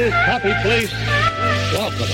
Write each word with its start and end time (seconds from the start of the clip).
this 0.00 0.14
happy 0.14 0.54
place, 0.62 0.90
welcome. 1.74 2.08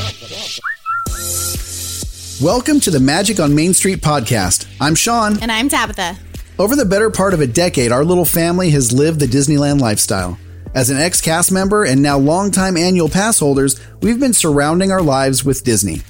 Welcome 2.45 2.81
to 2.81 2.91
the 2.91 2.99
Magic 2.99 3.39
on 3.39 3.55
Main 3.55 3.75
Street 3.75 4.01
podcast. 4.01 4.67
I'm 4.81 4.97
Sean. 4.97 5.41
And 5.41 5.53
I'm 5.53 5.69
Tabitha. 5.69 6.19
Over 6.59 6.75
the 6.75 6.85
better 6.85 7.11
part 7.11 7.33
of 7.33 7.41
a 7.41 7.47
decade, 7.47 7.93
our 7.93 8.05
little 8.05 8.25
family 8.25 8.71
has 8.71 8.93
lived 8.93 9.21
the 9.21 9.27
Disneyland 9.27 9.81
lifestyle. 9.81 10.37
As 10.75 10.91
an 10.91 10.97
ex 10.97 11.21
cast 11.21 11.53
member 11.53 11.85
and 11.85 12.03
now 12.03 12.19
longtime 12.19 12.77
annual 12.77 13.09
pass 13.09 13.39
holders, 13.39 13.81
we've 14.03 14.19
been 14.19 14.35
surrounding 14.35 14.91
our 14.91 15.03
lives 15.03 15.45
with 15.45 15.63
Disney. 15.63 16.03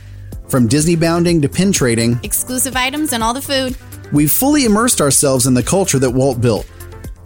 From 0.49 0.69
Disney 0.69 0.97
bounding 0.97 1.43
to 1.43 1.49
pin 1.51 1.73
trading, 1.73 2.19
Exclusive 2.23 2.75
items 2.75 3.13
and 3.13 3.23
all 3.23 3.35
the 3.35 3.43
food. 3.43 3.77
we've 4.15 4.33
fully 4.33 4.65
immersed 4.65 5.03
ourselves 5.03 5.47
in 5.47 5.53
the 5.53 5.63
culture 5.63 5.99
that 5.99 6.11
Walt 6.11 6.41
built. 6.41 6.67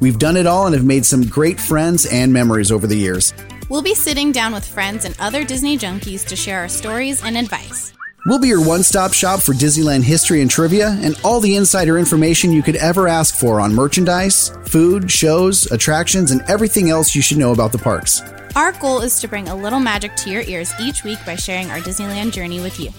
We've 0.01 0.19
done 0.19 0.37
it 0.37 0.49
all 0.49 0.67
and 0.67 0.75
have 0.75 0.85
made 0.85 1.07
some 1.07 1.23
great 1.23 1.61
friends 1.61 2.05
and 2.05 2.33
memories 2.33 2.73
over 2.73 2.89
the 2.89 2.97
years. 2.97 3.33
We'll 3.71 3.83
be 3.83 3.95
sitting 3.95 4.33
down 4.33 4.53
with 4.53 4.67
friends 4.67 5.05
and 5.05 5.15
other 5.21 5.45
Disney 5.45 5.79
junkies 5.79 6.27
to 6.27 6.35
share 6.35 6.59
our 6.59 6.69
stories 6.69 7.23
and 7.23 7.37
advice. 7.37 7.93
We'll 8.27 8.41
be 8.41 8.49
your 8.49 8.67
one 8.67 8.83
stop 8.83 9.13
shop 9.13 9.41
for 9.41 9.53
Disneyland 9.53 10.03
history 10.03 10.43
and 10.43 10.51
trivia 10.51 10.99
and 11.03 11.19
all 11.23 11.39
the 11.39 11.55
insider 11.55 11.97
information 11.97 12.51
you 12.51 12.65
could 12.65 12.75
ever 12.75 13.07
ask 13.07 13.33
for 13.33 13.61
on 13.61 13.73
merchandise, 13.73 14.51
food, 14.65 15.09
shows, 15.09 15.71
attractions, 15.71 16.33
and 16.33 16.41
everything 16.49 16.91
else 16.91 17.15
you 17.15 17.23
should 17.23 17.39
know 17.39 17.53
about 17.53 17.71
the 17.71 17.79
parks. 17.79 18.23
Our 18.57 18.73
goal 18.73 19.03
is 19.03 19.21
to 19.21 19.29
bring 19.29 19.49
a 19.49 19.55
little 19.55 19.79
magic 19.79 20.17
to 20.17 20.31
your 20.31 20.43
ears 20.43 20.73
each 20.81 21.05
week 21.05 21.21
by 21.25 21.37
sharing 21.37 21.71
our 21.71 21.79
Disneyland 21.79 22.33
journey 22.33 22.61
with 22.61 22.81
you. 22.81 22.91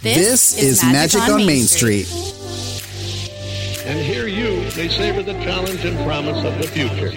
This, 0.00 0.56
is, 0.56 0.80
Magic, 0.84 1.22
on, 1.22 1.44
Main 1.44 1.64
Street. 1.64 2.06
And 3.84 3.98
hear 3.98 4.28
you, 4.28 4.70
they 4.70 4.88
savor 4.88 5.24
the 5.24 5.34
challenge 5.44 5.84
and 5.84 5.98
promise 6.06 6.44
of 6.44 6.56
the 6.58 6.68
future. 6.68 7.10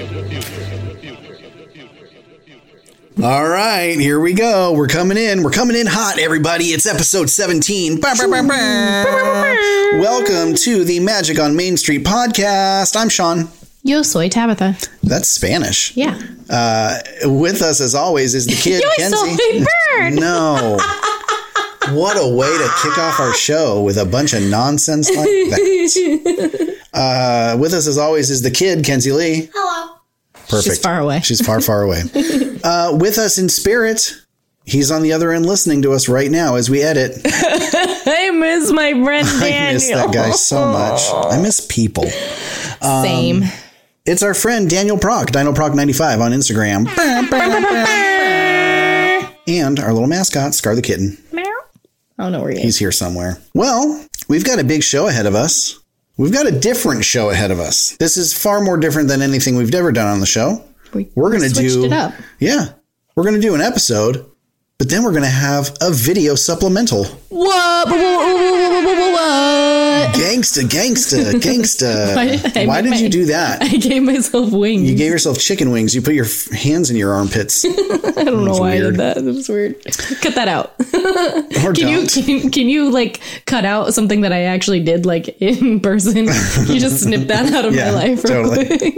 All 3.21 3.47
right, 3.47 3.97
here 3.99 4.19
we 4.19 4.33
go. 4.33 4.73
We're 4.73 4.87
coming 4.87 5.17
in. 5.17 5.43
We're 5.43 5.51
coming 5.51 5.75
in 5.77 5.85
hot, 5.87 6.17
everybody. 6.17 6.65
It's 6.65 6.85
episode 6.87 7.29
17. 7.29 8.01
Bah, 8.01 8.13
bah, 8.17 8.25
bah, 8.27 8.41
bah. 8.41 9.53
Welcome 9.99 10.55
to 10.55 10.83
the 10.83 10.99
Magic 10.99 11.39
on 11.39 11.55
Main 11.55 11.77
Street 11.77 12.03
podcast. 12.03 12.95
I'm 12.99 13.09
Sean. 13.09 13.49
Yo 13.83 14.01
soy 14.01 14.29
Tabitha. 14.29 14.75
That's 15.03 15.27
Spanish. 15.27 15.95
Yeah. 15.95 16.19
Uh, 16.49 16.99
with 17.25 17.61
us, 17.61 17.81
as 17.81 17.93
always, 17.93 18.33
is 18.33 18.47
the 18.47 18.55
kid, 18.55 18.81
Yo 18.83 18.89
Kenzie. 18.97 19.15
soy 19.37 19.59
bird. 19.97 20.13
No. 20.13 20.77
What 21.91 22.17
a 22.17 22.35
way 22.35 22.47
to 22.49 22.69
kick 22.81 22.97
off 22.97 23.19
our 23.19 23.33
show 23.33 23.83
with 23.83 23.97
a 23.97 24.05
bunch 24.05 24.33
of 24.33 24.41
nonsense 24.43 25.09
like 25.09 25.25
that. 25.27 26.77
Uh, 26.95 27.57
with 27.59 27.73
us, 27.73 27.87
as 27.87 27.97
always, 27.97 28.29
is 28.29 28.43
the 28.43 28.51
kid, 28.51 28.85
Kenzie 28.85 29.11
Lee. 29.11 29.49
Hello. 29.51 29.92
Perfect. 30.57 30.75
She's 30.75 30.79
far 30.83 30.99
away. 30.99 31.19
She's 31.21 31.45
far, 31.45 31.61
far 31.61 31.81
away. 31.83 32.03
Uh, 32.63 32.95
with 32.97 33.17
us 33.17 33.37
in 33.37 33.49
spirit, 33.49 34.15
he's 34.63 34.89
on 34.89 35.01
the 35.01 35.11
other 35.11 35.33
end 35.33 35.45
listening 35.45 35.81
to 35.81 35.91
us 35.91 36.07
right 36.07 36.31
now 36.31 36.55
as 36.55 36.69
we 36.69 36.81
edit. 36.81 37.11
I 37.25 38.31
miss 38.33 38.71
my 38.71 38.91
friend 39.03 39.27
Daniel. 39.27 39.67
I 39.69 39.73
miss 39.73 39.89
that 39.89 40.13
guy 40.13 40.31
so 40.31 40.65
much. 40.71 41.01
I 41.11 41.41
miss 41.41 41.67
people. 41.69 42.05
Same. 42.81 43.43
It's 44.05 44.23
our 44.23 44.33
friend 44.33 44.69
Daniel 44.69 44.97
Proc, 44.97 45.31
Dino 45.31 45.51
Proc 45.53 45.73
95 45.75 46.21
on 46.21 46.31
Instagram. 46.31 46.87
and 49.47 49.79
our 49.79 49.91
little 49.91 50.07
mascot, 50.07 50.53
Scar 50.53 50.75
the 50.75 50.81
Kitten. 50.81 51.17
I 51.35 52.23
don't 52.23 52.31
know 52.31 52.41
where 52.41 52.51
he 52.51 52.57
is. 52.57 52.63
He's 52.63 52.77
here 52.77 52.91
somewhere. 52.91 53.39
Well, 53.53 54.07
we've 54.29 54.45
got 54.45 54.59
a 54.59 54.63
big 54.63 54.83
show 54.83 55.07
ahead 55.07 55.25
of 55.25 55.35
us. 55.35 55.79
We've 56.15 56.31
got 56.31 56.45
a 56.45 56.51
different 56.51 57.03
show 57.03 57.31
ahead 57.31 57.49
of 57.49 57.59
us. 57.59 57.97
This 57.97 58.17
is 58.17 58.33
far 58.33 58.61
more 58.61 58.77
different 58.77 59.07
than 59.07 59.21
anything 59.21 59.55
we've 59.55 59.73
ever 59.73 59.91
done 59.91 60.07
on 60.07 60.19
the 60.19 60.27
show. 60.27 60.63
We 60.93 61.09
We're 61.15 61.31
going 61.31 61.49
to 61.49 61.49
do. 61.49 61.87
Yeah. 62.39 62.73
We're 63.15 63.23
going 63.23 63.35
to 63.35 63.41
do 63.41 63.55
an 63.55 63.61
episode, 63.61 64.29
but 64.83 64.89
then 64.89 65.01
we're 65.01 65.11
going 65.11 65.23
to 65.23 65.29
have 65.29 65.73
a 65.79 65.91
video 65.91 66.35
supplemental. 66.35 67.05
What? 67.29 67.87
What? 67.87 67.95
Gangsta, 70.13 70.63
gangsta, 70.63 71.31
gangsta. 71.39 72.13
Why 72.15 72.25
did 72.35 72.57
I 72.57 72.65
Why 72.65 72.81
did 72.81 72.99
you 72.99 73.07
do 73.07 73.25
that? 73.27 73.61
I 73.61 73.77
gave 73.77 74.03
myself 74.03 74.51
wings. 74.51 74.89
You 74.89 74.97
gave 74.97 75.09
yourself 75.09 75.39
chicken 75.39 75.71
wings. 75.71 75.95
You 75.95 76.01
put 76.01 76.15
your 76.15 76.25
hands 76.51 76.89
in 76.89 76.97
your 76.97 77.13
armpits. 77.13 77.63
I 77.65 78.23
don't 78.25 78.43
know 78.43 78.57
why 78.57 78.71
weird. 78.75 78.83
I 78.83 78.89
did 78.89 78.95
that. 78.97 79.15
That 79.15 79.23
was 79.23 79.47
weird. 79.47 79.81
Cut 80.21 80.35
that 80.35 80.49
out. 80.49 80.77
Can 80.79 81.87
you 81.87 82.05
don't. 82.05 82.09
can, 82.25 82.51
can 82.51 82.67
you 82.67 82.89
like 82.91 83.21
cut 83.45 83.63
out 83.63 83.93
something 83.93 84.19
that 84.21 84.33
I 84.33 84.41
actually 84.43 84.83
did 84.83 85.05
like 85.05 85.29
in 85.41 85.79
person? 85.79 86.17
you 86.17 86.25
just 86.79 87.03
snip 87.03 87.29
that 87.29 87.53
out 87.53 87.63
of 87.63 87.73
Yeah, 87.73 87.85
my 87.85 87.91
life. 88.09 88.23
real 88.25 88.43
totally. 88.43 88.65
quick. 88.77 88.95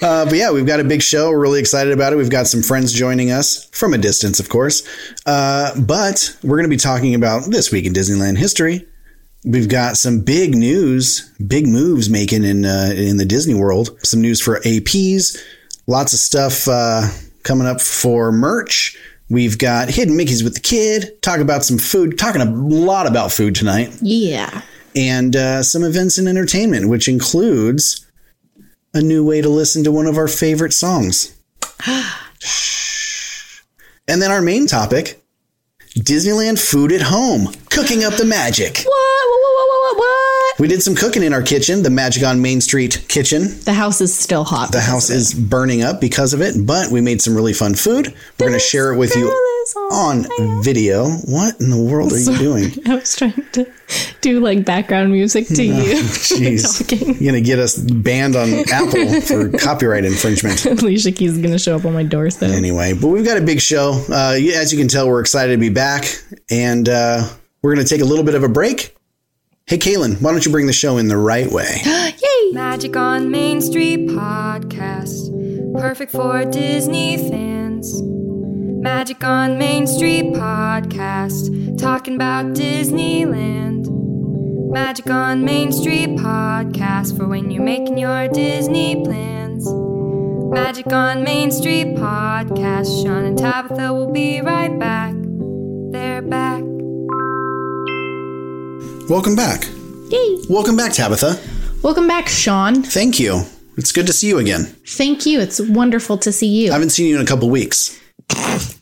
Uh, 0.00 0.24
but 0.26 0.34
yeah, 0.34 0.52
we've 0.52 0.66
got 0.66 0.78
a 0.78 0.84
big 0.84 1.02
show. 1.02 1.30
We're 1.30 1.40
really 1.40 1.58
excited 1.60 1.92
about 1.92 2.12
it. 2.12 2.16
We've 2.16 2.30
got 2.30 2.46
some 2.46 2.62
friends 2.62 2.92
joining 2.92 3.32
us 3.32 3.64
from 3.72 3.94
a 3.94 3.98
distance, 3.98 4.38
of 4.38 4.48
course. 4.48 4.86
Uh, 5.26 5.78
but 5.80 6.36
we're 6.42 6.56
going 6.56 6.68
to 6.68 6.74
be 6.74 6.76
talking 6.76 7.14
about 7.14 7.50
this 7.50 7.70
week 7.72 7.84
in 7.86 7.92
Disneyland 7.92 8.38
history. 8.38 8.86
We've 9.44 9.68
got 9.68 9.96
some 9.96 10.20
big 10.20 10.54
news, 10.54 11.30
big 11.46 11.66
moves 11.66 12.10
making 12.10 12.44
in 12.44 12.64
uh, 12.64 12.92
in 12.96 13.16
the 13.18 13.24
Disney 13.24 13.54
world. 13.54 13.96
Some 14.04 14.20
news 14.20 14.40
for 14.40 14.60
APs, 14.60 15.38
lots 15.86 16.12
of 16.12 16.18
stuff 16.18 16.66
uh, 16.68 17.08
coming 17.44 17.66
up 17.66 17.80
for 17.80 18.32
merch. 18.32 18.98
We've 19.30 19.58
got 19.58 19.90
hidden 19.90 20.16
Mickey's 20.16 20.42
with 20.42 20.54
the 20.54 20.60
kid. 20.60 21.20
Talk 21.22 21.38
about 21.40 21.64
some 21.64 21.78
food. 21.78 22.18
Talking 22.18 22.40
a 22.40 22.46
lot 22.50 23.06
about 23.06 23.30
food 23.30 23.54
tonight 23.54 23.94
Yeah. 24.00 24.62
and 24.96 25.36
uh, 25.36 25.62
some 25.62 25.84
events 25.84 26.18
and 26.18 26.26
entertainment, 26.26 26.88
which 26.88 27.08
includes 27.08 28.04
a 28.94 29.00
new 29.02 29.24
way 29.24 29.40
to 29.42 29.48
listen 29.48 29.84
to 29.84 29.92
one 29.92 30.06
of 30.06 30.16
our 30.16 30.28
favorite 30.28 30.72
songs. 30.72 31.36
And 34.08 34.22
then 34.22 34.30
our 34.30 34.40
main 34.40 34.66
topic 34.66 35.22
Disneyland 35.94 36.58
food 36.58 36.92
at 36.92 37.02
home, 37.02 37.52
cooking 37.78 38.02
up 38.02 38.14
the 38.14 38.24
magic. 38.24 38.78
What? 38.78 38.86
What? 38.86 39.40
What? 39.40 39.68
What? 39.68 39.96
What? 39.96 39.98
What? 39.98 40.58
We 40.58 40.66
did 40.66 40.82
some 40.82 40.96
cooking 40.96 41.22
in 41.22 41.32
our 41.32 41.42
kitchen, 41.42 41.84
the 41.84 41.90
Magic 41.90 42.24
on 42.24 42.42
Main 42.42 42.60
Street 42.60 43.06
kitchen. 43.08 43.60
The 43.60 43.72
house 43.72 44.00
is 44.00 44.12
still 44.12 44.42
hot. 44.42 44.72
The 44.72 44.80
house 44.80 45.08
is 45.10 45.32
burning 45.32 45.82
up 45.82 46.00
because 46.00 46.32
of 46.34 46.40
it, 46.40 46.56
but 46.66 46.90
we 46.90 47.00
made 47.00 47.22
some 47.22 47.36
really 47.36 47.52
fun 47.52 47.76
food. 47.76 48.12
We're 48.38 48.48
going 48.48 48.52
to 48.54 48.58
share 48.58 48.92
it 48.92 48.98
with 48.98 49.14
you 49.14 49.28
on 49.92 50.24
video. 50.64 51.08
What 51.26 51.60
in 51.60 51.70
the 51.70 51.80
world 51.80 52.12
are 52.12 52.18
you 52.18 52.36
doing? 52.36 52.72
I 52.86 52.96
was 52.96 53.14
trying 53.14 53.40
to 53.52 53.70
do 54.20 54.40
like 54.40 54.64
background 54.64 55.12
music 55.12 55.46
to 55.46 55.62
you. 55.62 55.74
Jeez. 56.02 56.90
You're 57.20 57.30
going 57.30 57.34
to 57.34 57.40
get 57.40 57.60
us 57.60 57.78
banned 57.78 58.34
on 58.34 58.48
Apple 58.72 59.20
for 59.20 59.50
copyright 59.58 60.04
infringement. 60.04 60.66
Alicia 60.66 61.12
Keys 61.12 61.36
is 61.36 61.38
gonna 61.38 61.58
show 61.58 61.76
up 61.76 61.84
on 61.84 61.92
my 61.92 62.02
doorstep. 62.02 62.50
Anyway, 62.50 62.94
but 62.94 63.08
we've 63.08 63.24
got 63.24 63.38
a 63.38 63.42
big 63.42 63.60
show. 63.60 64.04
Uh, 64.10 64.34
as 64.56 64.72
you 64.72 64.78
can 64.78 64.88
tell, 64.88 65.06
we're 65.06 65.20
excited 65.20 65.52
to 65.52 65.58
be 65.58 65.68
back, 65.68 66.04
and 66.50 66.88
uh, 66.88 67.28
we're 67.62 67.74
going 67.74 67.84
to 67.84 67.88
take 67.88 68.02
a 68.02 68.04
little 68.04 68.24
bit 68.24 68.34
of 68.34 68.42
a 68.42 68.48
break. 68.48 68.94
Hey, 69.66 69.78
Kaylin, 69.78 70.20
why 70.22 70.30
don't 70.30 70.44
you 70.46 70.50
bring 70.52 70.66
the 70.66 70.72
show 70.72 70.96
in 70.96 71.08
the 71.08 71.16
right 71.16 71.50
way? 71.50 71.80
Yay! 71.84 72.52
Magic 72.52 72.96
on 72.96 73.30
Main 73.30 73.60
Street 73.60 74.08
podcast. 74.08 75.34
Perfect 75.78 76.12
for 76.12 76.44
Disney 76.46 77.18
fans. 77.18 78.00
Magic 78.02 79.22
on 79.24 79.58
Main 79.58 79.86
Street 79.86 80.32
podcast. 80.34 81.78
Talking 81.78 82.14
about 82.14 82.46
Disneyland. 82.54 83.86
Magic 84.72 85.10
on 85.10 85.44
Main 85.44 85.72
Street 85.72 86.10
podcast 86.10 87.16
for 87.16 87.26
when 87.26 87.50
you're 87.50 87.62
making 87.62 87.98
your 87.98 88.28
Disney 88.28 89.02
plans. 89.04 89.68
Magic 90.50 90.92
on 90.92 91.24
Main 91.24 91.50
Street 91.50 91.96
podcast. 91.96 93.02
Sean 93.02 93.24
and 93.24 93.36
Tabitha 93.36 93.92
will 93.92 94.12
be 94.12 94.40
right 94.40 94.78
back. 94.78 95.14
They're 95.90 96.22
back. 96.22 96.67
Welcome 99.08 99.36
back. 99.36 99.66
Yay! 100.10 100.36
Welcome 100.50 100.76
back, 100.76 100.92
Tabitha. 100.92 101.40
Welcome 101.82 102.06
back, 102.06 102.28
Sean. 102.28 102.82
Thank 102.82 103.18
you. 103.18 103.42
It's 103.78 103.90
good 103.90 104.06
to 104.06 104.12
see 104.12 104.28
you 104.28 104.36
again. 104.36 104.64
Thank 104.86 105.24
you. 105.24 105.40
It's 105.40 105.62
wonderful 105.62 106.18
to 106.18 106.30
see 106.30 106.46
you. 106.46 106.70
I 106.70 106.74
haven't 106.74 106.90
seen 106.90 107.06
you 107.06 107.16
in 107.16 107.22
a 107.22 107.26
couple 107.26 107.48
weeks. 107.48 107.98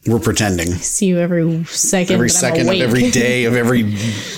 We're 0.04 0.18
pretending. 0.18 0.72
see 0.72 1.06
you 1.06 1.18
every 1.18 1.62
second. 1.66 2.14
Every 2.14 2.28
second 2.28 2.68
of 2.68 2.74
every 2.74 3.12
day 3.12 3.44
of 3.44 3.54
every 3.54 3.84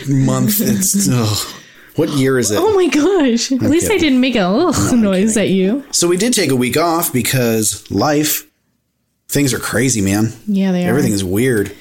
month. 0.07 0.61
It's 0.61 1.09
ugh. 1.11 1.55
what 1.97 2.11
year 2.11 2.39
is 2.39 2.51
it? 2.51 2.59
Oh 2.61 2.75
my 2.75 2.89
gosh! 2.89 3.51
At 3.51 3.63
least 3.63 3.91
I 3.91 3.97
didn't 3.97 4.21
make 4.21 4.37
a 4.37 4.43
ugh 4.43 4.95
noise 4.95 5.39
at 5.39 5.49
you. 5.49 5.87
So 5.91 6.07
we 6.07 6.19
did 6.19 6.35
take 6.35 6.51
a 6.51 6.57
week 6.57 6.77
off 6.77 7.15
because 7.15 7.91
life, 7.91 8.47
things 9.29 9.55
are 9.55 9.59
crazy, 9.59 10.03
man. 10.03 10.35
Yeah, 10.47 10.71
they 10.71 10.85
are. 10.85 10.91
Everything 10.91 11.13
is 11.13 11.25
weird. 11.25 11.75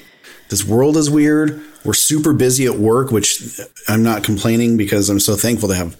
This 0.48 0.64
world 0.64 0.96
is 0.96 1.10
weird. 1.10 1.62
We're 1.84 1.94
super 1.94 2.32
busy 2.32 2.66
at 2.66 2.74
work, 2.76 3.10
which 3.12 3.42
I'm 3.88 4.02
not 4.02 4.24
complaining 4.24 4.76
because 4.76 5.08
I'm 5.08 5.20
so 5.20 5.36
thankful 5.36 5.68
to 5.70 5.74
have 5.74 5.96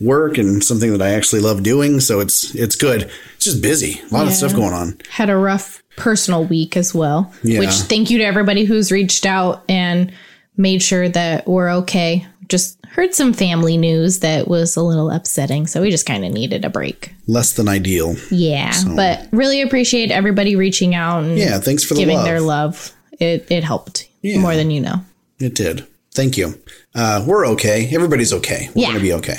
work 0.00 0.36
and 0.38 0.62
something 0.62 0.92
that 0.92 1.02
I 1.02 1.10
actually 1.10 1.40
love 1.42 1.62
doing. 1.62 2.00
So 2.00 2.20
it's 2.20 2.54
it's 2.54 2.76
good. 2.76 3.10
It's 3.36 3.44
just 3.44 3.62
busy. 3.62 4.00
A 4.10 4.14
lot 4.14 4.26
of 4.26 4.32
stuff 4.34 4.54
going 4.54 4.72
on. 4.74 4.98
had 5.10 5.30
a 5.30 5.36
rough 5.36 5.82
personal 5.96 6.44
week 6.44 6.76
as 6.76 6.94
well. 6.94 7.32
Yeah. 7.42 7.60
Which 7.60 7.70
thank 7.70 8.10
you 8.10 8.18
to 8.18 8.24
everybody 8.24 8.64
who's 8.64 8.92
reached 8.92 9.24
out 9.26 9.64
and 9.68 10.12
made 10.56 10.82
sure 10.82 11.08
that 11.08 11.46
we're 11.46 11.70
okay 11.70 12.26
just 12.48 12.78
heard 12.86 13.12
some 13.12 13.32
family 13.32 13.76
news 13.76 14.20
that 14.20 14.46
was 14.46 14.76
a 14.76 14.82
little 14.82 15.10
upsetting. 15.10 15.66
So 15.66 15.82
we 15.82 15.90
just 15.90 16.06
kind 16.06 16.24
of 16.24 16.32
needed 16.32 16.64
a 16.64 16.70
break. 16.70 17.12
Less 17.26 17.54
than 17.54 17.68
ideal. 17.68 18.14
Yeah. 18.30 18.72
But 18.94 19.26
really 19.32 19.62
appreciate 19.62 20.12
everybody 20.12 20.54
reaching 20.54 20.94
out 20.94 21.24
and 21.24 21.36
Yeah, 21.36 21.58
thanks 21.58 21.82
for 21.82 21.94
the 21.94 22.00
giving 22.00 22.16
love. 22.18 22.24
their 22.24 22.40
love. 22.40 22.92
It, 23.18 23.46
it 23.50 23.64
helped 23.64 24.08
Yeah. 24.22 24.38
more 24.38 24.54
than 24.54 24.70
you 24.70 24.80
know. 24.80 25.04
It 25.38 25.54
did. 25.54 25.86
Thank 26.12 26.36
you. 26.36 26.60
Uh, 26.94 27.24
we're 27.26 27.46
okay. 27.48 27.88
Everybody's 27.94 28.32
okay. 28.32 28.70
We're 28.74 28.82
Yeah. 28.82 28.86
going 28.88 28.98
to 28.98 29.02
be 29.02 29.12
okay. 29.14 29.36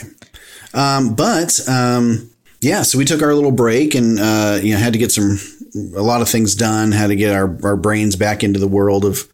Um, 0.74 1.16
but 1.16 1.60
um, 1.68 2.30
yeah, 2.62 2.84
so 2.84 2.98
we 2.98 3.06
took 3.06 3.22
our 3.22 3.34
little 3.34 3.52
break 3.52 3.96
and 3.96 4.20
uh, 4.20 4.60
you 4.62 4.74
know 4.74 4.80
had 4.80 4.94
to 4.94 5.00
get 5.00 5.12
some 5.12 5.40
a 5.96 6.02
lot 6.02 6.22
of 6.22 6.30
things 6.30 6.54
done. 6.56 6.92
Had 6.92 7.08
to 7.08 7.16
get 7.16 7.34
our 7.36 7.58
our 7.64 7.76
brains 7.76 8.16
back 8.16 8.44
into 8.44 8.60
the 8.60 8.68
world 8.68 9.06
of 9.06 9.28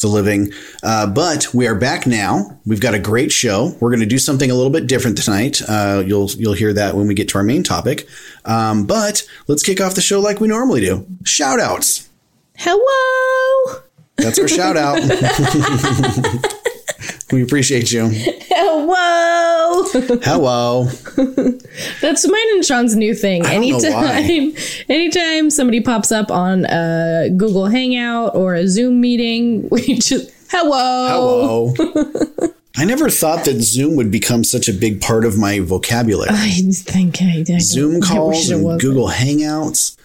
the 0.00 0.06
living. 0.06 0.52
Uh, 0.82 1.06
but 1.08 1.52
we 1.52 1.66
are 1.66 1.74
back 1.74 2.06
now. 2.06 2.58
We've 2.64 2.80
got 2.80 2.94
a 2.94 2.98
great 3.00 3.32
show. 3.32 3.76
We're 3.80 3.90
going 3.90 4.00
to 4.00 4.06
do 4.06 4.18
something 4.18 4.50
a 4.50 4.54
little 4.54 4.70
bit 4.70 4.86
different 4.86 5.18
tonight. 5.18 5.60
Uh, 5.68 6.02
you'll 6.06 6.30
you'll 6.38 6.54
hear 6.54 6.72
that 6.72 6.94
when 6.94 7.06
we 7.08 7.14
get 7.14 7.28
to 7.30 7.38
our 7.38 7.44
main 7.44 7.64
topic. 7.64 8.08
Um, 8.46 8.86
but 8.86 9.24
let's 9.48 9.62
kick 9.62 9.80
off 9.80 9.94
the 9.94 10.00
show 10.00 10.20
like 10.20 10.40
we 10.40 10.48
normally 10.48 10.80
do. 10.80 11.06
Shout 11.24 11.60
outs. 11.60 12.08
Hello. 12.56 13.80
That's 14.18 14.38
our 14.38 14.48
shout 14.48 14.76
out. 14.76 15.00
we 17.32 17.42
appreciate 17.42 17.92
you. 17.92 18.08
Hello. 18.48 19.84
Hello. 20.22 20.84
That's 22.00 22.28
mine 22.28 22.40
and 22.54 22.64
Sean's 22.64 22.96
new 22.96 23.14
thing. 23.14 23.46
I 23.46 23.54
don't 23.54 23.82
know 23.82 23.90
why. 23.92 24.20
anytime, 24.20 24.62
anytime 24.88 25.50
somebody 25.50 25.80
pops 25.80 26.10
up 26.10 26.30
on 26.30 26.64
a 26.66 27.30
Google 27.36 27.66
Hangout 27.66 28.34
or 28.34 28.54
a 28.54 28.66
Zoom 28.66 29.00
meeting, 29.00 29.68
we 29.70 29.98
just 29.98 30.30
hello. 30.50 31.72
Hello. 31.76 32.48
I 32.76 32.84
never 32.84 33.10
thought 33.10 33.44
that 33.44 33.60
Zoom 33.60 33.96
would 33.96 34.10
become 34.10 34.44
such 34.44 34.68
a 34.68 34.72
big 34.72 35.00
part 35.00 35.24
of 35.24 35.36
my 35.36 35.60
vocabulary. 35.60 36.28
I 36.30 36.50
think 36.72 37.20
I 37.22 37.42
did. 37.42 37.60
Zoom 37.60 38.00
calls 38.00 38.50
and. 38.50 38.80
Google 38.80 39.08
Hangouts. 39.08 39.96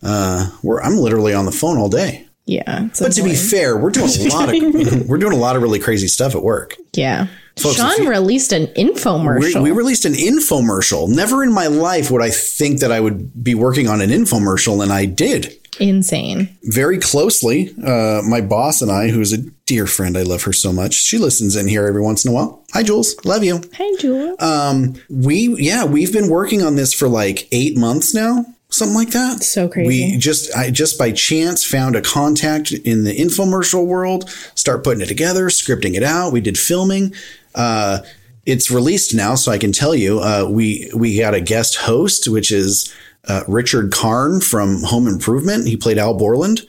Uh, 0.00 0.46
where 0.62 0.80
I'm 0.82 0.96
literally 0.96 1.34
on 1.34 1.44
the 1.44 1.50
phone 1.50 1.76
all 1.76 1.88
day. 1.88 2.27
Yeah, 2.48 2.88
But 2.98 3.12
to 3.12 3.22
be 3.22 3.34
fair, 3.34 3.76
we're 3.76 3.90
doing 3.90 4.08
a 4.08 4.28
lot 4.34 4.48
of 4.48 5.06
we're 5.08 5.18
doing 5.18 5.34
a 5.34 5.36
lot 5.36 5.54
of 5.54 5.62
really 5.62 5.78
crazy 5.78 6.08
stuff 6.08 6.34
at 6.34 6.42
work. 6.42 6.76
yeah. 6.94 7.26
Folks, 7.58 7.76
Sean 7.76 8.04
you- 8.04 8.08
released 8.08 8.52
an 8.52 8.68
infomercial. 8.68 9.62
we 9.62 9.72
released 9.72 10.04
an 10.04 10.12
infomercial. 10.14 11.08
Never 11.08 11.42
in 11.42 11.52
my 11.52 11.66
life 11.66 12.08
would 12.10 12.22
I 12.22 12.30
think 12.30 12.80
that 12.80 12.90
I 12.92 13.00
would 13.00 13.42
be 13.44 13.54
working 13.56 13.88
on 13.88 14.00
an 14.00 14.10
infomercial, 14.10 14.80
and 14.82 14.92
I 14.92 15.06
did 15.06 15.58
Insane. 15.80 16.56
very 16.62 16.98
closely. 16.98 17.74
Uh, 17.84 18.22
my 18.28 18.40
boss 18.40 18.80
and 18.80 18.90
I, 18.92 19.08
who's 19.08 19.32
a 19.32 19.38
dear 19.66 19.86
friend, 19.88 20.16
I 20.16 20.22
love 20.22 20.44
her 20.44 20.52
so 20.52 20.72
much. 20.72 20.94
She 20.94 21.18
listens 21.18 21.56
in 21.56 21.66
here 21.68 21.84
every 21.86 22.00
once 22.00 22.24
in 22.24 22.30
a 22.30 22.34
while. 22.34 22.64
Hi, 22.74 22.82
Jules, 22.84 23.16
love 23.24 23.42
you. 23.42 23.60
Hi, 23.74 23.96
Jules. 24.00 24.36
Uh, 24.38 24.86
we 25.10 25.54
yeah 25.58 25.84
we've 25.84 26.12
been 26.12 26.28
working 26.30 26.62
on 26.62 26.76
this 26.76 26.94
for 26.94 27.08
like 27.08 27.48
eight 27.52 27.76
months 27.76 28.14
now 28.14 28.46
something 28.78 28.94
like 28.94 29.10
that. 29.10 29.42
So 29.42 29.68
crazy. 29.68 29.88
we 29.88 30.16
just 30.18 30.54
i 30.56 30.70
just 30.70 30.98
by 30.98 31.12
chance 31.12 31.64
found 31.64 31.96
a 31.96 32.02
contact 32.02 32.72
in 32.72 33.04
the 33.04 33.14
infomercial 33.14 33.86
world 33.86 34.30
start 34.54 34.84
putting 34.84 35.02
it 35.02 35.06
together 35.08 35.46
scripting 35.46 35.94
it 35.94 36.02
out. 36.02 36.32
We 36.32 36.40
did 36.40 36.58
filming. 36.58 37.14
Uh 37.54 38.00
it's 38.46 38.70
released 38.70 39.14
now 39.14 39.34
so 39.34 39.52
i 39.52 39.58
can 39.58 39.72
tell 39.72 39.94
you 39.94 40.20
uh 40.20 40.48
we 40.48 40.90
we 40.94 41.18
got 41.18 41.34
a 41.34 41.40
guest 41.40 41.76
host 41.76 42.26
which 42.28 42.50
is 42.50 42.94
uh, 43.26 43.42
richard 43.46 43.92
karn 43.92 44.40
from 44.40 44.82
home 44.84 45.06
improvement. 45.06 45.66
He 45.66 45.76
played 45.76 45.98
al 45.98 46.14
borland. 46.14 46.62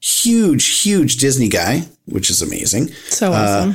Huge 0.00 0.80
huge 0.80 1.16
disney 1.18 1.48
guy 1.48 1.82
which 2.06 2.30
is 2.30 2.42
amazing. 2.42 2.88
So 3.08 3.32
uh, 3.32 3.36
awesome. 3.36 3.74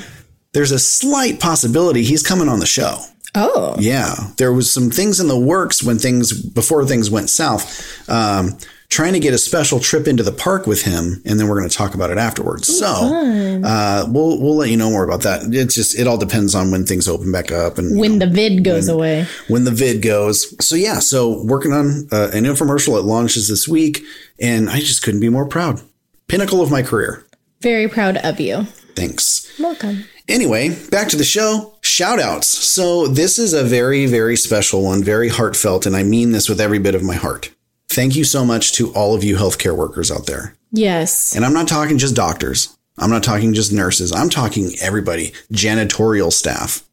there's 0.54 0.72
a 0.72 0.80
slight 0.80 1.40
possibility 1.40 2.04
he's 2.04 2.24
coming 2.24 2.50
on 2.50 2.60
the 2.60 2.66
show 2.66 2.98
oh, 3.36 3.76
yeah, 3.80 4.14
there 4.38 4.54
was 4.54 4.72
some 4.72 4.90
things 4.90 5.20
in 5.20 5.28
the 5.28 5.38
works 5.40 5.84
when 5.84 5.98
things 6.00 6.34
before 6.42 6.86
things 6.86 7.10
went 7.10 7.30
south. 7.30 8.10
Um, 8.10 8.58
trying 8.90 9.12
to 9.12 9.20
get 9.20 9.34
a 9.34 9.38
special 9.38 9.82
trip 9.82 10.08
into 10.08 10.24
the 10.24 10.32
park 10.32 10.66
with 10.66 10.84
him, 10.84 11.22
and 11.26 11.38
then 11.40 11.48
we're 11.50 11.60
going 11.60 11.70
to 11.70 11.76
talk 11.76 11.94
about 11.94 12.10
it 12.10 12.18
afterwards. 12.18 12.68
so 12.80 12.88
uh, 12.88 14.06
we'll 14.10 14.40
we'll 14.42 14.56
let 14.56 14.70
you 14.70 14.78
know 14.78 14.90
more 14.90 15.04
about 15.04 15.22
that. 15.24 15.42
It's 15.54 15.76
just 15.76 16.00
it 16.00 16.08
all 16.08 16.18
depends 16.18 16.56
on 16.56 16.72
when 16.72 16.86
things 16.86 17.08
open 17.08 17.32
back 17.32 17.52
up 17.52 17.78
and 17.78 17.96
you 17.96 18.00
when 18.00 18.18
know, 18.18 18.26
the 18.26 18.32
vid 18.32 18.64
goes 18.64 18.88
away. 18.88 19.26
when 19.50 19.66
the 19.66 19.72
vid 19.72 20.02
goes. 20.02 20.56
So 20.66 20.76
yeah, 20.76 21.00
so 21.00 21.44
working 21.44 21.74
on 21.74 22.08
uh, 22.12 22.30
an 22.34 22.46
infomercial 22.46 22.96
that 22.96 23.02
launches 23.04 23.48
this 23.50 23.68
week, 23.68 24.04
and 24.40 24.70
I 24.70 24.80
just 24.80 25.04
couldn't 25.04 25.20
be 25.22 25.30
more 25.30 25.46
proud. 25.46 25.82
Pinnacle 26.28 26.62
of 26.62 26.72
my 26.72 26.82
career. 26.82 27.26
Very 27.62 27.88
proud 27.88 28.18
of 28.18 28.40
you. 28.40 28.64
Thanks. 28.96 29.52
Welcome. 29.60 30.06
Anyway, 30.28 30.76
back 30.90 31.08
to 31.10 31.16
the 31.16 31.24
show. 31.24 31.74
Shout 31.82 32.20
outs. 32.20 32.48
So, 32.48 33.08
this 33.08 33.40
is 33.40 33.54
a 33.54 33.64
very, 33.64 34.06
very 34.08 34.36
special 34.36 34.84
one, 34.84 35.04
very 35.04 35.30
heartfelt, 35.30 35.86
and 35.86 35.96
I 35.96 36.04
mean 36.04 36.32
this 36.32 36.50
with 36.50 36.60
every 36.60 36.80
bit 36.80 36.96
of 36.96 37.04
my 37.04 37.16
heart. 37.16 37.52
Thank 37.90 38.16
you 38.16 38.26
so 38.26 38.44
much 38.44 38.74
to 38.74 38.94
all 38.94 39.16
of 39.16 39.24
you 39.24 39.38
healthcare 39.38 39.76
workers 39.76 40.12
out 40.12 40.26
there. 40.26 40.56
Yes. 40.72 41.36
And 41.36 41.46
I'm 41.46 41.54
not 41.54 41.70
talking 41.70 41.98
just 41.98 42.16
doctors, 42.16 42.78
I'm 42.98 43.10
not 43.10 43.24
talking 43.24 43.54
just 43.54 43.72
nurses, 43.72 44.12
I'm 44.12 44.30
talking 44.30 44.72
everybody, 44.82 45.32
janitorial 45.54 46.34
staff, 46.34 46.84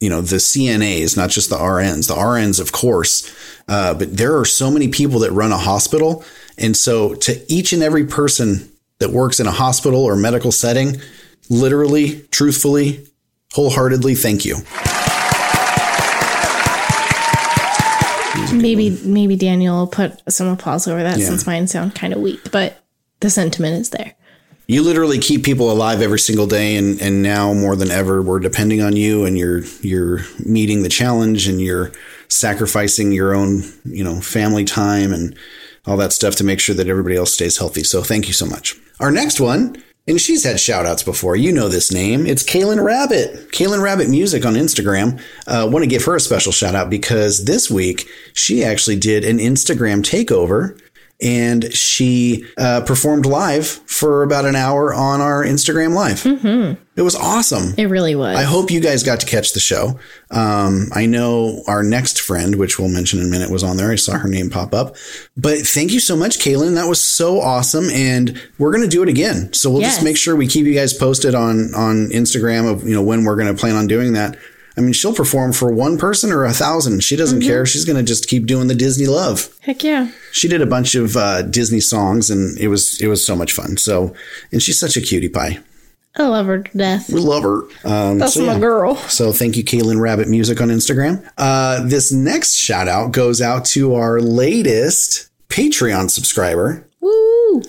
you 0.00 0.08
know, 0.08 0.20
the 0.20 0.36
CNAs, 0.36 1.16
not 1.16 1.30
just 1.30 1.50
the 1.50 1.56
RNs, 1.56 2.08
the 2.08 2.14
RNs, 2.14 2.58
of 2.58 2.72
course. 2.72 3.32
Uh, 3.68 3.94
but 3.94 4.16
there 4.16 4.36
are 4.36 4.44
so 4.44 4.70
many 4.70 4.88
people 4.88 5.20
that 5.20 5.30
run 5.30 5.52
a 5.52 5.58
hospital. 5.58 6.24
And 6.58 6.76
so, 6.76 7.14
to 7.14 7.52
each 7.52 7.72
and 7.72 7.82
every 7.82 8.06
person 8.06 8.70
that 8.98 9.10
works 9.10 9.38
in 9.38 9.46
a 9.46 9.52
hospital 9.52 10.04
or 10.04 10.16
medical 10.16 10.52
setting, 10.52 11.00
literally, 11.50 12.22
truthfully, 12.30 13.06
wholeheartedly, 13.52 14.14
thank 14.14 14.44
you. 14.46 14.56
Maybe 18.52 18.90
maybe 19.04 19.36
Daniel 19.36 19.76
will 19.78 19.86
put 19.86 20.12
some 20.32 20.46
applause 20.48 20.88
over 20.88 21.02
that 21.02 21.18
Yeah. 21.18 21.26
since 21.26 21.46
mine 21.46 21.66
sound 21.68 21.94
kind 21.94 22.12
of 22.12 22.20
weak, 22.20 22.50
but 22.50 22.82
the 23.20 23.28
sentiment 23.30 23.80
is 23.80 23.90
there. 23.90 24.14
You 24.66 24.82
literally 24.82 25.18
keep 25.18 25.44
people 25.44 25.70
alive 25.70 26.00
every 26.00 26.18
single 26.18 26.46
day, 26.46 26.76
and, 26.76 27.00
and 27.02 27.22
now 27.22 27.52
more 27.52 27.74
than 27.76 27.90
ever, 27.90 28.22
we're 28.22 28.38
depending 28.38 28.80
on 28.82 28.96
you, 28.96 29.24
and 29.24 29.36
you're 29.36 29.62
you're 29.82 30.20
meeting 30.44 30.82
the 30.82 30.88
challenge, 30.88 31.48
and 31.48 31.60
you're 31.60 31.92
sacrificing 32.28 33.12
your 33.12 33.34
own, 33.34 33.62
you 33.84 34.04
know, 34.04 34.20
family 34.20 34.64
time 34.64 35.12
and 35.12 35.34
all 35.86 35.96
that 35.96 36.12
stuff 36.12 36.36
to 36.36 36.44
make 36.44 36.60
sure 36.60 36.74
that 36.74 36.88
everybody 36.88 37.16
else 37.16 37.32
stays 37.34 37.58
healthy. 37.58 37.82
So 37.82 38.02
thank 38.02 38.26
you 38.28 38.32
so 38.32 38.46
much. 38.46 38.76
Our 39.00 39.10
next 39.10 39.40
one, 39.40 39.82
and 40.10 40.20
she's 40.20 40.44
had 40.44 40.58
shout 40.58 40.86
outs 40.86 41.02
before. 41.02 41.36
You 41.36 41.52
know 41.52 41.68
this 41.68 41.92
name. 41.92 42.26
It's 42.26 42.42
Kaylin 42.42 42.82
Rabbit. 42.82 43.52
Kaylin 43.52 43.80
Rabbit 43.82 44.08
Music 44.08 44.44
on 44.44 44.54
Instagram. 44.54 45.22
Uh, 45.46 45.68
Want 45.70 45.84
to 45.84 45.88
give 45.88 46.04
her 46.04 46.16
a 46.16 46.20
special 46.20 46.52
shout 46.52 46.74
out 46.74 46.90
because 46.90 47.44
this 47.44 47.70
week 47.70 48.08
she 48.34 48.64
actually 48.64 48.96
did 48.96 49.24
an 49.24 49.38
Instagram 49.38 50.02
takeover 50.02 50.78
and 51.22 51.72
she 51.72 52.46
uh, 52.56 52.82
performed 52.82 53.26
live 53.26 53.66
for 53.66 54.22
about 54.22 54.46
an 54.46 54.56
hour 54.56 54.94
on 54.94 55.20
our 55.20 55.44
Instagram 55.44 55.94
live. 55.94 56.22
Mm-hmm. 56.22 56.82
It 56.96 57.02
was 57.02 57.14
awesome. 57.14 57.74
It 57.78 57.86
really 57.86 58.14
was. 58.14 58.36
I 58.36 58.42
hope 58.42 58.70
you 58.70 58.80
guys 58.80 59.02
got 59.02 59.20
to 59.20 59.26
catch 59.26 59.52
the 59.52 59.60
show. 59.60 59.98
Um, 60.30 60.88
I 60.92 61.06
know 61.06 61.62
our 61.66 61.82
next 61.82 62.20
friend, 62.20 62.56
which 62.56 62.78
we'll 62.78 62.88
mention 62.88 63.20
in 63.20 63.26
a 63.26 63.30
minute, 63.30 63.50
was 63.50 63.62
on 63.62 63.76
there. 63.76 63.90
I 63.90 63.96
saw 63.96 64.18
her 64.18 64.28
name 64.28 64.50
pop 64.50 64.74
up. 64.74 64.96
But 65.36 65.58
thank 65.60 65.92
you 65.92 66.00
so 66.00 66.16
much, 66.16 66.38
Kaylin. 66.38 66.74
That 66.74 66.88
was 66.88 67.02
so 67.02 67.40
awesome, 67.40 67.88
and 67.90 68.40
we're 68.58 68.72
gonna 68.72 68.86
do 68.86 69.02
it 69.02 69.08
again. 69.08 69.52
So 69.52 69.70
we'll 69.70 69.82
just 69.82 70.02
make 70.02 70.16
sure 70.16 70.36
we 70.36 70.46
keep 70.46 70.66
you 70.66 70.74
guys 70.74 70.92
posted 70.92 71.34
on 71.34 71.74
on 71.74 72.08
Instagram 72.10 72.70
of 72.70 72.86
you 72.86 72.94
know 72.94 73.02
when 73.02 73.24
we're 73.24 73.36
gonna 73.36 73.54
plan 73.54 73.76
on 73.76 73.86
doing 73.86 74.12
that. 74.14 74.36
I 74.80 74.82
mean, 74.82 74.94
she'll 74.94 75.14
perform 75.14 75.52
for 75.52 75.70
one 75.70 75.98
person 75.98 76.32
or 76.32 76.46
a 76.46 76.54
thousand. 76.54 77.02
She 77.02 77.14
doesn't 77.14 77.42
care. 77.42 77.66
She's 77.66 77.84
gonna 77.84 78.02
just 78.02 78.28
keep 78.28 78.46
doing 78.46 78.66
the 78.66 78.74
Disney 78.74 79.06
love 79.06 79.54
Heck 79.60 79.84
yeah. 79.84 80.10
she 80.32 80.48
did 80.48 80.62
a 80.62 80.66
bunch 80.66 80.94
of 80.94 81.18
uh, 81.18 81.42
Disney 81.42 81.80
songs, 81.80 82.30
and 82.30 82.58
it 82.58 82.68
was 82.68 82.98
it 83.02 83.08
was 83.08 83.24
so 83.24 83.36
much 83.36 83.52
fun. 83.52 83.76
So, 83.76 84.14
and 84.52 84.62
she's 84.62 84.80
such 84.80 84.96
a 84.96 85.02
cutie 85.02 85.28
pie. 85.28 85.58
I 86.16 86.26
love 86.26 86.46
her 86.46 86.62
to 86.62 86.78
death. 86.78 87.12
We 87.12 87.20
love 87.20 87.42
her. 87.42 87.62
Um, 87.84 88.18
That's 88.18 88.34
so, 88.34 88.46
my 88.46 88.54
yeah. 88.54 88.58
girl. 88.58 88.96
So 88.96 89.32
thank 89.32 89.58
you, 89.58 89.62
Kaylin 89.62 90.00
Rabbit 90.00 90.28
Music 90.28 90.62
on 90.62 90.68
Instagram. 90.68 91.30
Uh, 91.36 91.86
this 91.86 92.10
next 92.10 92.54
shout 92.54 92.88
out 92.88 93.12
goes 93.12 93.42
out 93.42 93.66
to 93.66 93.94
our 93.96 94.18
latest 94.18 95.28
Patreon 95.50 96.10
subscriber. 96.10 96.88
Woo! 97.00 97.62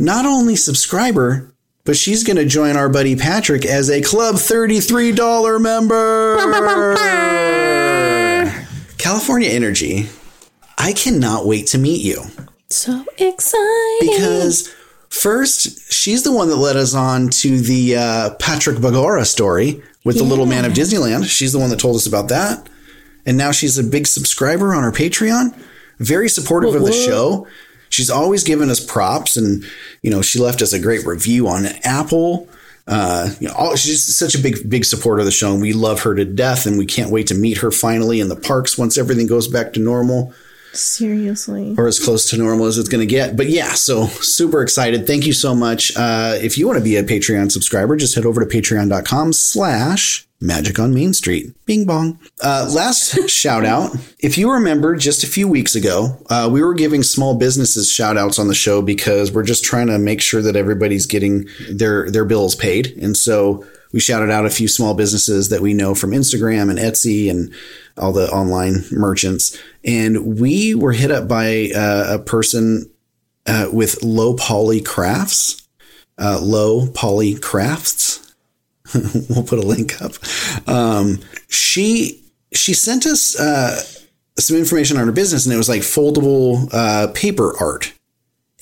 Not 0.00 0.26
only 0.26 0.56
subscriber, 0.56 1.54
but 1.86 1.96
she's 1.96 2.24
going 2.24 2.36
to 2.36 2.44
join 2.44 2.76
our 2.76 2.88
buddy 2.88 3.16
Patrick 3.16 3.64
as 3.64 3.88
a 3.88 4.02
Club 4.02 4.36
33 4.36 5.12
member. 5.60 6.36
California 8.98 9.48
Energy. 9.48 10.08
I 10.76 10.92
cannot 10.92 11.46
wait 11.46 11.68
to 11.68 11.78
meet 11.78 12.04
you. 12.04 12.24
So 12.68 13.04
excited. 13.16 13.98
because 14.00 14.68
first 15.08 15.92
she's 15.92 16.24
the 16.24 16.32
one 16.32 16.48
that 16.48 16.56
led 16.56 16.76
us 16.76 16.94
on 16.94 17.28
to 17.28 17.60
the 17.60 17.96
uh, 17.96 18.30
Patrick 18.40 18.78
Bagora 18.78 19.24
story 19.24 19.80
with 20.04 20.18
the 20.18 20.24
Little 20.24 20.46
Man 20.46 20.64
of 20.64 20.72
Disneyland. 20.72 21.24
She's 21.26 21.52
the 21.52 21.60
one 21.60 21.70
that 21.70 21.78
told 21.78 21.94
us 21.96 22.06
about 22.06 22.28
that, 22.28 22.68
and 23.24 23.38
now 23.38 23.52
she's 23.52 23.78
a 23.78 23.84
big 23.84 24.08
subscriber 24.08 24.74
on 24.74 24.82
our 24.82 24.92
Patreon. 24.92 25.56
Very 25.98 26.28
supportive 26.28 26.74
of 26.74 26.84
the 26.84 26.92
show. 26.92 27.46
She's 27.88 28.10
always 28.10 28.44
given 28.44 28.70
us 28.70 28.84
props, 28.84 29.36
and 29.36 29.64
you 30.02 30.10
know 30.10 30.22
she 30.22 30.38
left 30.38 30.62
us 30.62 30.72
a 30.72 30.78
great 30.78 31.06
review 31.06 31.48
on 31.48 31.66
Apple. 31.84 32.48
Uh, 32.88 33.30
you 33.40 33.48
know, 33.48 33.54
all, 33.54 33.74
she's 33.74 34.16
such 34.16 34.34
a 34.34 34.38
big, 34.38 34.68
big 34.70 34.84
supporter 34.84 35.20
of 35.20 35.24
the 35.24 35.32
show, 35.32 35.52
and 35.52 35.60
we 35.60 35.72
love 35.72 36.02
her 36.02 36.14
to 36.14 36.24
death, 36.24 36.66
and 36.66 36.78
we 36.78 36.86
can't 36.86 37.10
wait 37.10 37.26
to 37.26 37.34
meet 37.34 37.58
her 37.58 37.70
finally 37.70 38.20
in 38.20 38.28
the 38.28 38.36
parks 38.36 38.78
once 38.78 38.96
everything 38.96 39.26
goes 39.26 39.48
back 39.48 39.72
to 39.72 39.80
normal 39.80 40.32
Seriously. 40.72 41.74
or 41.76 41.88
as 41.88 41.98
close 41.98 42.30
to 42.30 42.36
normal 42.36 42.66
as 42.66 42.78
it's 42.78 42.88
going 42.88 43.00
to 43.00 43.06
get. 43.06 43.36
But 43.36 43.48
yeah, 43.48 43.72
so 43.72 44.06
super 44.06 44.62
excited. 44.62 45.06
Thank 45.06 45.26
you 45.26 45.32
so 45.32 45.54
much. 45.54 45.90
Uh, 45.96 46.34
if 46.40 46.56
you 46.58 46.66
want 46.66 46.78
to 46.78 46.84
be 46.84 46.96
a 46.96 47.02
Patreon 47.02 47.50
subscriber, 47.50 47.96
just 47.96 48.14
head 48.14 48.24
over 48.26 48.44
to 48.44 48.46
patreon.com 48.46 49.32
slash 49.32 50.25
magic 50.40 50.78
on 50.78 50.94
Main 50.94 51.12
Street. 51.12 51.54
Bing 51.66 51.86
bong. 51.86 52.18
Uh, 52.42 52.70
last 52.74 53.28
shout 53.30 53.64
out. 53.64 53.96
If 54.18 54.36
you 54.36 54.52
remember 54.52 54.96
just 54.96 55.24
a 55.24 55.28
few 55.28 55.48
weeks 55.48 55.74
ago, 55.74 56.18
uh, 56.28 56.48
we 56.52 56.62
were 56.62 56.74
giving 56.74 57.02
small 57.02 57.36
businesses 57.36 57.90
shout 57.90 58.16
outs 58.16 58.38
on 58.38 58.48
the 58.48 58.54
show 58.54 58.82
because 58.82 59.32
we're 59.32 59.42
just 59.42 59.64
trying 59.64 59.86
to 59.88 59.98
make 59.98 60.20
sure 60.20 60.42
that 60.42 60.56
everybody's 60.56 61.06
getting 61.06 61.46
their, 61.70 62.10
their 62.10 62.24
bills 62.24 62.54
paid. 62.54 62.88
And 63.00 63.16
so 63.16 63.66
we 63.92 64.00
shouted 64.00 64.30
out 64.30 64.46
a 64.46 64.50
few 64.50 64.68
small 64.68 64.94
businesses 64.94 65.48
that 65.48 65.62
we 65.62 65.72
know 65.72 65.94
from 65.94 66.10
Instagram 66.10 66.68
and 66.70 66.78
Etsy 66.78 67.30
and 67.30 67.52
all 67.96 68.12
the 68.12 68.30
online 68.30 68.84
merchants. 68.90 69.58
And 69.84 70.38
we 70.38 70.74
were 70.74 70.92
hit 70.92 71.10
up 71.10 71.28
by 71.28 71.70
uh, 71.74 72.16
a 72.16 72.18
person 72.18 72.90
uh, 73.46 73.68
with 73.72 74.02
low 74.02 74.34
poly 74.34 74.80
crafts, 74.80 75.66
uh, 76.18 76.38
low 76.42 76.88
poly 76.88 77.36
crafts. 77.36 78.25
we'll 79.28 79.44
put 79.44 79.58
a 79.58 79.66
link 79.66 80.00
up. 80.00 80.12
Um, 80.68 81.20
she 81.48 82.22
she 82.52 82.74
sent 82.74 83.06
us 83.06 83.38
uh, 83.38 83.82
some 84.38 84.56
information 84.56 84.96
on 84.96 85.06
her 85.06 85.12
business, 85.12 85.46
and 85.46 85.54
it 85.54 85.58
was 85.58 85.68
like 85.68 85.82
foldable 85.82 86.68
uh, 86.72 87.08
paper 87.12 87.54
art. 87.60 87.92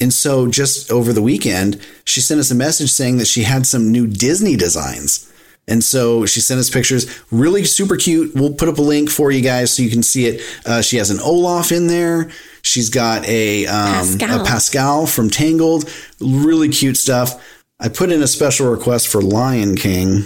And 0.01 0.13
so 0.13 0.49
just 0.49 0.91
over 0.91 1.13
the 1.13 1.23
weekend, 1.23 1.81
she 2.05 2.21
sent 2.21 2.41
us 2.41 2.51
a 2.51 2.55
message 2.55 2.91
saying 2.91 3.19
that 3.19 3.27
she 3.27 3.45
had 3.45 3.67
some 3.67 3.93
new 3.93 4.07
Disney 4.07 4.57
designs. 4.57 5.31
And 5.67 5.83
so 5.83 6.27
she 6.27 6.41
sent 6.41 6.61
us 6.61 6.69
pictures, 6.69 7.07
really 7.31 7.65
super 7.65 7.97
cute. 7.97 8.35
We'll 8.35 8.53
put 8.53 8.69
up 8.69 8.79
a 8.79 8.83
link 8.83 9.09
for 9.09 9.31
you 9.31 9.41
guys 9.41 9.75
so 9.75 9.83
you 9.83 9.91
can 9.91 10.03
see 10.03 10.27
it. 10.27 10.43
Uh, 10.67 10.83
she 10.83 10.99
has 10.99 11.11
an 11.11 11.21
Olaf 11.21 11.73
in 11.73 11.87
there. 11.87 12.31
She's 12.61 12.91
got 12.91 13.27
a, 13.27 13.67
um, 13.67 14.19
Pascal. 14.19 14.41
a 14.41 14.45
Pascal 14.45 15.07
from 15.07 15.31
Tangled. 15.31 15.91
Really 16.21 16.69
cute 16.69 16.99
stuff. 16.99 17.43
I 17.81 17.89
put 17.89 18.13
in 18.13 18.23
a 18.23 18.27
special 18.27 18.71
request 18.71 19.09
for 19.09 19.21
Lion 19.21 19.77
King. 19.77 20.25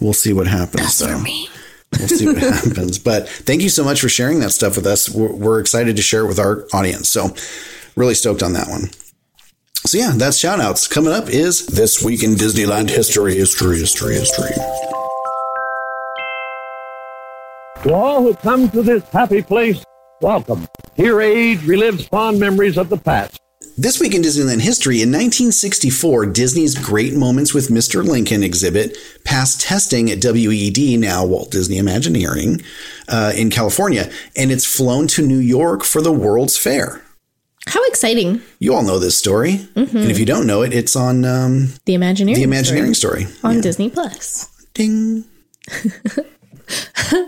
We'll 0.00 0.12
see 0.12 0.32
what 0.32 0.46
happens. 0.46 0.98
though. 0.98 1.22
We'll 1.98 2.08
see 2.08 2.26
what 2.26 2.36
happens. 2.38 2.98
But 2.98 3.28
thank 3.28 3.62
you 3.62 3.68
so 3.70 3.84
much 3.84 4.00
for 4.00 4.08
sharing 4.08 4.40
that 4.40 4.50
stuff 4.50 4.76
with 4.76 4.86
us. 4.86 5.08
We're, 5.08 5.32
we're 5.32 5.60
excited 5.60 5.96
to 5.96 6.02
share 6.02 6.24
it 6.24 6.28
with 6.28 6.38
our 6.38 6.66
audience. 6.72 7.08
So 7.08 7.34
really 7.96 8.14
stoked 8.14 8.42
on 8.42 8.52
that 8.52 8.68
one. 8.68 8.90
So 9.86 9.98
yeah, 9.98 10.12
that's 10.14 10.38
shout 10.38 10.60
outs. 10.60 10.86
Coming 10.88 11.12
up 11.12 11.28
is 11.28 11.66
This 11.66 12.02
Week 12.02 12.22
in 12.22 12.30
Disneyland 12.32 12.90
History, 12.90 13.34
History, 13.34 13.78
History, 13.78 14.14
History. 14.14 14.50
To 17.82 17.92
all 17.92 18.22
who 18.22 18.34
come 18.34 18.70
to 18.70 18.82
this 18.82 19.06
happy 19.10 19.42
place, 19.42 19.84
welcome. 20.22 20.66
Here 20.96 21.20
age 21.20 21.58
relives 21.60 22.08
fond 22.08 22.40
memories 22.40 22.78
of 22.78 22.88
the 22.88 22.96
past. 22.96 23.40
This 23.76 23.98
Week 23.98 24.14
in 24.14 24.22
Disneyland 24.22 24.60
History, 24.60 25.02
in 25.02 25.08
1964, 25.10 26.26
Disney's 26.26 26.76
Great 26.76 27.14
Moments 27.14 27.52
with 27.52 27.70
Mr. 27.70 28.04
Lincoln 28.04 28.44
exhibit 28.44 28.96
passed 29.24 29.60
testing 29.62 30.08
at 30.12 30.24
WED, 30.24 30.96
now 31.00 31.26
Walt 31.26 31.50
Disney 31.50 31.78
Imagineering, 31.78 32.62
uh, 33.08 33.32
in 33.36 33.50
California, 33.50 34.08
and 34.36 34.52
it's 34.52 34.64
flown 34.64 35.08
to 35.08 35.26
New 35.26 35.38
York 35.38 35.82
for 35.82 36.00
the 36.00 36.12
World's 36.12 36.56
Fair. 36.56 37.02
How 37.66 37.84
exciting. 37.86 38.42
You 38.60 38.74
all 38.74 38.84
know 38.84 39.00
this 39.00 39.18
story. 39.18 39.66
And 39.74 39.88
if 39.92 40.20
you 40.20 40.26
don't 40.26 40.46
know 40.46 40.62
it, 40.62 40.72
it's 40.72 40.94
on 40.94 41.24
um, 41.24 41.70
The 41.86 41.94
Imagineering. 41.94 42.36
the 42.38 42.44
Imagineering 42.44 42.94
story 42.94 43.24
story. 43.24 43.38
on 43.42 43.56
Yeah. 43.56 43.60
Disney 43.62 43.90
Plus. 43.90 44.46
Ding. 44.74 45.24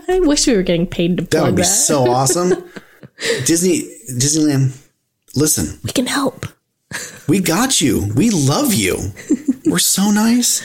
I 0.07 0.19
wish 0.21 0.47
we 0.47 0.55
were 0.55 0.63
getting 0.63 0.87
paid 0.87 1.17
to 1.17 1.23
That 1.23 1.31
plug 1.31 1.45
would 1.47 1.55
be 1.57 1.61
that. 1.63 1.67
so 1.67 2.09
awesome. 2.09 2.53
Disney, 3.45 3.81
Disneyland, 4.11 4.77
listen, 5.37 5.79
we 5.83 5.91
can 5.91 6.07
help. 6.07 6.45
we 7.27 7.39
got 7.39 7.79
you. 7.81 8.11
We 8.15 8.29
love 8.29 8.73
you. 8.73 9.11
We're 9.65 9.79
so 9.79 10.09
nice. 10.11 10.63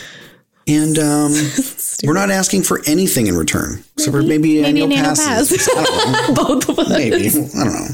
And 0.69 0.97
um, 0.97 1.33
we're 2.05 2.15
not 2.15 2.31
asking 2.31 2.63
for 2.63 2.81
anything 2.87 3.27
in 3.27 3.37
return. 3.37 3.83
So 3.99 4.13
for 4.13 4.23
maybe, 4.23 4.63
Maybe 4.63 4.65
annual 4.65 4.87
an 4.87 4.93
annual 4.93 5.17
passes. 5.17 5.59
pass. 5.59 5.69
I 5.77 5.83
don't 5.85 6.13
know. 6.13 6.35
Both 6.47 6.69
of 6.69 6.79
us. 6.79 6.89
Maybe. 6.89 7.27
I 7.29 7.65
don't 7.65 7.73
know. 7.75 7.89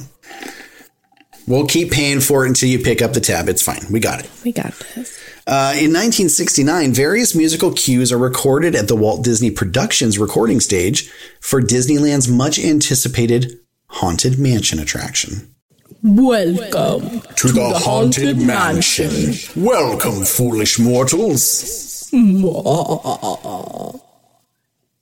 We'll 1.46 1.66
keep 1.66 1.90
paying 1.90 2.20
for 2.20 2.44
it 2.44 2.48
until 2.48 2.68
you 2.68 2.78
pick 2.78 3.00
up 3.00 3.14
the 3.14 3.20
tab. 3.20 3.48
It's 3.48 3.62
fine. 3.62 3.80
We 3.90 4.00
got 4.00 4.20
it. 4.22 4.30
We 4.44 4.52
got 4.52 4.74
this. 4.94 5.18
Uh, 5.46 5.72
in 5.76 5.94
1969, 5.94 6.92
various 6.92 7.34
musical 7.34 7.72
cues 7.72 8.12
are 8.12 8.18
recorded 8.18 8.74
at 8.74 8.86
the 8.86 8.96
Walt 8.96 9.24
Disney 9.24 9.50
Productions 9.50 10.18
recording 10.18 10.60
stage 10.60 11.10
for 11.40 11.62
Disneyland's 11.62 12.28
much 12.28 12.58
anticipated 12.58 13.58
Haunted 13.86 14.38
Mansion 14.38 14.78
attraction. 14.78 15.54
Welcome. 16.02 17.20
To, 17.20 17.48
the 17.48 17.80
Haunted 17.84 18.38
Mansion. 18.38 19.34
Welcome, 19.56 20.24
foolish 20.24 20.78
mortals. 20.78 22.08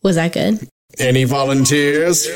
Was 0.03 0.15
that 0.17 0.33
good? 0.33 0.69
Any 0.99 1.25
volunteers? 1.25 2.27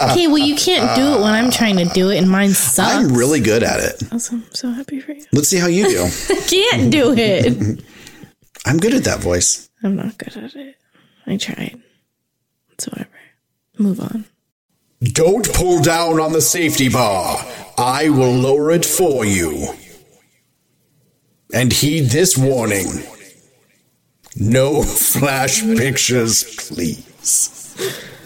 Okay, 0.00 0.28
well, 0.28 0.38
you 0.38 0.54
can't 0.54 0.94
do 0.94 1.14
it 1.14 1.20
when 1.20 1.34
I'm 1.34 1.50
trying 1.50 1.76
to 1.78 1.86
do 1.86 2.10
it, 2.10 2.18
and 2.18 2.30
mine 2.30 2.50
sucks. 2.50 2.94
I'm 2.94 3.16
really 3.16 3.40
good 3.40 3.64
at 3.64 3.80
it. 3.80 4.02
I'm 4.12 4.20
so, 4.20 4.40
so 4.52 4.70
happy 4.70 5.00
for 5.00 5.12
you. 5.12 5.24
Let's 5.32 5.48
see 5.48 5.58
how 5.58 5.66
you 5.66 5.88
do. 5.88 6.06
Can't 6.46 6.92
do 6.92 7.12
it. 7.16 7.82
I'm 8.66 8.78
good 8.78 8.94
at 8.94 9.02
that 9.04 9.18
voice. 9.18 9.68
I'm 9.82 9.96
not 9.96 10.16
good 10.18 10.36
at 10.36 10.54
it. 10.54 10.76
I 11.26 11.36
tried. 11.36 11.80
It's 12.72 12.86
whatever. 12.86 13.10
Move 13.78 14.00
on. 14.00 14.24
Don't 15.02 15.52
pull 15.52 15.82
down 15.82 16.20
on 16.20 16.32
the 16.32 16.40
safety 16.40 16.88
bar. 16.88 17.44
I 17.76 18.08
will 18.08 18.32
lower 18.32 18.70
it 18.70 18.84
for 18.84 19.24
you. 19.24 19.74
And 21.52 21.72
heed 21.72 22.10
this 22.10 22.36
warning. 22.38 22.86
No 24.36 24.82
flash 24.82 25.62
pictures, 25.62 26.44
please. 26.56 27.74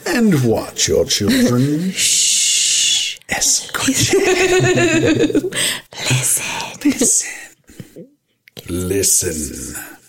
And 0.07 0.45
watch 0.45 0.89
your 0.89 1.05
children. 1.05 1.91
Shh. 1.91 3.19
Listen. 6.91 7.35
Listen. 8.69 10.00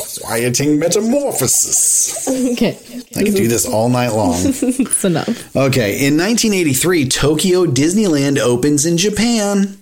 Disquieting 0.00 0.78
metamorphosis. 0.78 2.28
Okay. 2.28 2.78
I 3.16 3.24
could 3.24 3.34
do 3.34 3.48
this 3.48 3.66
all 3.66 3.88
night 3.88 4.10
long. 4.10 4.34
It's 4.44 5.04
enough. 5.04 5.56
Okay, 5.56 6.06
in 6.06 6.16
1983, 6.16 7.08
Tokyo 7.08 7.66
Disneyland 7.66 8.38
opens 8.38 8.86
in 8.86 8.96
Japan. 8.96 9.78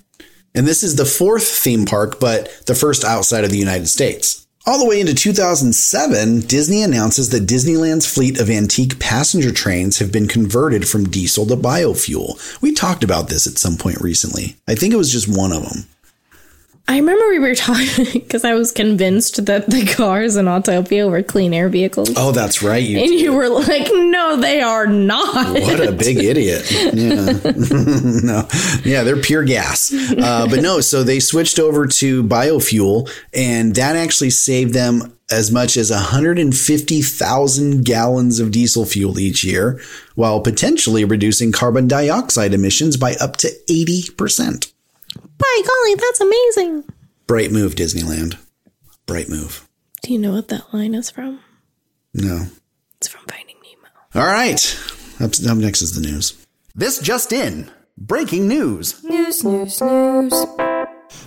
And 0.55 0.67
this 0.67 0.83
is 0.83 0.97
the 0.97 1.05
fourth 1.05 1.47
theme 1.47 1.85
park, 1.85 2.19
but 2.21 2.49
the 2.67 2.75
first 2.75 3.05
outside 3.05 3.45
of 3.45 3.51
the 3.51 3.59
United 3.59 3.89
States. 3.89 4.47
All 4.67 4.79
the 4.79 4.87
way 4.87 5.01
into 5.01 5.15
2007, 5.15 6.41
Disney 6.41 6.83
announces 6.83 7.31
that 7.31 7.47
Disneyland's 7.47 8.13
fleet 8.13 8.39
of 8.39 8.51
antique 8.51 8.99
passenger 8.99 9.51
trains 9.51 9.99
have 9.99 10.13
been 10.13 10.29
converted 10.29 10.87
from 10.87 11.09
diesel 11.09 11.47
to 11.47 11.57
biofuel. 11.57 12.61
We 12.61 12.73
talked 12.73 13.03
about 13.03 13.29
this 13.29 13.47
at 13.47 13.57
some 13.57 13.77
point 13.77 14.01
recently. 14.01 14.57
I 14.69 14.75
think 14.75 14.93
it 14.93 14.99
was 14.99 15.11
just 15.11 15.27
one 15.27 15.53
of 15.53 15.63
them. 15.63 15.87
I 16.89 16.97
remember 16.97 17.29
we 17.29 17.39
were 17.39 17.55
talking 17.55 18.07
because 18.15 18.45
I 18.45 18.55
was 18.55 18.73
convinced 18.73 19.45
that 19.45 19.67
the 19.69 19.85
cars 19.85 20.37
in 20.37 20.47
Autopia 20.47 21.11
were 21.11 21.23
clean 21.23 21.53
air 21.53 21.69
vehicles. 21.69 22.15
Oh, 22.17 22.33
that's 22.33 22.63
right. 22.63 22.83
You 22.83 22.99
And 22.99 23.11
you 23.11 23.35
were 23.35 23.51
like, 23.51 23.89
no, 23.93 24.37
they 24.37 24.63
are 24.63 24.87
not. 24.87 25.53
What 25.53 25.87
a 25.87 25.93
big 25.93 26.17
idiot. 26.19 26.65
Yeah. 26.89 27.33
no. 28.23 28.49
Yeah, 28.85 29.03
they're 29.03 29.21
pure 29.21 29.45
gas. 29.45 29.93
Uh, 29.93 30.47
but 30.49 30.63
no, 30.63 30.81
so 30.81 31.03
they 31.03 31.21
switched 31.21 31.59
over 31.59 31.87
to 31.87 32.23
biofuel, 32.25 33.11
and 33.35 33.75
that 33.75 33.95
actually 33.95 34.31
saved 34.31 34.73
them 34.73 35.13
as 35.31 35.51
much 35.51 35.77
as 35.77 35.91
150,000 35.91 37.85
gallons 37.85 38.41
of 38.41 38.51
diesel 38.51 38.87
fuel 38.87 39.19
each 39.19 39.45
year, 39.45 39.81
while 40.15 40.41
potentially 40.41 41.05
reducing 41.05 41.53
carbon 41.53 41.87
dioxide 41.87 42.55
emissions 42.55 42.97
by 42.97 43.15
up 43.17 43.37
to 43.37 43.49
80%. 43.69 44.73
By 45.39 45.63
golly, 45.67 45.95
that's 45.95 46.21
amazing. 46.21 46.85
Bright 47.27 47.51
move, 47.53 47.75
Disneyland. 47.75 48.37
Bright 49.07 49.29
move. 49.29 49.69
Do 50.03 50.13
you 50.13 50.19
know 50.19 50.33
what 50.33 50.49
that 50.49 50.73
line 50.75 50.95
is 50.95 51.11
from? 51.11 51.41
No. 52.15 52.47
It's 52.97 53.09
from 53.09 53.25
Finding 53.29 53.57
Nemo. 53.63 53.89
All 54.15 54.33
right. 54.33 54.61
Up, 55.21 55.31
up 55.49 55.59
next 55.59 55.83
is 55.83 55.95
the 55.95 56.01
news. 56.07 56.45
This 56.75 56.99
just 56.99 57.33
in. 57.33 57.71
Breaking 57.97 58.47
news. 58.49 59.03
News, 59.05 59.43
news, 59.45 59.81
news. 59.81 60.33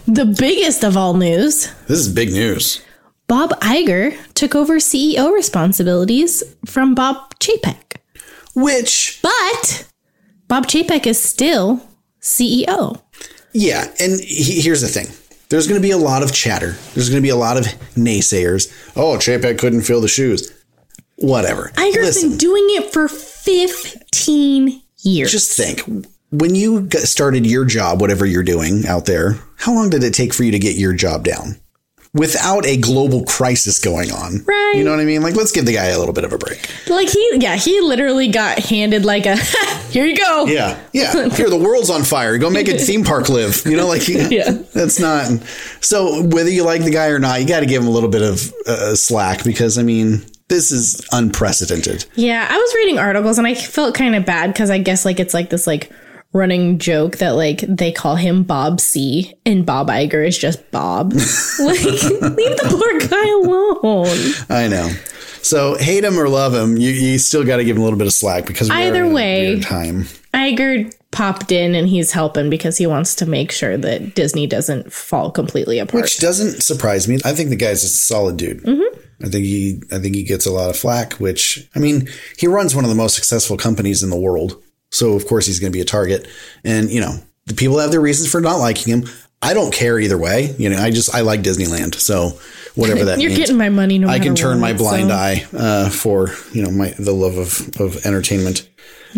The 0.07 0.25
biggest 0.37 0.83
of 0.83 0.95
all 0.95 1.13
news 1.15 1.67
This 1.87 1.99
is 1.99 2.09
big 2.09 2.31
news. 2.31 2.81
Bob 3.27 3.51
Iger 3.61 4.17
took 4.33 4.55
over 4.55 4.75
CEO 4.75 5.33
responsibilities 5.33 6.43
from 6.65 6.95
Bob 6.95 7.37
Chapek. 7.39 7.97
Which 8.55 9.19
But 9.21 9.87
Bob 10.47 10.67
Chapek 10.67 11.07
is 11.07 11.21
still 11.21 11.81
CEO. 12.21 13.01
Yeah, 13.53 13.85
and 13.99 14.19
he, 14.19 14.61
here's 14.61 14.81
the 14.81 14.87
thing. 14.87 15.07
there's 15.49 15.67
going 15.67 15.79
to 15.81 15.85
be 15.85 15.91
a 15.91 15.97
lot 15.97 16.23
of 16.23 16.33
chatter. 16.33 16.71
There's 16.93 17.09
going 17.09 17.21
to 17.21 17.25
be 17.25 17.29
a 17.29 17.35
lot 17.35 17.57
of 17.57 17.65
naysayers. 17.95 18.71
Oh, 18.95 19.17
Chapek 19.17 19.59
couldn't 19.59 19.81
fill 19.81 20.01
the 20.01 20.07
shoes. 20.07 20.51
Whatever. 21.17 21.71
Iger's 21.75 21.95
Listen, 21.97 22.29
been 22.29 22.37
doing 22.37 22.65
it 22.69 22.91
for 22.93 23.07
15 23.07 24.81
years. 25.03 25.31
just 25.31 25.55
think 25.57 25.81
when 26.31 26.55
you 26.55 26.89
started 26.91 27.45
your 27.45 27.65
job, 27.65 27.99
whatever 28.01 28.25
you're 28.25 28.43
doing 28.43 28.85
out 28.87 29.05
there, 29.05 29.37
how 29.57 29.73
long 29.73 29.89
did 29.89 30.03
it 30.03 30.13
take 30.13 30.33
for 30.33 30.43
you 30.43 30.51
to 30.51 30.59
get 30.59 30.75
your 30.77 30.93
job 30.93 31.23
down? 31.23 31.57
Without 32.13 32.65
a 32.65 32.75
global 32.75 33.23
crisis 33.23 33.79
going 33.79 34.11
on. 34.11 34.43
Right. 34.43 34.73
You 34.75 34.83
know 34.83 34.91
what 34.91 34.99
I 34.99 35.05
mean? 35.05 35.21
Like, 35.21 35.35
let's 35.37 35.53
give 35.53 35.65
the 35.65 35.71
guy 35.73 35.85
a 35.85 35.97
little 35.97 36.13
bit 36.13 36.25
of 36.25 36.33
a 36.33 36.37
break. 36.37 36.69
like 36.89 37.07
he, 37.07 37.37
yeah, 37.39 37.55
he 37.55 37.79
literally 37.79 38.27
got 38.27 38.59
handed 38.59 39.05
like 39.05 39.25
a, 39.25 39.37
here 39.91 40.05
you 40.05 40.17
go. 40.17 40.45
Yeah. 40.45 40.77
Yeah. 40.91 41.29
Here, 41.29 41.49
the 41.49 41.55
world's 41.55 41.89
on 41.89 42.03
fire. 42.03 42.37
Go 42.37 42.49
make 42.49 42.67
a 42.67 42.77
theme 42.77 43.05
park 43.05 43.29
live. 43.29 43.61
You 43.65 43.77
know, 43.77 43.87
like, 43.87 44.05
Yeah. 44.09 44.51
that's 44.73 44.99
not. 44.99 45.31
So, 45.79 46.23
whether 46.23 46.49
you 46.49 46.63
like 46.65 46.83
the 46.83 46.91
guy 46.91 47.07
or 47.07 47.19
not, 47.19 47.39
you 47.39 47.47
got 47.47 47.61
to 47.61 47.65
give 47.65 47.81
him 47.81 47.87
a 47.87 47.91
little 47.91 48.09
bit 48.09 48.23
of 48.23 48.53
uh, 48.67 48.93
slack 48.95 49.45
because, 49.45 49.77
I 49.77 49.83
mean, 49.83 50.21
this 50.49 50.69
is 50.73 51.07
unprecedented. 51.13 52.05
Yeah, 52.15 52.45
I 52.49 52.57
was 52.57 52.75
reading 52.75 52.99
articles 52.99 53.37
and 53.37 53.47
I 53.47 53.55
felt 53.55 53.95
kind 53.95 54.15
of 54.17 54.25
bad 54.25 54.51
because 54.51 54.69
I 54.69 54.79
guess 54.79 55.05
like 55.05 55.21
it's 55.21 55.33
like 55.33 55.49
this 55.49 55.65
like 55.65 55.89
running 56.33 56.79
joke 56.79 57.17
that 57.17 57.31
like 57.31 57.59
they 57.61 57.91
call 57.91 58.15
him 58.15 58.43
Bob 58.43 58.79
C 58.79 59.33
and 59.45 59.65
Bob 59.65 59.89
Iger 59.89 60.25
is 60.25 60.37
just 60.37 60.69
Bob. 60.71 61.13
like 61.59 61.83
leave 61.83 62.57
the 62.57 62.67
poor 62.69 63.09
guy 63.09 63.29
alone. 63.43 64.33
I 64.49 64.67
know. 64.67 64.89
So, 65.43 65.75
hate 65.75 66.03
him 66.03 66.19
or 66.19 66.29
love 66.29 66.53
him, 66.53 66.77
you, 66.77 66.91
you 66.91 67.17
still 67.17 67.43
got 67.43 67.57
to 67.57 67.63
give 67.63 67.75
him 67.75 67.81
a 67.81 67.83
little 67.83 67.97
bit 67.97 68.05
of 68.05 68.13
slack 68.13 68.45
because 68.45 68.69
Either 68.69 69.07
way. 69.07 69.59
time. 69.59 70.03
Iger 70.35 70.93
popped 71.11 71.51
in 71.51 71.75
and 71.75 71.89
he's 71.89 72.11
helping 72.11 72.49
because 72.49 72.77
he 72.77 72.85
wants 72.85 73.15
to 73.15 73.25
make 73.25 73.51
sure 73.51 73.75
that 73.75 74.15
Disney 74.15 74.47
doesn't 74.47 74.93
fall 74.93 75.31
completely 75.31 75.79
apart. 75.79 76.03
Which 76.03 76.19
doesn't 76.19 76.61
surprise 76.61 77.07
me. 77.07 77.17
I 77.25 77.33
think 77.33 77.49
the 77.49 77.55
guy's 77.55 77.83
a 77.83 77.89
solid 77.89 78.37
dude. 78.37 78.61
Mm-hmm. 78.63 79.25
I 79.25 79.29
think 79.29 79.45
he, 79.45 79.81
I 79.91 79.99
think 79.99 80.15
he 80.15 80.23
gets 80.23 80.45
a 80.45 80.51
lot 80.51 80.69
of 80.69 80.77
flack. 80.77 81.13
Which 81.13 81.67
I 81.75 81.79
mean, 81.79 82.07
he 82.37 82.47
runs 82.47 82.75
one 82.75 82.85
of 82.85 82.89
the 82.89 82.95
most 82.95 83.15
successful 83.15 83.57
companies 83.57 84.03
in 84.03 84.09
the 84.09 84.19
world, 84.19 84.61
so 84.91 85.13
of 85.13 85.25
course 85.25 85.45
he's 85.45 85.59
going 85.59 85.71
to 85.71 85.75
be 85.75 85.81
a 85.81 85.85
target. 85.85 86.27
And 86.63 86.89
you 86.91 87.01
know, 87.01 87.17
the 87.45 87.53
people 87.53 87.79
have 87.79 87.91
their 87.91 88.01
reasons 88.01 88.31
for 88.31 88.41
not 88.41 88.57
liking 88.57 88.93
him. 88.93 89.09
I 89.41 89.55
don't 89.55 89.73
care 89.73 89.99
either 89.99 90.19
way. 90.19 90.53
You 90.59 90.69
know, 90.69 90.77
I 90.77 90.91
just 90.91 91.15
I 91.15 91.21
like 91.21 91.41
Disneyland, 91.41 91.95
so 91.95 92.39
whatever 92.75 93.05
that 93.05 93.19
You're 93.21 93.29
means. 93.29 93.39
getting 93.39 93.57
my 93.57 93.69
money 93.69 93.97
no 93.97 94.07
I 94.07 94.19
can 94.19 94.35
turn 94.35 94.59
my 94.59 94.73
blind 94.73 95.09
so- 95.09 95.15
eye 95.15 95.45
uh, 95.53 95.89
for 95.89 96.29
you 96.53 96.63
know 96.63 96.69
my 96.71 96.93
the 96.99 97.13
love 97.13 97.37
of 97.37 97.69
of 97.79 98.05
entertainment. 98.05 98.69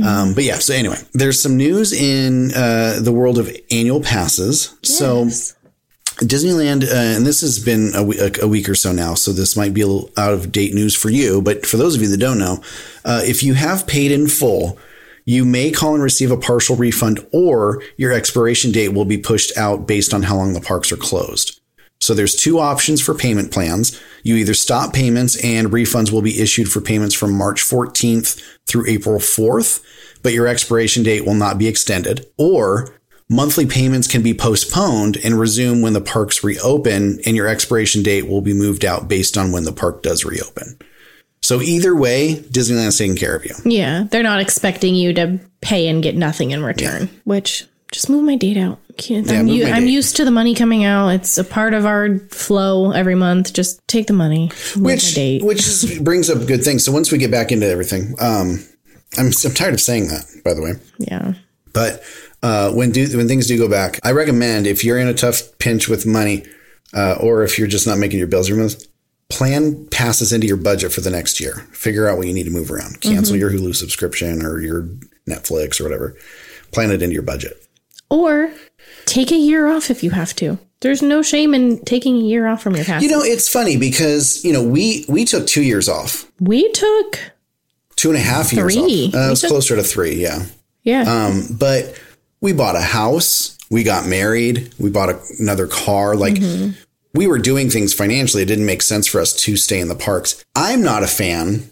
Um, 0.03 0.33
but 0.33 0.43
yeah, 0.43 0.55
so 0.55 0.73
anyway, 0.73 0.97
there's 1.13 1.39
some 1.39 1.55
news 1.55 1.93
in 1.93 2.51
uh, 2.55 2.99
the 2.99 3.11
world 3.11 3.37
of 3.37 3.55
annual 3.69 4.01
passes. 4.01 4.75
So 4.81 5.25
Disneyland, 6.17 6.83
uh, 6.83 6.95
and 7.17 7.25
this 7.25 7.41
has 7.41 7.59
been 7.59 7.91
a, 7.95 8.47
week 8.47 8.69
or 8.69 8.75
so 8.75 8.91
now, 8.91 9.13
so 9.13 9.31
this 9.31 9.55
might 9.57 9.73
be 9.73 9.81
a 9.81 9.87
little 9.87 10.09
out 10.17 10.33
of 10.33 10.51
date 10.51 10.73
news 10.73 10.95
for 10.95 11.09
you. 11.09 11.41
But 11.41 11.65
for 11.65 11.77
those 11.77 11.95
of 11.95 12.01
you 12.01 12.07
that 12.09 12.17
don't 12.19 12.39
know, 12.39 12.63
uh, 13.05 13.21
if 13.23 13.43
you 13.43 13.53
have 13.53 13.85
paid 13.85 14.11
in 14.11 14.27
full, 14.27 14.79
you 15.25 15.45
may 15.45 15.71
call 15.71 15.93
and 15.93 16.03
receive 16.03 16.31
a 16.31 16.37
partial 16.37 16.75
refund, 16.75 17.25
or 17.31 17.81
your 17.97 18.11
expiration 18.11 18.71
date 18.71 18.89
will 18.89 19.05
be 19.05 19.17
pushed 19.17 19.57
out 19.57 19.87
based 19.87 20.13
on 20.13 20.23
how 20.23 20.35
long 20.35 20.53
the 20.53 20.61
parks 20.61 20.91
are 20.91 20.97
closed. 20.97 21.59
So 22.03 22.13
there's 22.13 22.35
two 22.35 22.59
options 22.59 23.01
for 23.01 23.13
payment 23.13 23.51
plans. 23.51 23.97
You 24.23 24.35
either 24.35 24.53
stop 24.53 24.93
payments 24.93 25.41
and 25.41 25.69
refunds 25.69 26.11
will 26.11 26.21
be 26.21 26.41
issued 26.41 26.69
for 26.69 26.81
payments 26.81 27.15
from 27.15 27.31
March 27.31 27.61
14th 27.61 28.43
through 28.67 28.89
April 28.89 29.19
4th, 29.19 29.81
but 30.21 30.33
your 30.33 30.45
expiration 30.45 31.03
date 31.03 31.25
will 31.25 31.33
not 31.33 31.57
be 31.57 31.69
extended. 31.69 32.25
Or 32.37 32.93
monthly 33.29 33.65
payments 33.65 34.09
can 34.09 34.21
be 34.21 34.33
postponed 34.33 35.17
and 35.23 35.39
resume 35.39 35.81
when 35.81 35.93
the 35.93 36.01
parks 36.01 36.43
reopen 36.43 37.19
and 37.25 37.37
your 37.37 37.47
expiration 37.47 38.03
date 38.03 38.27
will 38.27 38.41
be 38.41 38.53
moved 38.53 38.83
out 38.83 39.07
based 39.07 39.37
on 39.37 39.53
when 39.53 39.63
the 39.63 39.71
park 39.71 40.03
does 40.03 40.25
reopen. 40.25 40.77
So 41.43 41.61
either 41.61 41.93
way, 41.95 42.35
Disneyland's 42.35 42.97
taking 42.97 43.15
care 43.17 43.35
of 43.35 43.43
you. 43.45 43.53
Yeah, 43.65 44.05
they're 44.09 44.23
not 44.23 44.39
expecting 44.39 44.95
you 44.95 45.13
to 45.13 45.39
pay 45.61 45.87
and 45.89 46.01
get 46.01 46.15
nothing 46.15 46.51
in 46.51 46.63
return. 46.63 47.09
Which 47.25 47.65
just 47.91 48.09
move 48.09 48.23
my 48.23 48.35
date 48.37 48.57
out. 48.57 48.79
Can't- 48.97 49.29
I'm, 49.29 49.47
u- 49.47 49.63
my 49.65 49.71
I'm 49.71 49.87
used 49.87 50.15
to 50.17 50.25
the 50.25 50.31
money 50.31 50.55
coming 50.55 50.83
out. 50.85 51.09
It's 51.09 51.37
a 51.37 51.43
part 51.43 51.73
of 51.73 51.85
our 51.85 52.17
flow 52.29 52.91
every 52.91 53.15
month. 53.15 53.51
Just 53.53 53.85
take 53.87 54.07
the 54.07 54.13
money. 54.13 54.51
Which 54.77 55.13
date. 55.15 55.43
which 55.43 55.65
brings 56.01 56.29
up 56.29 56.47
good 56.47 56.63
things. 56.63 56.85
So 56.85 56.91
once 56.91 57.11
we 57.11 57.17
get 57.17 57.29
back 57.31 57.51
into 57.51 57.67
everything, 57.67 58.15
um, 58.19 58.63
I'm 59.17 59.27
I'm 59.45 59.53
tired 59.53 59.73
of 59.73 59.81
saying 59.81 60.07
that, 60.07 60.25
by 60.45 60.53
the 60.53 60.61
way. 60.61 60.73
yeah. 60.97 61.33
But 61.73 62.03
uh, 62.41 62.71
when 62.71 62.91
do 62.91 63.17
when 63.17 63.27
things 63.27 63.47
do 63.47 63.57
go 63.57 63.67
back, 63.67 63.99
I 64.03 64.11
recommend 64.11 64.65
if 64.67 64.83
you're 64.85 64.97
in 64.99 65.07
a 65.07 65.13
tough 65.13 65.57
pinch 65.59 65.89
with 65.89 66.05
money, 66.05 66.45
uh, 66.93 67.17
or 67.19 67.43
if 67.43 67.57
you're 67.59 67.67
just 67.67 67.85
not 67.87 67.97
making 67.97 68.19
your 68.19 68.27
bills 68.27 68.49
every 68.49 68.61
month, 68.61 68.85
plan 69.33 69.85
passes 69.87 70.31
into 70.31 70.47
your 70.47 70.57
budget 70.57 70.91
for 70.93 71.01
the 71.01 71.09
next 71.09 71.39
year. 71.39 71.53
Figure 71.71 72.07
out 72.07 72.17
what 72.17 72.27
you 72.27 72.33
need 72.33 72.43
to 72.43 72.51
move 72.51 72.71
around. 72.71 73.01
Cancel 73.01 73.35
your 73.35 73.49
Hulu 73.49 73.75
subscription 73.75 74.43
or 74.45 74.59
your 74.61 74.83
Netflix 75.27 75.79
or 75.81 75.83
whatever. 75.85 76.15
Plan 76.71 76.91
it 76.91 77.01
into 77.01 77.13
your 77.13 77.23
budget. 77.23 77.67
Or 78.09 78.51
take 79.05 79.31
a 79.31 79.35
year 79.37 79.67
off 79.67 79.89
if 79.89 80.03
you 80.03 80.11
have 80.11 80.35
to. 80.35 80.59
There's 80.81 81.01
no 81.01 81.21
shame 81.21 81.53
in 81.53 81.83
taking 81.85 82.17
a 82.17 82.19
year 82.19 82.45
off 82.47 82.61
from 82.61 82.75
your 82.75 82.85
past. 82.85 83.03
You 83.03 83.09
know, 83.09 83.21
it's 83.21 83.47
funny 83.49 83.77
because 83.77 84.43
you 84.43 84.51
know 84.53 84.61
we 84.61 85.05
we 85.07 85.25
took 85.25 85.47
two 85.47 85.63
years 85.63 85.87
off, 85.89 86.29
we 86.39 86.69
took 86.73 87.19
two 87.95 88.09
and 88.09 88.17
a 88.17 88.21
half 88.21 88.51
years 88.53 88.75
Three. 88.75 89.07
off. 89.07 89.15
Uh, 89.15 89.27
it 89.27 89.29
was 89.29 89.41
took- 89.41 89.49
closer 89.49 89.75
to 89.77 89.83
three, 89.83 90.15
yeah. 90.15 90.45
yeah. 90.83 91.03
Um, 91.03 91.47
but 91.57 91.99
we 92.41 92.51
bought 92.53 92.75
a 92.75 92.81
house, 92.81 93.57
we 93.71 93.83
got 93.83 94.05
married, 94.05 94.73
we 94.77 94.89
bought 94.89 95.09
a, 95.09 95.19
another 95.39 95.67
car. 95.67 96.15
Like 96.15 96.35
we 97.13 97.27
were 97.27 97.37
doing 97.39 97.69
things 97.69 97.93
financially. 97.93 98.43
It 98.43 98.47
didn't 98.47 98.65
make 98.65 98.81
sense 98.81 99.07
for 99.07 99.21
us 99.21 99.33
to 99.43 99.55
stay 99.55 99.79
in 99.79 99.87
the 99.87 99.95
parks. 99.95 100.43
I'm 100.55 100.81
not 100.81 101.03
a 101.03 101.07
fan 101.07 101.69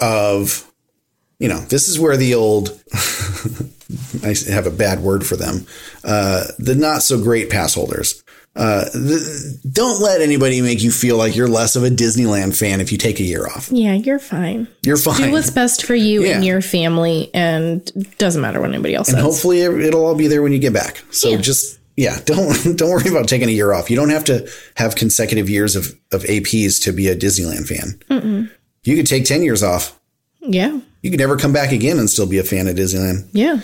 of, 0.00 0.70
you 1.38 1.48
know, 1.48 1.60
this 1.60 1.88
is 1.88 1.98
where 1.98 2.16
the 2.16 2.34
old, 2.34 2.70
I 4.24 4.34
have 4.50 4.66
a 4.66 4.70
bad 4.70 5.00
word 5.00 5.26
for 5.26 5.36
them, 5.36 5.66
uh, 6.02 6.44
the 6.58 6.74
not 6.74 7.02
so 7.02 7.22
great 7.22 7.50
pass 7.50 7.74
holders. 7.74 8.22
Uh, 8.56 8.84
the, 8.92 9.58
don't 9.72 10.00
let 10.00 10.20
anybody 10.20 10.60
make 10.62 10.80
you 10.80 10.92
feel 10.92 11.16
like 11.16 11.34
you're 11.34 11.48
less 11.48 11.74
of 11.74 11.82
a 11.82 11.88
Disneyland 11.90 12.56
fan 12.56 12.80
if 12.80 12.92
you 12.92 12.98
take 12.98 13.18
a 13.18 13.24
year 13.24 13.48
off. 13.48 13.68
yeah, 13.72 13.94
you're 13.94 14.20
fine. 14.20 14.68
You're 14.84 14.96
fine. 14.96 15.22
Do 15.22 15.32
what's 15.32 15.50
best 15.50 15.84
for 15.84 15.96
you 15.96 16.24
and 16.24 16.44
your 16.44 16.60
family, 16.62 17.30
and 17.34 17.84
doesn't 18.18 18.40
matter 18.40 18.60
what 18.60 18.68
anybody 18.70 18.94
else 18.94 19.08
and 19.08 19.16
says. 19.16 19.24
hopefully 19.24 19.62
it'll 19.62 20.06
all 20.06 20.14
be 20.14 20.28
there 20.28 20.40
when 20.40 20.52
you 20.52 20.60
get 20.60 20.72
back. 20.72 21.02
So 21.10 21.30
Yeah. 21.30 21.38
just 21.38 21.80
yeah, 21.96 22.18
don't 22.24 22.76
don't 22.76 22.90
worry 22.90 23.08
about 23.08 23.28
taking 23.28 23.48
a 23.48 23.52
year 23.52 23.72
off. 23.72 23.90
You 23.90 23.96
don't 23.96 24.10
have 24.10 24.24
to 24.24 24.48
have 24.76 24.94
consecutive 24.96 25.48
years 25.50 25.76
of 25.76 25.94
of 26.12 26.22
APs 26.24 26.82
to 26.84 26.92
be 26.92 27.08
a 27.08 27.16
Disneyland 27.16 27.66
fan. 27.68 28.50
You 28.84 28.96
could 28.96 29.06
take 29.06 29.24
ten 29.24 29.42
years 29.42 29.62
off. 29.62 29.98
yeah, 30.40 30.78
You 31.02 31.10
could 31.10 31.20
never 31.20 31.36
come 31.38 31.52
back 31.52 31.72
again 31.72 31.98
and 31.98 32.08
still 32.10 32.26
be 32.26 32.38
a 32.38 32.44
fan 32.44 32.68
of 32.68 32.76
Disneyland. 32.76 33.28
yeah. 33.32 33.60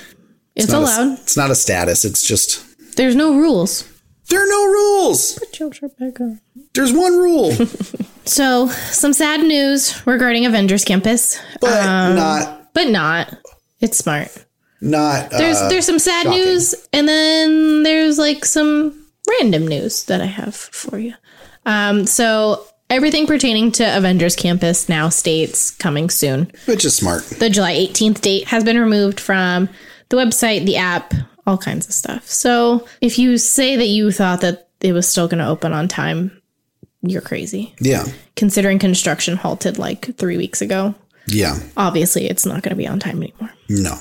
It's, 0.57 0.73
a- 0.73 0.79
allowed. 0.79 1.19
it's 1.21 1.37
not 1.37 1.51
a 1.51 1.55
status. 1.55 2.05
It's 2.05 2.23
just 2.25 2.65
There's 2.97 3.15
no 3.15 3.37
rules. 3.37 3.85
there 4.29 4.43
are 4.43 4.49
no 4.49 4.65
rules. 4.67 5.39
There's 6.75 6.93
one 6.93 7.19
rule, 7.19 7.53
So, 8.25 8.69
some 8.69 9.13
sad 9.13 9.41
news 9.41 10.07
regarding 10.07 10.47
Avengers 10.47 10.85
Campus, 10.85 11.41
but 11.61 11.73
Um, 11.83 12.15
not 12.17 12.73
but 12.75 12.89
not. 12.89 13.35
It's 13.81 13.99
smart. 13.99 14.31
Not. 14.81 15.31
There's 15.31 15.57
uh, 15.57 15.69
there's 15.69 15.87
some 15.87 15.99
sad 15.99 16.25
shocking. 16.25 16.41
news, 16.41 16.75
and 16.93 17.09
then 17.09 17.83
there's 17.83 18.19
like 18.19 18.45
some 18.45 19.07
random 19.41 19.67
news 19.67 20.05
that 20.05 20.21
I 20.21 20.27
have 20.27 20.55
for 20.55 20.99
you. 20.99 21.15
Um, 21.67 22.07
so 22.07 22.65
everything 22.89 23.27
pertaining 23.27 23.73
to 23.73 23.97
Avengers 23.97 24.37
Campus 24.37 24.89
now 24.89 25.09
states 25.09 25.71
coming 25.71 26.11
soon. 26.11 26.51
which 26.67 26.85
is 26.85 26.97
smart. 26.97 27.23
The 27.25 27.51
July 27.51 27.75
18th 27.75 28.21
date 28.21 28.49
has 28.49 28.65
been 28.65 28.79
removed 28.79 29.21
from 29.21 29.69
the 30.09 30.17
website, 30.17 30.67
the 30.67 30.77
app, 30.77 31.15
all 31.47 31.59
kinds 31.59 31.87
of 31.87 31.93
stuff. 31.95 32.27
So 32.27 32.87
if 33.01 33.19
you 33.19 33.39
say 33.39 33.77
that 33.77 33.87
you 33.87 34.11
thought 34.11 34.41
that 34.41 34.69
it 34.81 34.93
was 34.93 35.07
still 35.09 35.29
going 35.29 35.39
to 35.39 35.49
open 35.49 35.73
on 35.73 35.87
time, 35.89 36.41
you're 37.03 37.23
crazy. 37.23 37.75
Yeah, 37.81 38.05
Considering 38.37 38.79
construction 38.79 39.37
halted 39.37 39.79
like 39.79 40.17
three 40.17 40.37
weeks 40.37 40.61
ago, 40.63 40.95
yeah. 41.27 41.59
obviously 41.77 42.29
it's 42.29 42.45
not 42.47 42.63
going 42.63 42.71
to 42.71 42.77
be 42.77 42.89
on 42.89 42.99
time 42.99 43.23
anymore. 43.23 43.51
No, 43.69 43.97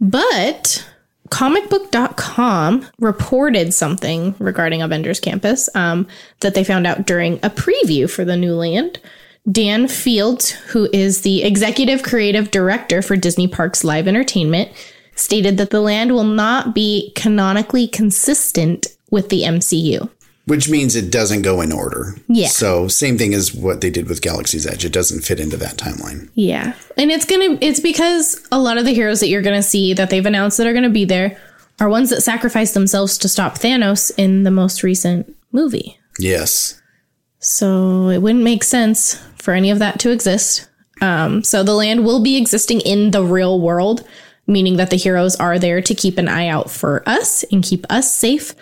But 0.00 0.86
comicbook.com 1.30 2.86
reported 2.98 3.72
something 3.72 4.34
regarding 4.38 4.82
Avengers 4.82 5.20
Campus 5.20 5.68
um, 5.74 6.08
that 6.40 6.54
they 6.54 6.64
found 6.64 6.86
out 6.86 7.06
during 7.06 7.34
a 7.36 7.50
preview 7.50 8.10
for 8.10 8.24
the 8.24 8.36
new 8.36 8.54
land. 8.54 8.98
Dan 9.50 9.88
Fields, 9.88 10.50
who 10.50 10.88
is 10.92 11.22
the 11.22 11.44
executive 11.44 12.02
creative 12.02 12.50
director 12.50 13.00
for 13.00 13.16
Disney 13.16 13.48
Parks 13.48 13.84
Live 13.84 14.06
Entertainment, 14.06 14.70
stated 15.14 15.56
that 15.56 15.70
the 15.70 15.80
land 15.80 16.12
will 16.12 16.24
not 16.24 16.74
be 16.74 17.12
canonically 17.14 17.86
consistent 17.86 18.88
with 19.10 19.28
the 19.28 19.42
MCU. 19.42 20.10
Which 20.46 20.68
means 20.68 20.96
it 20.96 21.12
doesn't 21.12 21.42
go 21.42 21.60
in 21.60 21.72
order. 21.72 22.16
Yeah. 22.28 22.48
So 22.48 22.88
same 22.88 23.18
thing 23.18 23.34
as 23.34 23.54
what 23.54 23.80
they 23.80 23.90
did 23.90 24.08
with 24.08 24.22
Galaxy's 24.22 24.66
Edge. 24.66 24.84
It 24.84 24.92
doesn't 24.92 25.22
fit 25.22 25.40
into 25.40 25.56
that 25.58 25.76
timeline. 25.76 26.28
Yeah. 26.34 26.74
And 26.96 27.10
it's 27.10 27.24
going 27.24 27.58
to 27.58 27.64
it's 27.64 27.80
because 27.80 28.46
a 28.50 28.58
lot 28.58 28.78
of 28.78 28.84
the 28.84 28.94
heroes 28.94 29.20
that 29.20 29.28
you're 29.28 29.42
going 29.42 29.56
to 29.56 29.62
see 29.62 29.94
that 29.94 30.10
they've 30.10 30.26
announced 30.26 30.58
that 30.58 30.66
are 30.66 30.72
going 30.72 30.84
to 30.84 30.90
be 30.90 31.04
there 31.04 31.38
are 31.78 31.88
ones 31.88 32.10
that 32.10 32.22
sacrificed 32.22 32.74
themselves 32.74 33.16
to 33.18 33.28
stop 33.28 33.54
Thanos 33.54 34.12
in 34.16 34.42
the 34.42 34.50
most 34.50 34.82
recent 34.82 35.34
movie. 35.52 35.98
Yes. 36.18 36.80
So 37.38 38.08
it 38.08 38.18
wouldn't 38.18 38.44
make 38.44 38.64
sense 38.64 39.14
for 39.36 39.54
any 39.54 39.70
of 39.70 39.78
that 39.78 39.98
to 40.00 40.10
exist. 40.10 40.68
Um, 41.00 41.42
so 41.42 41.62
the 41.62 41.72
land 41.72 42.04
will 42.04 42.22
be 42.22 42.36
existing 42.36 42.80
in 42.80 43.12
the 43.12 43.24
real 43.24 43.60
world, 43.60 44.06
meaning 44.46 44.76
that 44.76 44.90
the 44.90 44.96
heroes 44.96 45.36
are 45.36 45.58
there 45.58 45.80
to 45.80 45.94
keep 45.94 46.18
an 46.18 46.28
eye 46.28 46.48
out 46.48 46.70
for 46.70 47.02
us 47.08 47.42
and 47.50 47.64
keep 47.64 47.86
us 47.88 48.14
safe. 48.14 48.54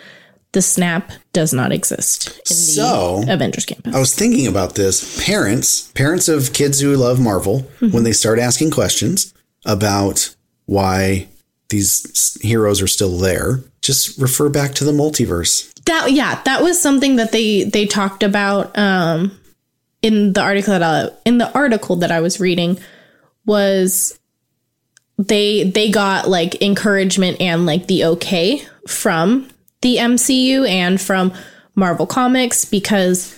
The 0.53 0.61
snap 0.61 1.11
does 1.39 1.53
not 1.53 1.71
exist 1.71 2.27
in 2.27 2.33
the 2.49 2.53
So- 2.53 3.23
Avengers 3.29 3.63
campus. 3.63 3.95
I 3.95 3.99
was 3.99 4.13
thinking 4.13 4.45
about 4.45 4.75
this. 4.75 5.23
Parents, 5.25 5.89
parents 5.95 6.27
of 6.27 6.51
kids 6.51 6.81
who 6.81 6.93
love 6.97 7.17
Marvel, 7.17 7.59
when 7.79 8.03
they 8.03 8.11
start 8.11 8.39
asking 8.39 8.71
questions 8.71 9.33
about 9.65 10.35
why 10.65 11.29
these 11.69 12.37
heroes 12.41 12.81
are 12.81 12.87
still 12.87 13.17
there, 13.17 13.61
just 13.81 14.17
refer 14.19 14.49
back 14.49 14.73
to 14.75 14.83
the 14.83 14.91
multiverse. 14.91 15.71
That 15.85 16.11
yeah, 16.11 16.41
that 16.43 16.61
was 16.61 16.77
something 16.81 17.15
that 17.15 17.31
they 17.31 17.63
they 17.63 17.85
talked 17.85 18.21
about 18.21 18.77
um 18.77 19.31
in 20.01 20.33
the 20.33 20.41
article 20.41 20.73
that 20.77 20.83
I, 20.83 21.09
in 21.25 21.37
the 21.37 21.49
article 21.53 21.95
that 21.97 22.11
I 22.11 22.19
was 22.19 22.41
reading 22.41 22.79
was 23.45 24.19
they 25.17 25.63
they 25.63 25.89
got 25.89 26.27
like 26.27 26.61
encouragement 26.61 27.39
and 27.39 27.65
like 27.65 27.87
the 27.87 28.03
okay 28.05 28.61
from 28.87 29.47
the 29.81 29.97
MCU 29.97 30.67
and 30.67 30.99
from 30.99 31.33
Marvel 31.75 32.05
Comics 32.05 32.65
because 32.65 33.37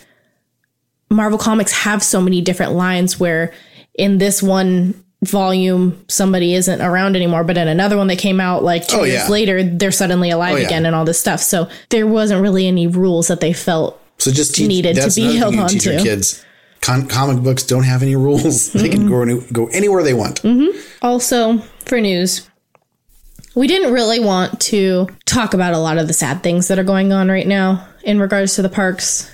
Marvel 1.09 1.37
Comics 1.39 1.71
have 1.71 2.01
so 2.01 2.21
many 2.21 2.41
different 2.41 2.73
lines 2.73 3.19
where 3.19 3.53
in 3.95 4.17
this 4.17 4.41
one 4.41 5.03
volume 5.23 6.03
somebody 6.07 6.55
isn't 6.55 6.81
around 6.81 7.15
anymore 7.15 7.43
but 7.43 7.55
in 7.55 7.67
another 7.67 7.95
one 7.95 8.07
that 8.07 8.17
came 8.17 8.39
out 8.39 8.63
like 8.63 8.87
two 8.87 9.01
Oh, 9.01 9.03
years 9.03 9.21
yeah. 9.23 9.27
later 9.27 9.61
they're 9.63 9.91
suddenly 9.91 10.31
alive 10.31 10.55
Oh, 10.55 10.57
yeah. 10.57 10.65
again 10.65 10.83
and 10.87 10.95
all 10.95 11.05
this 11.05 11.19
stuff 11.19 11.39
so 11.41 11.69
there 11.89 12.07
wasn't 12.07 12.41
really 12.41 12.65
any 12.65 12.87
rules 12.87 13.27
that 13.27 13.39
they 13.39 13.53
felt 13.53 14.01
So 14.17 14.31
just 14.31 14.55
teach, 14.55 14.67
Needed 14.67 14.95
to 14.95 15.11
be 15.15 15.35
held 15.35 15.55
on 15.55 15.69
to. 15.69 15.77
kids. 16.01 16.43
Con- 16.81 17.07
comic 17.07 17.43
books 17.43 17.61
don't 17.61 17.83
have 17.83 18.01
any 18.01 18.15
rules. 18.15 18.73
They 18.73 18.89
can 18.89 19.07
mm-hmm. 19.07 19.51
go, 19.51 19.65
go 19.67 19.71
anywhere 19.71 20.01
they 20.01 20.15
want. 20.15 20.41
Mm-hmm. 20.41 20.75
Also, 21.03 21.59
for 21.85 22.01
news, 22.01 22.49
we 23.55 23.67
didn't 23.67 23.93
really 23.93 24.19
want 24.19 24.59
to 24.61 25.07
talk 25.25 25.53
about 25.53 25.73
a 25.73 25.77
lot 25.77 25.97
of 25.97 26.07
the 26.07 26.13
sad 26.13 26.43
things 26.43 26.67
that 26.67 26.79
are 26.79 26.83
going 26.83 27.11
on 27.11 27.29
right 27.29 27.47
now 27.47 27.87
in 28.03 28.19
regards 28.19 28.55
to 28.55 28.61
the 28.61 28.69
parks. 28.69 29.29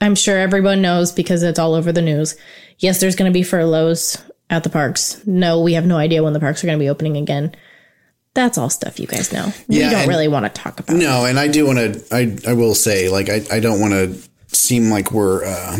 I'm 0.00 0.14
sure 0.14 0.38
everyone 0.38 0.82
knows 0.82 1.12
because 1.12 1.42
it's 1.42 1.58
all 1.58 1.74
over 1.74 1.92
the 1.92 2.02
news. 2.02 2.36
Yes, 2.78 3.00
there's 3.00 3.16
going 3.16 3.30
to 3.30 3.34
be 3.34 3.42
furloughs 3.42 4.22
at 4.48 4.64
the 4.64 4.70
parks. 4.70 5.24
No, 5.26 5.60
we 5.60 5.74
have 5.74 5.86
no 5.86 5.96
idea 5.96 6.22
when 6.22 6.32
the 6.32 6.40
parks 6.40 6.62
are 6.62 6.66
going 6.66 6.78
to 6.78 6.82
be 6.82 6.88
opening 6.88 7.16
again. 7.16 7.54
That's 8.34 8.58
all 8.58 8.70
stuff 8.70 9.00
you 9.00 9.06
guys 9.06 9.32
know. 9.32 9.52
Yeah, 9.68 9.88
we 9.88 9.94
don't 9.94 10.08
really 10.08 10.28
want 10.28 10.46
to 10.46 10.62
talk 10.62 10.78
about. 10.78 10.96
No, 10.96 11.24
and 11.24 11.38
I 11.38 11.48
do 11.48 11.66
want 11.66 11.78
to. 11.78 12.04
I 12.12 12.36
I 12.48 12.52
will 12.52 12.76
say, 12.76 13.08
like, 13.08 13.28
I 13.28 13.42
I 13.50 13.58
don't 13.58 13.80
want 13.80 13.92
to 13.92 14.16
seem 14.46 14.88
like 14.88 15.10
we're 15.10 15.44
uh, 15.44 15.78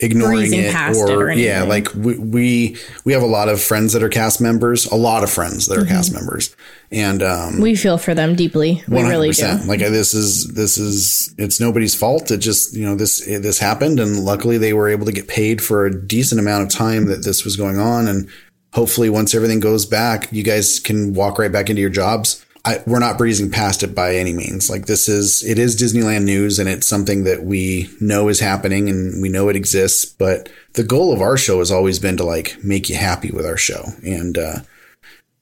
ignoring 0.00 0.52
it 0.54 0.74
or, 0.74 1.28
or 1.28 1.32
yeah, 1.32 1.62
like 1.62 1.92
we, 1.94 2.18
we 2.18 2.76
we 3.04 3.12
have 3.12 3.22
a 3.22 3.26
lot 3.26 3.48
of 3.48 3.60
friends 3.60 3.92
that 3.92 4.02
are 4.02 4.08
cast 4.08 4.40
members, 4.40 4.86
a 4.86 4.96
lot 4.96 5.22
of 5.22 5.30
friends 5.30 5.66
that 5.66 5.76
are 5.78 5.82
Mm-hmm. 5.82 5.88
cast 5.88 6.12
members, 6.12 6.54
and 6.90 7.22
um, 7.22 7.60
We 7.60 7.76
feel 7.76 7.98
for 7.98 8.14
them 8.14 8.34
deeply. 8.34 8.82
We 8.88 8.94
one 8.94 9.04
hundred 9.04 9.16
really 9.16 9.30
do. 9.32 9.58
Like 9.66 9.80
this 9.80 10.14
is 10.14 10.52
this 10.54 10.78
is 10.78 11.34
it's 11.38 11.60
nobody's 11.60 11.94
fault. 11.94 12.30
It 12.30 12.38
just 12.38 12.74
you 12.74 12.84
know 12.84 12.94
this 12.96 13.24
this 13.24 13.58
happened, 13.58 14.00
and 14.00 14.24
luckily 14.24 14.58
they 14.58 14.72
were 14.72 14.88
able 14.88 15.06
to 15.06 15.12
get 15.12 15.28
paid 15.28 15.62
for 15.62 15.86
a 15.86 16.06
decent 16.06 16.40
amount 16.40 16.64
of 16.64 16.70
time 16.70 17.06
that 17.06 17.24
this 17.24 17.44
was 17.44 17.56
going 17.56 17.78
on, 17.78 18.08
and 18.08 18.28
hopefully 18.72 19.10
once 19.10 19.34
everything 19.34 19.60
goes 19.60 19.84
back, 19.86 20.28
you 20.32 20.42
guys 20.42 20.78
can 20.78 21.12
walk 21.14 21.38
right 21.38 21.52
back 21.52 21.70
into 21.70 21.80
your 21.80 21.90
jobs. 21.90 22.44
I, 22.64 22.82
we're 22.86 22.98
not 22.98 23.16
breezing 23.16 23.50
past 23.50 23.82
it 23.82 23.94
by 23.94 24.16
any 24.16 24.32
means. 24.32 24.68
Like 24.68 24.86
this 24.86 25.08
is 25.08 25.42
it 25.44 25.58
is 25.58 25.80
Disneyland 25.80 26.24
news, 26.24 26.58
and 26.58 26.68
it's 26.68 26.86
something 26.86 27.24
that 27.24 27.42
we 27.44 27.88
know 28.00 28.28
is 28.28 28.40
happening, 28.40 28.88
and 28.88 29.22
we 29.22 29.28
know 29.28 29.48
it 29.48 29.56
exists. 29.56 30.04
But 30.04 30.50
the 30.74 30.84
goal 30.84 31.12
of 31.12 31.20
our 31.20 31.36
show 31.36 31.58
has 31.60 31.70
always 31.70 31.98
been 31.98 32.16
to 32.18 32.24
like 32.24 32.62
make 32.62 32.88
you 32.90 32.96
happy 32.96 33.30
with 33.30 33.46
our 33.46 33.56
show, 33.56 33.84
and 34.04 34.36
uh, 34.36 34.58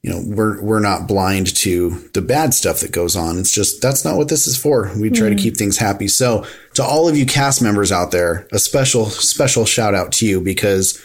you 0.02 0.11
know 0.11 0.22
we're 0.24 0.61
we're 0.62 0.81
not 0.81 1.09
blind 1.09 1.54
to 1.57 1.90
the 2.14 2.22
bad 2.22 2.54
stuff 2.54 2.81
that 2.81 2.92
goes 2.92 3.16
on 3.16 3.37
it's 3.38 3.52
just 3.52 3.83
that's 3.83 4.04
not 4.04 4.16
what 4.16 4.28
this 4.28 4.46
is 4.46 4.57
for 4.57 4.92
we 4.98 5.11
try 5.11 5.28
to 5.28 5.35
keep 5.35 5.57
things 5.57 5.76
happy 5.76 6.07
so 6.07 6.46
to 6.74 6.83
all 6.83 7.09
of 7.09 7.16
you 7.16 7.26
cast 7.26 7.61
members 7.61 7.90
out 7.90 8.12
there 8.12 8.46
a 8.52 8.59
special 8.59 9.07
special 9.07 9.64
shout 9.64 9.94
out 9.94 10.12
to 10.12 10.26
you 10.26 10.40
because 10.40 11.02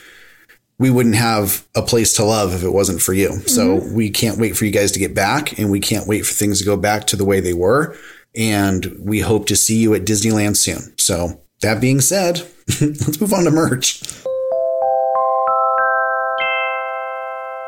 we 0.80 0.90
wouldn't 0.90 1.16
have 1.16 1.66
a 1.76 1.82
place 1.82 2.14
to 2.16 2.24
love 2.24 2.54
if 2.54 2.64
it 2.64 2.72
wasn't 2.72 3.02
for 3.02 3.14
you. 3.14 3.40
So 3.42 3.80
mm-hmm. 3.80 3.96
we 3.96 4.10
can't 4.10 4.40
wait 4.40 4.58
for 4.58 4.66
you 4.66 4.72
guys 4.72 4.92
to 4.94 5.00
get 5.00 5.14
back 5.14 5.58
and 5.60 5.70
we 5.72 5.80
can't 5.80 6.08
wait 6.08 6.26
for 6.26 6.34
things 6.34 6.60
to 6.60 6.66
go 6.66 6.76
back 6.76 7.06
to 7.08 7.16
the 7.16 7.26
way 7.26 7.40
they 7.40 7.54
were. 7.54 7.96
And 8.36 8.96
we 9.00 9.20
hope 9.20 9.46
to 9.48 9.56
see 9.56 9.78
you 9.78 9.94
at 9.94 10.02
disneyland 10.02 10.58
soon. 10.58 10.98
So 10.98 11.42
that 11.62 11.80
being 11.80 12.02
said 12.02 12.40
let's 12.82 13.22
move 13.22 13.34
on 13.34 13.44
to 13.44 13.52
merch. 13.52 14.02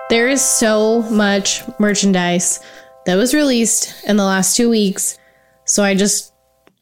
There 0.09 0.27
is 0.27 0.43
so 0.43 1.01
much 1.03 1.61
merchandise 1.79 2.59
that 3.05 3.15
was 3.15 3.33
released 3.33 3.93
in 4.07 4.17
the 4.17 4.23
last 4.23 4.55
two 4.55 4.69
weeks. 4.69 5.17
So 5.65 5.83
I 5.83 5.95
just 5.95 6.33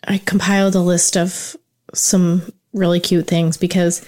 I 0.07 0.19
compiled 0.19 0.75
a 0.75 0.81
list 0.81 1.15
of 1.17 1.55
some 1.93 2.41
really 2.73 2.99
cute 2.99 3.27
things 3.27 3.57
because 3.57 4.05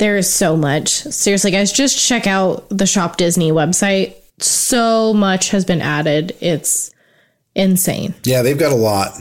there 0.00 0.16
is 0.16 0.32
so 0.32 0.56
much. 0.56 0.90
Seriously, 0.90 1.52
guys, 1.52 1.70
just 1.70 2.04
check 2.04 2.26
out 2.26 2.68
the 2.68 2.86
Shop 2.86 3.16
Disney 3.16 3.52
website. 3.52 4.16
So 4.38 5.14
much 5.14 5.50
has 5.50 5.64
been 5.64 5.80
added. 5.80 6.36
It's 6.40 6.92
insane. 7.54 8.14
yeah 8.22 8.42
they've 8.42 8.58
got 8.58 8.72
a 8.72 8.76
lot 8.76 9.20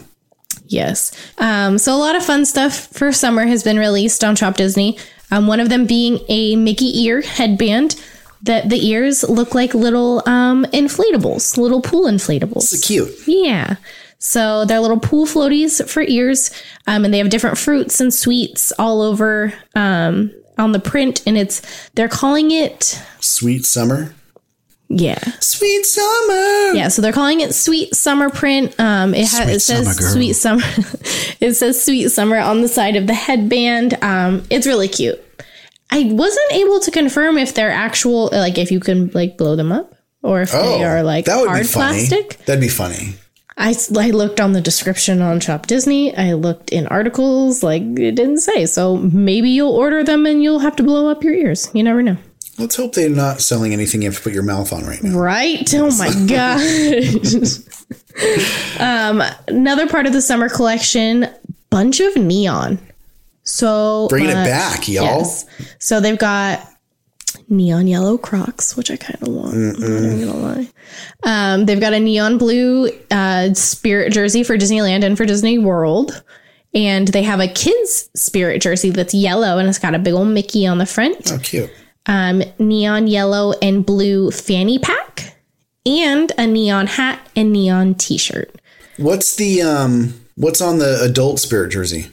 Yes. 0.69 1.11
Um, 1.39 1.79
so 1.79 1.95
a 1.95 1.97
lot 1.97 2.15
of 2.15 2.23
fun 2.23 2.45
stuff 2.45 2.87
for 2.93 3.11
summer 3.11 3.45
has 3.47 3.63
been 3.63 3.79
released 3.79 4.23
on 4.23 4.35
Shop 4.35 4.55
Disney. 4.55 4.99
Um, 5.31 5.47
one 5.47 5.59
of 5.59 5.69
them 5.69 5.87
being 5.87 6.19
a 6.29 6.55
Mickey 6.55 7.05
ear 7.05 7.21
headband 7.21 7.99
that 8.43 8.69
the 8.69 8.87
ears 8.87 9.27
look 9.27 9.55
like 9.55 9.73
little 9.73 10.21
um, 10.27 10.65
inflatables, 10.65 11.57
little 11.57 11.81
pool 11.81 12.05
inflatables. 12.05 12.71
it's 12.71 12.85
cute 12.85 13.09
Yeah. 13.27 13.75
So 14.19 14.65
they're 14.65 14.79
little 14.79 14.99
pool 14.99 15.25
floaties 15.25 15.87
for 15.89 16.03
ears, 16.03 16.51
um, 16.85 17.03
and 17.03 17.13
they 17.13 17.17
have 17.19 17.29
different 17.29 17.57
fruits 17.57 17.99
and 17.99 18.13
sweets 18.13 18.71
all 18.77 19.01
over 19.01 19.53
um, 19.75 20.31
on 20.59 20.71
the 20.73 20.79
print, 20.79 21.23
and 21.25 21.37
it's 21.37 21.61
they're 21.95 22.07
calling 22.09 22.51
it 22.51 23.01
sweet 23.19 23.65
summer 23.65 24.13
yeah 24.91 25.19
sweet 25.39 25.85
summer 25.85 26.73
Yeah, 26.73 26.87
so 26.87 27.01
they're 27.01 27.13
calling 27.13 27.41
it 27.41 27.53
Sweet 27.53 27.93
Summer 27.95 28.29
Print. 28.31 28.73
Um, 28.79 29.13
it, 29.13 29.27
ha- 29.29 29.43
it 29.47 29.59
says 29.59 29.85
Summer 29.95 30.11
Sweet 30.11 30.33
Summer. 30.33 30.63
it 31.39 31.53
says 31.55 31.83
Sweet 31.83 32.09
Summer 32.09 32.37
on 32.37 32.61
the 32.61 32.67
side 32.67 32.95
of 32.95 33.05
the 33.07 33.13
headband. 33.13 33.95
Um, 34.03 34.43
it's 34.49 34.65
really 34.65 34.87
cute. 34.87 35.19
I 35.91 36.03
wasn't 36.11 36.51
able 36.53 36.79
to 36.81 36.91
confirm 36.91 37.37
if 37.37 37.53
they're 37.53 37.71
actual, 37.71 38.29
like 38.31 38.57
if 38.57 38.71
you 38.71 38.79
can 38.79 39.09
like 39.13 39.37
blow 39.37 39.55
them 39.55 39.71
up 39.71 39.93
or 40.23 40.41
if 40.41 40.51
they 40.51 40.83
are 40.83 41.03
like 41.03 41.27
Oh, 41.27 41.31
that 41.31 41.39
would 41.41 41.49
hard 41.49 41.61
be 41.61 41.67
funny. 41.67 42.07
plastic. 42.07 42.45
That'd 42.45 42.61
be 42.61 42.67
funny. 42.67 43.13
I, 43.59 43.75
I 43.97 44.11
looked 44.11 44.39
on 44.39 44.53
the 44.53 44.61
description 44.61 45.21
on 45.21 45.41
Shop 45.41 45.67
Disney. 45.67 46.15
I 46.15 46.33
looked 46.33 46.69
in 46.71 46.87
articles, 46.87 47.61
like 47.61 47.81
it 47.81 48.15
didn't 48.15 48.39
say. 48.39 48.65
So 48.65 48.95
maybe 48.97 49.49
you'll 49.49 49.75
order 49.75 50.01
them 50.01 50.25
and 50.25 50.41
you'll 50.41 50.59
have 50.59 50.77
to 50.77 50.83
blow 50.83 51.09
up 51.09 51.23
your 51.23 51.33
ears. 51.33 51.69
You 51.73 51.83
never 51.83 52.01
know. 52.01 52.15
Let's 52.57 52.77
hope 52.77 52.93
they're 52.93 53.09
not 53.09 53.41
selling 53.41 53.73
anything 53.73 54.01
you 54.01 54.07
have 54.09 54.17
to 54.17 54.23
put 54.23 54.33
your 54.33 54.43
mouth 54.43 54.71
on 54.71 54.85
right 54.85 55.03
now. 55.03 55.17
Right? 55.17 55.73
Oh 55.75 55.91
my 55.97 56.09
god. 56.27 56.61
um, 58.79 59.21
another 59.49 59.87
part 59.87 60.05
of 60.05 60.13
the 60.13 60.21
summer 60.21 60.47
collection, 60.47 61.27
bunch 61.69 61.99
of 61.99 62.15
neon. 62.15 62.79
So 63.43 64.07
Bringing 64.09 64.35
uh, 64.35 64.41
it 64.41 64.45
back, 64.45 64.87
y'all. 64.87 65.03
Yes. 65.03 65.45
So 65.79 65.99
they've 65.99 66.17
got 66.17 66.65
neon 67.47 67.87
yellow 67.87 68.17
Crocs, 68.17 68.75
which 68.77 68.91
I 68.91 68.95
kind 68.97 69.21
of 69.21 69.27
want. 69.29 69.53
I'm 69.53 69.79
not 69.79 70.13
even 70.13 70.27
gonna 70.27 70.37
lie. 70.39 70.69
Um, 71.23 71.65
they've 71.65 71.79
got 71.79 71.93
a 71.93 71.99
neon 71.99 72.37
blue 72.37 72.89
uh, 73.11 73.53
Spirit 73.53 74.11
jersey 74.13 74.43
for 74.43 74.57
Disneyland 74.57 75.03
and 75.03 75.17
for 75.17 75.25
Disney 75.25 75.57
World. 75.59 76.23
And 76.73 77.07
they 77.07 77.23
have 77.23 77.39
a 77.39 77.47
kids 77.47 78.09
Spirit 78.15 78.61
jersey 78.61 78.91
that's 78.91 79.13
yellow 79.13 79.57
and 79.57 79.67
it's 79.67 79.79
got 79.79 79.95
a 79.95 79.99
big 79.99 80.13
old 80.13 80.27
Mickey 80.27 80.67
on 80.67 80.77
the 80.77 80.85
front 80.85 81.31
Oh, 81.31 81.39
cute. 81.39 81.71
um, 82.05 82.43
neon 82.59 83.07
yellow 83.07 83.53
and 83.61 83.83
blue 83.85 84.29
fanny 84.31 84.77
pack, 84.77 85.35
and 85.85 86.31
a 86.37 86.45
neon 86.45 86.85
hat 86.87 87.19
and 87.35 87.51
neon 87.51 87.95
t-shirt. 87.95 88.53
What's 88.97 89.35
the 89.35 89.61
um? 89.63 90.13
What's 90.35 90.61
on 90.61 90.77
the 90.77 91.01
adult 91.03 91.39
spirit 91.39 91.71
jersey? 91.71 92.07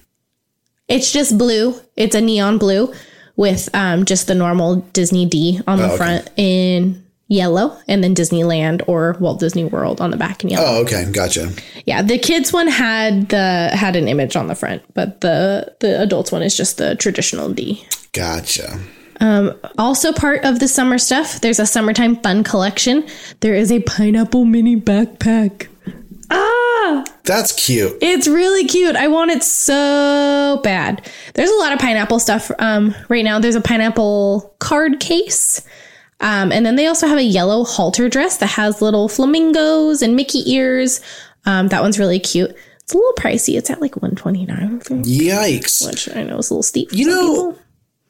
It's 0.88 1.12
just 1.12 1.36
blue. 1.36 1.78
It's 1.96 2.14
a 2.14 2.20
neon 2.20 2.58
blue 2.58 2.94
with 3.36 3.68
um, 3.74 4.04
just 4.04 4.26
the 4.26 4.34
normal 4.34 4.76
Disney 4.92 5.26
D 5.26 5.60
on 5.66 5.78
the 5.78 5.84
Oh, 5.84 5.88
okay. 5.88 5.96
front 5.96 6.30
in 6.36 7.04
yellow, 7.28 7.76
and 7.88 8.02
then 8.04 8.14
Disneyland 8.14 8.82
or 8.86 9.16
Walt 9.20 9.40
Disney 9.40 9.64
World 9.64 10.00
on 10.00 10.10
the 10.10 10.16
back 10.16 10.44
in 10.44 10.50
yellow. 10.50 10.78
Oh, 10.78 10.82
okay, 10.82 11.10
gotcha. 11.10 11.52
Yeah, 11.84 12.00
the 12.02 12.18
kids 12.18 12.52
one 12.52 12.68
had 12.68 13.28
the 13.30 13.70
had 13.72 13.96
an 13.96 14.08
image 14.08 14.36
on 14.36 14.46
the 14.46 14.54
front, 14.54 14.82
but 14.94 15.20
the 15.22 15.74
the 15.80 16.00
adults 16.00 16.30
one 16.32 16.42
is 16.42 16.56
just 16.56 16.78
the 16.78 16.94
traditional 16.96 17.48
D. 17.52 17.84
Gotcha. 18.12 18.78
Also, 19.78 20.12
part 20.12 20.44
of 20.44 20.60
the 20.60 20.68
summer 20.68 20.98
stuff, 20.98 21.40
there's 21.40 21.58
a 21.58 21.66
summertime 21.66 22.16
fun 22.16 22.44
collection. 22.44 23.06
There 23.40 23.54
is 23.54 23.72
a 23.72 23.80
pineapple 23.80 24.44
mini 24.44 24.76
backpack. 24.76 25.68
Ah, 26.30 27.04
That's 27.24 27.52
cute. 27.52 27.96
it's 28.00 28.26
really 28.28 28.66
cute. 28.66 28.96
I 28.96 29.08
want 29.08 29.30
it 29.30 29.42
so 29.42 30.60
bad. 30.62 31.08
There's 31.34 31.50
a 31.50 31.54
lot 31.56 31.72
of 31.72 31.78
pineapple 31.78 32.18
stuff 32.18 32.50
um, 32.58 32.94
right 33.08 33.24
now. 33.24 33.38
There's 33.38 33.54
a 33.56 33.60
pineapple 33.60 34.54
card 34.58 35.00
case. 35.00 35.60
Um, 36.20 36.50
and 36.52 36.64
then 36.64 36.76
they 36.76 36.86
also 36.86 37.06
have 37.06 37.18
a 37.18 37.22
yellow 37.22 37.64
halter 37.64 38.08
dress 38.08 38.38
that 38.38 38.46
has 38.46 38.80
little 38.80 39.08
flamingos 39.08 40.00
and 40.02 40.16
Mickey 40.16 40.50
ears. 40.52 41.00
Um, 41.44 41.68
that 41.68 41.82
one's 41.82 41.98
really 41.98 42.18
cute. 42.18 42.56
It's 42.82 42.94
a 42.94 42.96
little 42.96 43.12
pricey. 43.14 43.58
It's 43.58 43.68
at 43.68 43.80
like 43.80 43.96
129 43.96 44.56
I 44.56 44.78
think, 44.82 45.04
Yikes. 45.06 45.86
which 45.86 46.08
I 46.16 46.22
know 46.22 46.38
is 46.38 46.50
a 46.50 46.54
little 46.54 46.62
steep. 46.62 46.92
You 46.92 47.06
know- 47.06 47.52
people. 47.52 47.58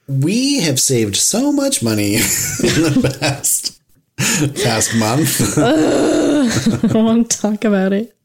We 0.09 0.61
have 0.61 0.79
saved 0.79 1.16
so 1.16 1.50
much 1.50 1.83
money 1.83 2.14
in 2.14 2.20
the 2.20 3.16
past 3.20 3.81
past 4.62 4.94
month. 4.96 5.59
I 5.59 6.92
won't 6.94 7.31
talk 7.31 7.64
about 7.64 7.92
it. 7.92 8.16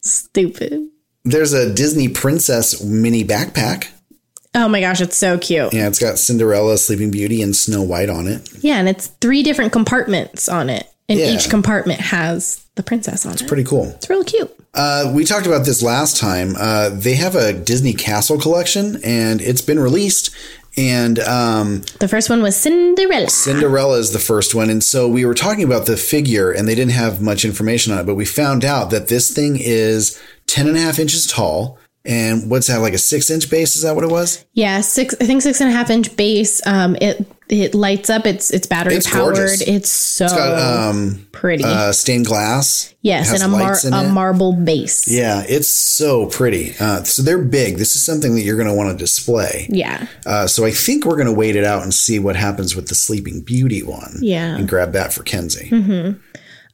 Stupid. 0.00 0.88
There's 1.24 1.52
a 1.52 1.72
Disney 1.72 2.08
Princess 2.08 2.82
mini 2.82 3.24
backpack. 3.24 3.88
Oh 4.54 4.68
my 4.68 4.80
gosh, 4.80 5.00
it's 5.00 5.16
so 5.16 5.38
cute. 5.38 5.72
Yeah, 5.74 5.88
it's 5.88 5.98
got 5.98 6.18
Cinderella, 6.18 6.78
Sleeping 6.78 7.10
Beauty, 7.10 7.42
and 7.42 7.54
Snow 7.54 7.82
White 7.82 8.08
on 8.10 8.26
it. 8.26 8.48
Yeah, 8.62 8.76
and 8.78 8.88
it's 8.88 9.08
three 9.20 9.42
different 9.42 9.72
compartments 9.72 10.48
on 10.48 10.70
it. 10.70 10.86
And 11.08 11.18
Yeah. 11.18 11.30
each 11.30 11.48
compartment 11.48 12.00
has 12.00 12.64
the 12.74 12.82
princess 12.82 13.24
on 13.26 13.32
it. 13.32 13.40
It's 13.40 13.48
pretty 13.48 13.64
cool. 13.64 13.86
It's 13.96 14.08
real 14.10 14.24
cute. 14.24 14.54
Uh, 14.74 15.10
we 15.14 15.24
talked 15.24 15.46
about 15.46 15.64
this 15.64 15.82
last 15.82 16.16
time. 16.18 16.54
Uh, 16.58 16.90
they 16.90 17.14
have 17.14 17.34
a 17.34 17.52
Disney 17.52 17.92
Castle 17.94 18.38
collection, 18.38 19.00
and 19.04 19.40
it's 19.40 19.62
been 19.62 19.78
released. 19.78 20.30
And 20.78 21.18
um, 21.18 21.82
The 21.98 22.06
first 22.06 22.30
one 22.30 22.40
was 22.40 22.56
Cinderella. 22.56 23.28
Cinderella 23.28 23.98
is 23.98 24.12
the 24.12 24.20
first 24.20 24.54
one. 24.54 24.70
And 24.70 24.82
so 24.82 25.08
we 25.08 25.24
were 25.24 25.34
talking 25.34 25.64
about 25.64 25.86
the 25.86 25.96
figure, 25.96 26.52
and 26.52 26.68
they 26.68 26.76
didn't 26.76 26.92
have 26.92 27.20
much 27.20 27.44
information 27.44 27.92
on 27.92 27.98
it, 27.98 28.06
but 28.06 28.14
we 28.14 28.24
found 28.24 28.64
out 28.64 28.90
that 28.90 29.08
this 29.08 29.30
thing 29.34 29.56
is 29.58 30.20
10 30.46 30.68
and 30.68 30.76
a 30.76 30.80
half 30.80 31.00
inches 31.00 31.26
tall. 31.26 31.78
And 32.08 32.50
what's 32.50 32.68
that, 32.68 32.78
like 32.78 32.94
a 32.94 32.98
six 32.98 33.28
inch 33.30 33.50
base? 33.50 33.76
Is 33.76 33.82
that 33.82 33.94
what 33.94 34.02
it 34.02 34.10
was? 34.10 34.44
Yeah, 34.54 34.80
six. 34.80 35.14
I 35.20 35.26
think 35.26 35.42
six 35.42 35.60
and 35.60 35.68
a 35.68 35.72
half 35.72 35.90
inch 35.90 36.16
base. 36.16 36.66
Um, 36.66 36.96
it 37.02 37.26
it 37.50 37.74
lights 37.74 38.08
up. 38.08 38.24
It's 38.26 38.50
it's 38.50 38.66
battery 38.66 38.94
It's 38.94 39.10
powered. 39.10 39.34
gorgeous. 39.36 39.60
It's 39.60 39.90
so 39.90 40.26
Got 40.26 40.88
um, 40.90 41.26
pretty. 41.32 41.64
uh, 41.64 41.92
stained 41.92 42.24
glass. 42.24 42.94
yes, 43.02 43.30
and 43.32 43.42
a 43.42 43.48
mar- 43.48 43.76
a 43.92 44.08
marble 44.10 44.54
base. 44.54 45.06
Yeah, 45.06 45.44
it's 45.46 45.70
so 45.70 46.26
pretty. 46.26 46.74
Uh, 46.80 47.02
so 47.04 47.22
they're 47.22 47.38
big. 47.44 47.76
This 47.76 47.94
is 47.94 48.02
something 48.04 48.34
that 48.36 48.40
you're 48.40 48.56
going 48.56 48.68
to 48.68 48.74
want 48.74 48.90
to 48.90 48.96
display. 48.96 49.66
Yeah. 49.68 50.06
Uh, 50.24 50.46
so 50.46 50.64
I 50.64 50.70
think 50.70 51.04
we're 51.04 51.16
going 51.16 51.26
to 51.26 51.32
wait 51.32 51.56
it 51.56 51.64
out 51.64 51.82
and 51.82 51.92
see 51.92 52.18
what 52.18 52.36
happens 52.36 52.74
with 52.74 52.88
the 52.88 52.94
Sleeping 52.94 53.42
Beauty 53.42 53.82
one. 53.82 54.16
Yeah. 54.20 54.56
And 54.56 54.66
grab 54.66 54.92
that 54.92 55.12
for 55.12 55.24
Kenzie. 55.24 55.68
Mm-hmm. 55.68 56.18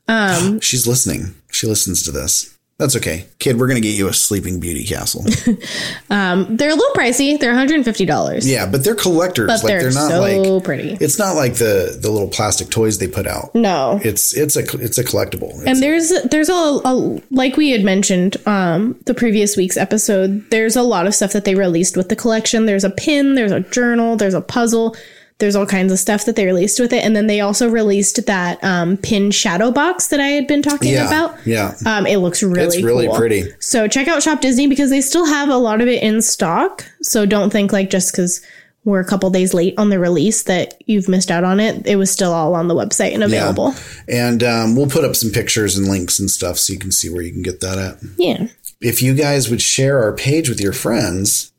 Um, 0.06 0.60
She's 0.60 0.86
listening. 0.86 1.34
She 1.50 1.66
listens 1.66 2.04
to 2.04 2.12
this. 2.12 2.53
That's 2.76 2.96
okay. 2.96 3.26
Kid, 3.38 3.58
we're 3.58 3.68
going 3.68 3.80
to 3.80 3.86
get 3.88 3.96
you 3.96 4.08
a 4.08 4.12
Sleeping 4.12 4.58
Beauty 4.58 4.84
castle. 4.84 5.22
They're 6.08 6.70
a 6.70 6.74
little 6.74 6.94
pricey. 6.94 7.38
They're 7.38 7.50
one 7.50 7.58
hundred 7.58 7.76
and 7.76 7.84
fifty 7.84 8.04
dollars. 8.04 8.48
yeah, 8.48 8.66
but 8.66 8.82
they're 8.84 8.94
collectors. 8.94 9.46
but 9.46 9.62
like 9.62 9.66
they're, 9.68 9.82
they're 9.82 9.92
not 9.92 10.10
so 10.10 10.20
like 10.20 10.64
pretty. 10.64 10.96
it's 11.00 11.18
not 11.18 11.36
like 11.36 11.54
the 11.54 11.96
the 12.00 12.10
little 12.10 12.28
plastic 12.28 12.70
toys 12.70 12.98
they 12.98 13.06
put 13.08 13.26
out. 13.26 13.54
No, 13.54 14.00
It's 14.02 14.36
it's 14.36 14.56
a 14.56 14.60
it's 14.82 14.98
a 14.98 15.04
collectible. 15.04 15.50
It's- 15.50 15.66
And 15.66 15.82
there's 15.82 16.12
there's 16.30 16.48
a, 16.48 16.52
a 16.52 17.20
like 17.30 17.56
we 17.56 17.70
had 17.70 17.84
mentioned 17.84 18.36
um 18.46 18.98
the 19.06 19.14
previous 19.14 19.56
week's 19.56 19.76
episode. 19.76 20.44
There's 20.50 20.76
a 20.76 20.82
lot 20.82 21.06
of 21.06 21.14
stuff 21.14 21.32
that 21.32 21.44
they 21.44 21.54
released 21.54 21.96
with 21.96 22.08
the 22.08 22.16
collection. 22.16 22.66
There's 22.66 22.84
a 22.84 22.90
pin, 22.90 23.34
there's 23.36 23.52
a 23.52 23.60
journal, 23.60 24.16
there's 24.16 24.34
a 24.34 24.40
puzzle, 24.40 24.96
there's 25.38 25.56
all 25.56 25.66
kinds 25.66 25.92
of 25.92 25.98
stuff 25.98 26.24
that 26.26 26.36
they 26.36 26.46
released 26.46 26.78
with 26.78 26.92
it. 26.92 27.04
And 27.04 27.16
then 27.16 27.26
they 27.26 27.40
also 27.40 27.68
released 27.68 28.24
that 28.26 28.62
um 28.62 28.96
pin 28.96 29.30
shadow 29.30 29.70
box 29.70 30.06
that 30.08 30.20
I 30.20 30.28
had 30.28 30.46
been 30.46 30.62
talking 30.62 30.92
yeah, 30.92 31.06
about. 31.06 31.46
yeah. 31.46 31.74
Um, 31.86 32.06
it 32.06 32.18
looks 32.18 32.42
really 32.42 32.76
It's 32.78 32.82
really 32.82 33.06
cool. 33.06 33.16
pretty. 33.16 33.44
So 33.58 33.88
check 33.88 34.06
out 34.08 34.22
Shop 34.22 34.40
Disney 34.40 34.66
because 34.68 34.90
they 34.90 35.00
still 35.00 35.26
have 35.26 35.48
a 35.48 35.56
lot 35.56 35.80
of 35.80 35.88
it 35.88 36.02
in 36.02 36.22
stock. 36.22 36.84
So 37.02 37.26
don't 37.26 37.50
think 37.50 37.72
like 37.72 37.90
just 37.90 38.12
because 38.12 38.40
we're 38.84 39.00
a 39.00 39.04
couple 39.04 39.30
days 39.30 39.54
late 39.54 39.74
on 39.78 39.88
the 39.88 39.98
release 39.98 40.42
that 40.42 40.74
you've 40.86 41.08
missed 41.08 41.30
out 41.30 41.42
on 41.42 41.58
it. 41.58 41.86
It 41.86 41.96
was 41.96 42.10
still 42.10 42.32
all 42.34 42.54
on 42.54 42.68
the 42.68 42.74
website 42.74 43.14
and 43.14 43.24
available. 43.24 43.74
And 44.06 44.42
um, 44.42 44.76
we'll 44.76 44.88
put 44.90 45.04
up 45.04 45.16
some 45.16 45.30
pictures 45.30 45.76
and 45.76 45.88
links 45.88 46.20
and 46.20 46.30
stuff 46.30 46.58
so 46.58 46.74
you 46.74 46.78
can 46.78 46.92
see 46.92 47.08
where 47.08 47.22
you 47.22 47.32
can 47.32 47.40
get 47.42 47.60
that 47.60 47.78
at. 47.78 47.96
Yeah. 48.18 48.48
If 48.82 49.00
you 49.02 49.14
guys 49.14 49.48
would 49.48 49.62
share 49.62 50.02
our 50.02 50.12
page 50.12 50.50
with 50.50 50.60
your 50.60 50.74
friends, 50.74 51.50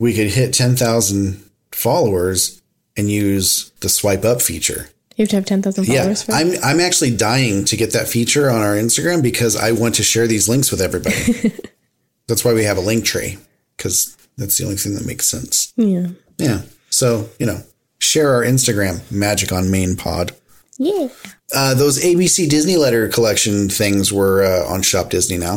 we 0.00 0.12
could 0.12 0.30
hit 0.30 0.52
10,000 0.52 1.48
followers 1.70 2.60
and 2.98 3.10
use 3.10 3.70
the 3.80 3.88
swipe 3.88 4.24
up 4.24 4.42
feature. 4.42 4.90
You 5.16 5.22
have 5.22 5.30
to 5.30 5.36
have 5.36 5.46
10,000 5.46 5.86
Yeah, 5.86 6.00
followers 6.00 6.22
for 6.22 6.32
I'm 6.32 6.52
I'm 6.62 6.78
actually 6.80 7.16
dying 7.16 7.64
to 7.64 7.76
get 7.76 7.92
that 7.92 8.06
feature 8.08 8.50
on 8.50 8.60
our 8.60 8.74
Instagram 8.74 9.22
because 9.22 9.56
I 9.56 9.72
want 9.72 9.94
to 9.96 10.02
share 10.04 10.26
these 10.26 10.48
links 10.48 10.70
with 10.70 10.80
everybody. 10.80 11.52
that's 12.28 12.44
why 12.44 12.52
we 12.52 12.64
have 12.64 12.76
a 12.76 12.82
link 12.82 13.04
tree 13.04 13.38
because 13.76 14.16
that's 14.36 14.58
the 14.58 14.64
only 14.64 14.76
thing 14.76 14.94
that 14.94 15.06
makes 15.06 15.26
sense. 15.26 15.72
Yeah. 15.76 16.08
Yeah. 16.36 16.62
So 16.90 17.30
you 17.40 17.46
know, 17.46 17.62
share 17.98 18.32
our 18.34 18.42
Instagram 18.44 19.10
Magic 19.10 19.50
on 19.50 19.70
Main 19.70 19.96
Pod. 19.96 20.32
Yeah. 20.78 21.08
Uh, 21.52 21.74
those 21.74 22.00
ABC 22.04 22.48
Disney 22.48 22.76
letter 22.76 23.08
collection 23.08 23.68
things 23.68 24.12
were 24.12 24.44
uh, 24.44 24.72
on 24.72 24.82
Shop 24.82 25.10
Disney 25.10 25.38
now. 25.38 25.56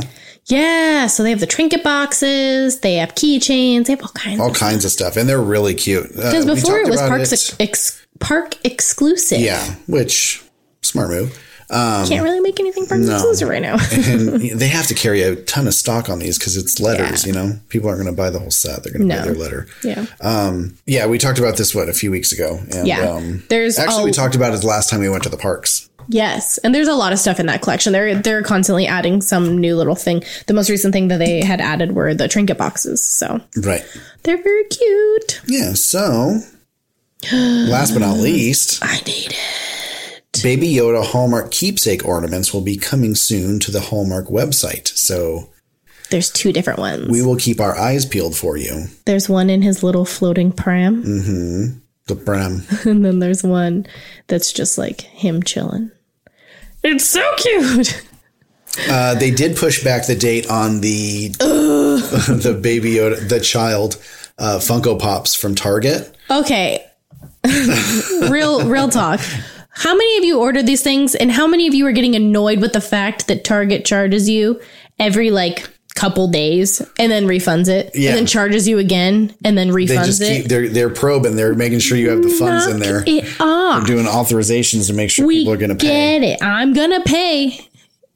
Yeah. 0.52 1.08
So 1.08 1.24
they 1.24 1.30
have 1.32 1.40
the 1.40 1.48
trinket 1.48 1.84
boxes, 1.84 2.80
they 2.82 2.96
have 2.96 3.16
keychains, 3.16 3.86
they 3.86 3.94
have 3.94 4.02
all 4.02 4.10
kinds 4.10 4.40
All 4.40 4.50
of 4.52 4.56
kinds 4.56 4.86
of 4.86 4.92
stuff, 4.92 5.18
and 5.18 5.28
they're 5.28 5.42
really 5.42 5.74
cute. 5.74 6.06
Uh, 6.12 6.30
Because 6.32 6.46
we 6.46 6.56
before 6.56 6.80
it 6.80 6.90
was 6.90 7.00
parks 7.02 7.56
ex- 7.60 8.06
park 8.20 8.58
exclusive. 8.66 9.40
yeah, 9.40 9.76
which 9.88 10.44
smart 10.82 11.10
move. 11.10 11.40
Can't 11.72 12.24
really 12.24 12.40
make 12.42 12.60
anything 12.60 12.86
park 12.86 13.02
no. 13.02 13.14
exclusive 13.14 13.48
right 13.48 13.62
now. 13.62 13.78
and 13.92 14.42
they 14.60 14.68
have 14.68 14.88
to 14.88 14.94
carry 14.94 15.22
a 15.24 15.36
ton 15.36 15.68
of 15.68 15.74
stock 15.74 16.10
on 16.10 16.20
these 16.20 16.38
because 16.38 16.58
it's 16.58 16.80
letters. 16.80 17.26
Yeah. 17.26 17.34
You 17.34 17.40
know, 17.40 17.60
people 17.70 17.88
aren't 17.90 18.02
going 18.02 18.14
to 18.14 18.18
buy 18.22 18.30
the 18.30 18.40
whole 18.40 18.52
set; 18.52 18.84
they're 18.84 18.92
going 18.94 19.08
to 19.08 19.16
buy 19.16 19.22
their 19.24 19.34
letter. 19.36 19.68
yeah. 19.84 20.06
Um, 20.20 20.78
yeah, 20.86 21.08
we 21.08 21.18
talked 21.18 21.40
about 21.40 21.58
this 21.58 21.74
what 21.74 21.88
a 21.90 21.94
few 21.94 22.12
weeks 22.12 22.32
ago. 22.32 22.60
And, 22.74 22.88
Yeah. 22.88 23.10
Um, 23.10 23.44
There's 23.50 23.80
actually 23.80 24.02
a- 24.04 24.06
we 24.06 24.12
talked 24.12 24.36
about 24.36 24.54
it 24.54 24.62
the 24.62 24.68
last 24.68 24.90
time 24.90 25.00
we 25.00 25.10
went 25.10 25.24
to 25.24 25.30
the 25.30 25.38
parks. 25.38 25.88
Yes, 26.10 26.58
and 26.58 26.74
there's 26.76 26.88
a 26.90 26.96
lot 26.96 27.14
of 27.14 27.20
stuff 27.20 27.40
in 27.40 27.46
that 27.46 27.62
collection. 27.62 27.94
They're 27.94 28.16
they're 28.16 28.42
constantly 28.44 28.88
adding 28.88 29.22
some 29.22 29.58
new 29.60 29.76
little 29.78 29.96
thing. 29.96 30.24
The 30.48 30.54
most 30.54 30.70
recent 30.70 30.94
thing 30.94 31.08
that 31.10 31.20
they 31.20 31.46
had 31.46 31.62
added 31.62 31.94
were 31.94 32.14
the 32.16 32.28
trinket 32.28 32.58
boxes. 32.58 33.04
So 33.04 33.40
Right. 33.56 33.86
they're 34.24 34.42
very 34.42 34.64
cute. 34.66 35.42
Yeah. 35.48 35.74
So, 35.74 36.40
last 37.32 37.94
but 37.94 38.00
not 38.00 38.18
least, 38.18 38.80
I 38.82 38.96
need 39.06 39.28
it. 39.32 39.81
Baby 40.41 40.74
Yoda 40.74 41.04
Hallmark 41.06 41.52
keepsake 41.52 42.06
ornaments 42.06 42.54
will 42.54 42.62
be 42.62 42.78
coming 42.78 43.15
soon 43.15 43.60
to 43.60 43.72
the 43.72 43.82
Hallmark 43.82 44.28
website. 44.28 44.88
So 44.98 45.50
There's 46.10 46.30
two 46.32 46.54
different 46.54 46.80
ones. 46.80 47.10
we 47.10 47.22
will 47.22 47.36
keep 47.36 47.60
our 47.60 47.78
eyes 47.78 48.06
peeled 48.06 48.36
for 48.36 48.56
you. 48.58 48.86
there's 49.06 49.28
one 49.28 49.50
in 49.50 49.62
his 49.62 49.84
little 49.84 50.06
floating 50.06 50.52
pram, 50.52 51.02
The 52.08 52.15
pram. 52.15 52.63
and 52.86 53.06
then 53.06 53.20
there's 53.20 53.44
one 53.44 53.86
that's 54.28 54.52
just 54.52 54.78
like 54.78 55.02
him 55.02 55.44
chilling. 55.44 55.91
It's 56.84 57.06
so 57.06 57.22
cute. 57.38 58.04
Uh, 58.89 59.15
they 59.15 59.32
did 59.32 59.56
push 59.58 59.84
back 59.84 60.08
the 60.08 60.15
date 60.15 60.50
on 60.50 60.80
the 60.82 61.28
the 61.39 62.58
Baby 62.60 62.94
Yoda, 62.96 63.28
the 63.28 63.39
child 63.41 63.98
uh, 64.39 64.58
Funko 64.60 64.98
Pops 65.00 65.36
from 65.36 65.56
Target. 65.56 66.15
Okay. 66.30 66.84
real 68.30 68.65
real 68.67 68.88
talk. 68.89 69.20
How 69.74 69.96
many 69.96 70.18
of 70.18 70.24
you 70.24 70.40
ordered 70.40 70.66
these 70.68 70.82
things 70.84 71.16
and 71.16 71.32
how 71.32 71.48
many 71.48 71.68
of 71.68 71.74
you 71.74 71.86
are 71.88 71.92
getting 71.92 72.16
annoyed 72.16 72.60
with 72.60 72.74
the 72.74 72.82
fact 72.82 73.28
that 73.28 73.44
Target 73.44 73.86
charges 73.86 74.30
you 74.30 74.60
every 75.00 75.32
like 75.32 75.70
couple 75.96 76.28
days 76.30 76.82
and 77.00 77.12
then 77.12 77.26
refunds 77.26 77.68
it 77.68 77.92
Yeah. 77.94 78.10
and 78.12 78.20
then 78.20 78.26
charges 78.26 78.68
you 78.68 78.80
again 78.80 79.34
and 79.44 79.58
then 79.58 79.68
They 79.70 79.74
refunds 79.86 80.06
just 80.06 80.22
it? 80.22 80.42
keep 80.42 80.46
they're 80.48 80.70
they're 80.70 80.90
probing. 80.90 81.36
They're 81.36 81.54
making 81.56 81.80
sure 81.80 81.98
you 81.98 82.10
have 82.10 82.24
the 82.24 82.30
funds 82.30 82.68
in 82.68 82.80
there. 82.80 83.04
It 83.06 83.26
off. 83.42 83.86
doing 83.88 84.06
authorizations 84.06 84.88
to 84.88 84.94
make 84.94 85.10
sure 85.10 85.26
We 85.26 85.40
people 85.40 85.54
are 85.54 85.58
going 85.58 85.70
to 85.70 85.76
pay. 85.76 86.20
get 86.20 86.24
it. 86.24 86.44
I'm 86.44 86.74
gonna 86.74 87.02
pay. 87.02 87.68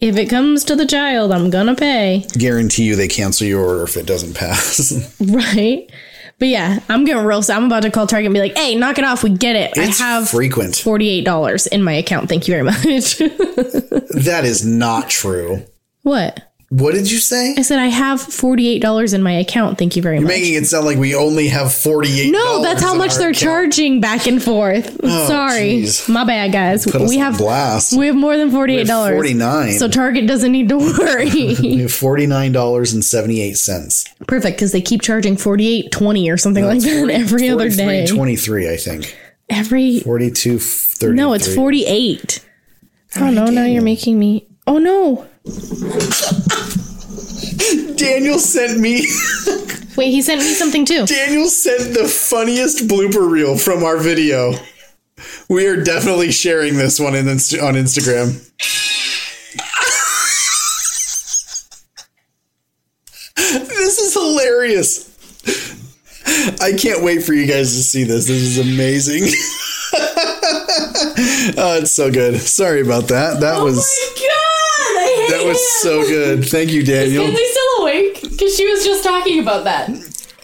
If 0.01 0.17
it 0.17 0.29
comes 0.29 0.63
to 0.65 0.75
the 0.75 0.85
child, 0.85 1.31
I'm 1.31 1.49
gonna 1.49 1.75
pay. 1.75 2.25
Guarantee 2.37 2.83
you 2.83 2.95
they 2.95 3.07
cancel 3.07 3.47
your 3.47 3.63
order 3.65 3.83
if 3.83 3.95
it 3.97 4.05
doesn't 4.05 4.33
pass. 4.35 4.91
Right? 5.21 5.89
But 6.37 6.49
yeah, 6.49 6.79
I'm 6.89 7.05
getting 7.05 7.23
real. 7.23 7.41
I'm 7.49 7.65
about 7.65 7.83
to 7.83 7.91
call 7.91 8.07
Target 8.07 8.25
and 8.27 8.33
be 8.33 8.39
like, 8.41 8.57
"Hey, 8.57 8.75
knock 8.75 8.97
it 8.97 9.05
off. 9.05 9.23
We 9.23 9.29
get 9.29 9.55
it. 9.55 9.71
It's 9.75 10.01
I 10.01 10.03
have 10.05 10.29
frequent. 10.29 10.75
forty-eight 10.75 11.23
dollars 11.23 11.65
in 11.67 11.81
my 11.83 11.93
account. 11.93 12.27
Thank 12.29 12.47
you 12.47 12.53
very 12.53 12.63
much." 12.63 13.19
That 14.25 14.43
is 14.45 14.65
not 14.65 15.09
true. 15.09 15.63
what? 16.03 16.41
What 16.69 16.93
did 16.95 17.09
you 17.11 17.19
say? 17.19 17.53
I 17.57 17.61
said 17.61 17.77
I 17.79 17.87
have 17.87 18.19
forty-eight 18.19 18.81
dollars 18.81 19.13
in 19.13 19.21
my 19.21 19.33
account. 19.33 19.77
Thank 19.77 19.95
you 19.95 20.01
very 20.01 20.19
much. 20.19 20.27
Making 20.27 20.55
it 20.55 20.65
sound 20.65 20.85
like 20.85 20.97
we 20.97 21.13
only 21.13 21.47
have 21.49 21.71
forty 21.73 22.21
eight. 22.21 22.31
No, 22.31 22.63
that's 22.63 22.81
how 22.81 22.95
much 22.95 23.15
they're 23.15 23.33
charging 23.33 24.01
back 24.01 24.25
and 24.25 24.41
forth. 24.41 24.99
Oh, 25.03 25.27
Sorry, 25.27 25.83
jeez. 25.83 26.09
my 26.09 26.23
bad, 26.25 26.51
guys. 26.51 26.85
Put 26.85 27.01
we 27.07 27.17
have 27.19 27.37
blast. 27.37 27.95
we 27.95 28.07
have 28.07 28.15
more 28.15 28.35
than 28.35 28.49
forty-eight 28.49 28.87
dollars. 28.87 29.13
Forty 29.15 29.35
nine. 29.35 29.73
So 29.73 29.87
Target 29.87 30.27
doesn't 30.27 30.51
need 30.51 30.67
to 30.69 30.77
worry. 30.77 31.87
Forty 31.87 32.25
nine 32.25 32.51
dollars 32.51 32.93
and 32.93 33.05
seventy 33.05 33.41
eight 33.41 33.57
cents. 33.57 34.05
Perfect, 34.27 34.57
because 34.57 34.71
they 34.71 34.81
keep 34.81 35.01
charging 35.03 35.37
forty-eight 35.37 35.91
twenty 35.91 36.29
or 36.31 36.37
something 36.37 36.65
like 36.65 36.79
that 36.81 37.09
every 37.11 37.47
other 37.47 37.69
day. 37.69 38.07
Twenty 38.07 38.35
three, 38.35 38.69
I 38.71 38.77
think. 38.77 39.15
Every 39.51 39.99
Forty 39.99 40.31
two 40.31 40.57
thirty. 40.57 41.15
no, 41.15 41.33
it's 41.33 41.53
forty-eight. 41.53 42.43
I 43.15 43.19
don't 43.19 43.35
know. 43.35 43.45
Now 43.45 43.65
you're 43.65 43.83
making 43.83 44.17
me 44.17 44.47
Oh 44.67 44.77
no. 44.79 45.27
Daniel 47.95 48.39
sent 48.39 48.79
me. 48.79 49.05
Wait, 49.95 50.11
he 50.11 50.21
sent 50.21 50.41
me 50.41 50.53
something 50.53 50.85
too. 50.85 51.05
Daniel 51.05 51.47
sent 51.47 51.93
the 51.93 52.07
funniest 52.07 52.87
blooper 52.87 53.29
reel 53.29 53.57
from 53.57 53.83
our 53.83 53.97
video. 53.97 54.53
We 55.49 55.67
are 55.67 55.81
definitely 55.81 56.31
sharing 56.31 56.75
this 56.75 56.99
one 56.99 57.15
in, 57.15 57.27
Inst- 57.27 57.59
on 57.59 57.75
Instagram. 57.75 58.41
this 63.35 63.99
is 63.99 64.13
hilarious. 64.13 65.11
I 66.61 66.73
can't 66.73 67.03
wait 67.03 67.23
for 67.23 67.33
you 67.33 67.45
guys 67.45 67.73
to 67.75 67.83
see 67.83 68.03
this. 68.03 68.27
This 68.27 68.41
is 68.41 68.57
amazing. 68.57 69.23
oh, 71.57 71.77
it's 71.81 71.91
so 71.91 72.11
good. 72.11 72.39
Sorry 72.41 72.81
about 72.81 73.07
that. 73.09 73.39
That 73.39 73.57
oh 73.57 73.65
was 73.65 73.77
I 73.79 74.09
hate 74.15 74.24
that 75.45 75.49
was 75.53 75.81
so 75.81 76.03
good. 76.03 76.45
Thank 76.45 76.71
you, 76.71 76.83
Daniel. 76.83 77.23
Is 77.23 77.51
still 77.51 77.81
awake? 77.83 78.21
Because 78.21 78.55
she 78.55 78.67
was 78.69 78.83
just 78.85 79.03
talking 79.03 79.39
about 79.39 79.63
that. 79.65 79.89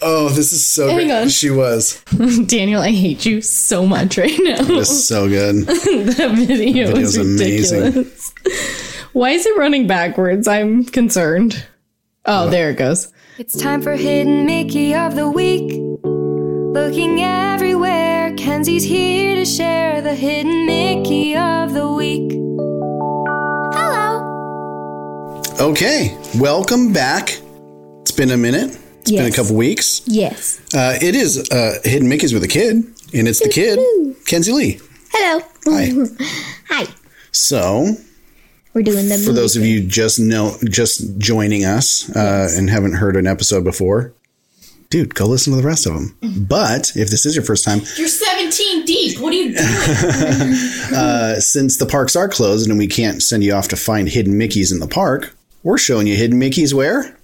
Oh, 0.03 0.29
this 0.29 0.51
is 0.51 0.65
so 0.65 0.89
Hang 0.89 1.07
good. 1.07 1.21
on. 1.23 1.29
She 1.29 1.51
was. 1.51 2.03
Daniel, 2.47 2.81
I 2.81 2.91
hate 2.91 3.25
you 3.25 3.41
so 3.41 3.85
much 3.85 4.17
right 4.17 4.37
now. 4.39 4.57
It's 4.59 5.05
so 5.07 5.27
good. 5.29 5.55
that 5.67 6.33
video 6.35 6.87
Video's 6.87 7.15
is 7.15 7.17
amazing. 7.17 7.81
ridiculous. 7.83 8.33
Why 9.13 9.31
is 9.31 9.45
it 9.45 9.55
running 9.57 9.85
backwards? 9.87 10.47
I'm 10.47 10.85
concerned. 10.85 11.65
Oh, 12.25 12.49
there 12.49 12.71
it 12.71 12.77
goes. 12.77 13.11
It's 13.37 13.55
time 13.57 13.81
for 13.81 13.95
Hidden 13.95 14.45
Mickey 14.45 14.95
of 14.95 15.15
the 15.15 15.29
Week. 15.29 15.71
Looking 16.03 17.21
everywhere, 17.21 18.33
Kenzie's 18.35 18.83
here 18.83 19.35
to 19.35 19.45
share 19.45 20.01
the 20.01 20.15
Hidden 20.15 20.65
Mickey 20.65 21.35
of 21.35 21.73
the 21.73 21.91
Week. 21.91 22.31
Okay, 25.62 26.17
welcome 26.39 26.91
back. 26.91 27.39
It's 28.02 28.10
been 28.10 28.32
a 28.32 28.38
minute. 28.38 28.80
It's 29.02 29.12
been 29.12 29.32
a 29.32 29.32
couple 29.32 29.56
weeks. 29.56 30.02
Yes. 30.08 30.60
Uh, 30.74 30.97
it 31.00 31.13
is 31.13 31.52
uh, 31.52 31.78
Hidden 31.84 32.10
Mickey's 32.10 32.34
with 32.34 32.43
a 32.43 32.47
kid, 32.47 32.78
and 33.13 33.28
it's 33.28 33.39
the 33.39 33.47
kid, 33.47 33.78
Kenzie 34.26 34.54
Lee. 34.54 34.80
Hello. 35.12 35.45
Hi. 35.65 35.91
Hi. 36.67 36.88
So, 37.32 37.93
We're 38.74 38.82
doing 38.82 39.08
the 39.08 39.19
for 39.19 39.34
those 39.34 39.56
of 39.56 39.63
you 39.63 39.86
just 39.86 40.19
know, 40.19 40.58
just 40.67 41.19
joining 41.19 41.63
us 41.63 42.10
uh, 42.15 42.50
and 42.58 42.67
haven't 42.67 42.93
heard 42.93 43.15
an 43.15 43.28
episode 43.28 43.63
before, 43.63 44.13
dude, 44.89 45.13
go 45.13 45.28
listen 45.28 45.54
to 45.54 45.62
the 45.62 45.67
rest 45.67 45.86
of 45.86 45.93
them. 45.93 46.17
But 46.47 46.91
if 46.95 47.12
this 47.12 47.24
is 47.24 47.36
your 47.36 47.45
first 47.45 47.63
time, 47.63 47.82
You're 47.97 48.08
17 48.08 48.86
deep. 48.86 49.19
What 49.19 49.32
are 49.32 49.36
you 49.36 49.56
doing? 49.56 49.60
uh, 50.95 51.36
since 51.36 51.78
the 51.78 51.86
parks 51.86 52.15
are 52.15 52.28
closed 52.28 52.67
and 52.67 52.80
we 52.80 52.88
can't 52.88 53.21
send 53.21 53.43
you 53.43 53.54
off 53.54 53.67
to 53.67 53.76
find 53.76 54.10
hidden 54.10 54.34
Mickeys 54.34 54.71
in 54.71 54.80
the 54.80 54.88
park, 54.88 55.36
we're 55.63 55.78
showing 55.78 56.08
you 56.08 56.15
hidden 56.15 56.39
Mickeys 56.39 56.74
where? 56.74 57.17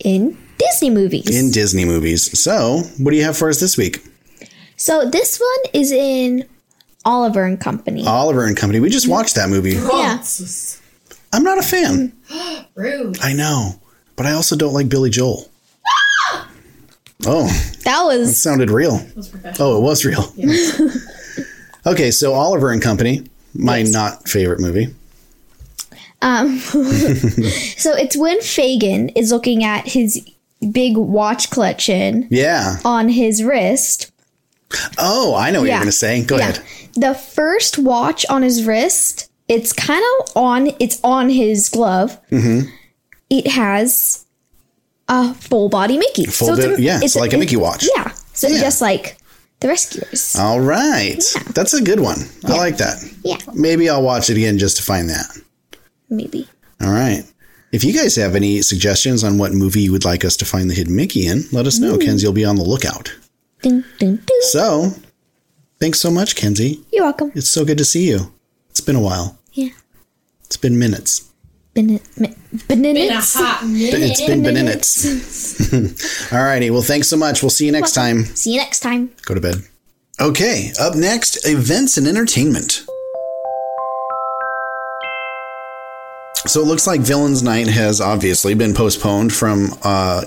in 0.00 0.36
Disney 0.58 0.90
movies. 0.90 1.34
In 1.34 1.50
Disney 1.50 1.84
movies. 1.84 2.38
So, 2.38 2.82
what 2.98 3.10
do 3.12 3.16
you 3.16 3.24
have 3.24 3.36
for 3.36 3.48
us 3.48 3.60
this 3.60 3.76
week? 3.76 4.04
so 4.76 5.08
this 5.08 5.38
one 5.40 5.72
is 5.72 5.90
in 5.90 6.46
Oliver 7.06 7.44
and 7.44 7.58
Company. 7.58 8.06
Oliver 8.06 8.44
and 8.44 8.56
Company. 8.56 8.78
We 8.80 8.90
just 8.90 9.08
watched 9.08 9.34
that 9.36 9.48
movie. 9.48 9.70
yeah. 9.72 10.22
I'm 11.32 11.42
not 11.42 11.58
a 11.58 11.62
fan. 11.62 12.12
Rude. 12.74 13.18
I 13.22 13.32
know, 13.32 13.80
but 14.16 14.26
I 14.26 14.32
also 14.32 14.54
don't 14.56 14.74
like 14.74 14.88
Billy 14.88 15.10
Joel. 15.10 15.50
Oh, 17.28 17.46
That 17.84 18.02
was. 18.04 18.16
it 18.16 18.20
was 18.20 18.42
sounded 18.42 18.70
real. 18.70 19.00
Oh, 19.58 19.78
it 19.78 19.80
was 19.80 20.04
real. 20.04 20.32
okay, 21.86 22.10
so 22.10 22.34
Oliver 22.34 22.70
and 22.70 22.82
Company, 22.82 23.24
my 23.54 23.82
not 23.82 24.28
favorite 24.28 24.60
movie. 24.60 24.94
Um 26.22 26.58
so 26.60 27.94
it's 27.94 28.16
when 28.16 28.40
Fagin 28.40 29.10
is 29.16 29.30
looking 29.32 29.64
at 29.64 29.86
his 29.86 30.26
big 30.72 30.96
watch 30.96 31.50
collection 31.50 32.26
Yeah. 32.30 32.76
on 32.84 33.08
his 33.08 33.42
wrist. 33.42 34.10
Oh, 34.98 35.34
I 35.34 35.50
know 35.50 35.60
what 35.60 35.66
you're 35.68 35.76
going 35.76 35.86
to 35.86 35.92
say. 35.92 36.24
Go 36.24 36.36
Yeah. 36.38 36.48
ahead. 36.50 36.62
The 36.94 37.14
first 37.14 37.78
watch 37.78 38.24
on 38.30 38.42
his 38.42 38.64
wrist, 38.64 39.30
it's 39.48 39.72
kind 39.72 40.02
of 40.20 40.36
on 40.36 40.70
it's 40.80 40.98
on 41.04 41.28
his 41.28 41.68
glove. 41.68 42.18
Mm-hmm. 42.30 42.68
It 43.30 43.46
has 43.48 44.24
a 45.08 45.34
full 45.34 45.68
body 45.68 45.98
Mickey. 45.98 46.24
Full 46.24 46.56
bit- 46.56 46.80
yeah, 46.80 46.98
it's 47.02 47.14
like 47.16 47.32
a 47.32 47.36
Mickey 47.38 47.56
watch. 47.56 47.86
Yeah. 47.96 48.10
So 48.32 48.48
Yeah. 48.48 48.60
just 48.60 48.80
like 48.80 49.18
the 49.60 49.68
rescuers. 49.68 50.34
All 50.36 50.60
right. 50.60 51.22
That's 51.54 51.74
a 51.74 51.82
good 51.82 52.00
one. 52.00 52.18
I 52.44 52.56
like 52.56 52.78
that. 52.78 52.96
Yeah. 53.22 53.36
Maybe 53.54 53.88
I'll 53.88 54.02
watch 54.02 54.30
it 54.30 54.36
again 54.36 54.58
just 54.58 54.78
to 54.78 54.82
find 54.82 55.08
that. 55.10 55.26
Maybe. 56.08 56.48
All 56.80 56.90
right. 56.90 57.24
If 57.72 57.84
you 57.84 57.92
guys 57.92 58.16
have 58.16 58.34
any 58.36 58.62
suggestions 58.62 59.24
on 59.24 59.38
what 59.38 59.52
movie 59.52 59.82
you 59.82 59.92
would 59.92 60.04
like 60.04 60.24
us 60.24 60.36
to 60.38 60.44
find 60.44 60.70
the 60.70 60.74
hidden 60.74 60.94
Mickey 60.96 61.26
in, 61.26 61.44
let 61.52 61.66
us 61.66 61.78
know. 61.78 61.98
Kenzie 61.98 62.26
will 62.26 62.32
be 62.32 62.44
on 62.44 62.56
the 62.56 62.62
lookout. 62.62 63.14
Ding, 63.62 63.84
ding, 63.98 64.16
ding. 64.16 64.38
So, 64.42 64.92
thanks 65.80 66.00
so 66.00 66.10
much, 66.10 66.36
Kenzie. 66.36 66.84
You're 66.92 67.04
welcome. 67.04 67.32
It's 67.34 67.50
so 67.50 67.64
good 67.64 67.78
to 67.78 67.84
see 67.84 68.08
you. 68.08 68.32
It's 68.70 68.80
been 68.80 68.96
a 68.96 69.00
while. 69.00 69.38
Yeah. 69.52 69.70
It's 70.44 70.56
been 70.56 70.78
minutes. 70.78 71.30
Been, 71.74 72.00
been, 72.16 72.34
Been 72.68 72.96
a 73.10 73.20
hot 73.20 73.66
minute. 73.66 74.00
It's 74.00 74.24
been 74.24 74.40
minutes. 74.40 76.32
All 76.32 76.42
righty. 76.42 76.70
Well, 76.70 76.80
thanks 76.80 77.08
so 77.08 77.18
much. 77.18 77.42
We'll 77.42 77.50
see 77.50 77.66
you 77.66 77.72
next 77.72 77.92
time. 77.92 78.24
See 78.24 78.54
you 78.54 78.60
next 78.60 78.80
time. 78.80 79.10
Go 79.26 79.34
to 79.34 79.40
bed. 79.42 79.56
Okay. 80.18 80.70
Up 80.80 80.94
next, 80.94 81.46
events 81.46 81.98
and 81.98 82.06
entertainment. 82.06 82.86
So 86.46 86.60
it 86.60 86.66
looks 86.66 86.86
like 86.86 87.00
Villains 87.00 87.42
Night 87.42 87.66
has 87.68 88.00
obviously 88.00 88.54
been 88.54 88.74
postponed 88.74 89.32
from 89.32 89.70
uh, 89.82 90.24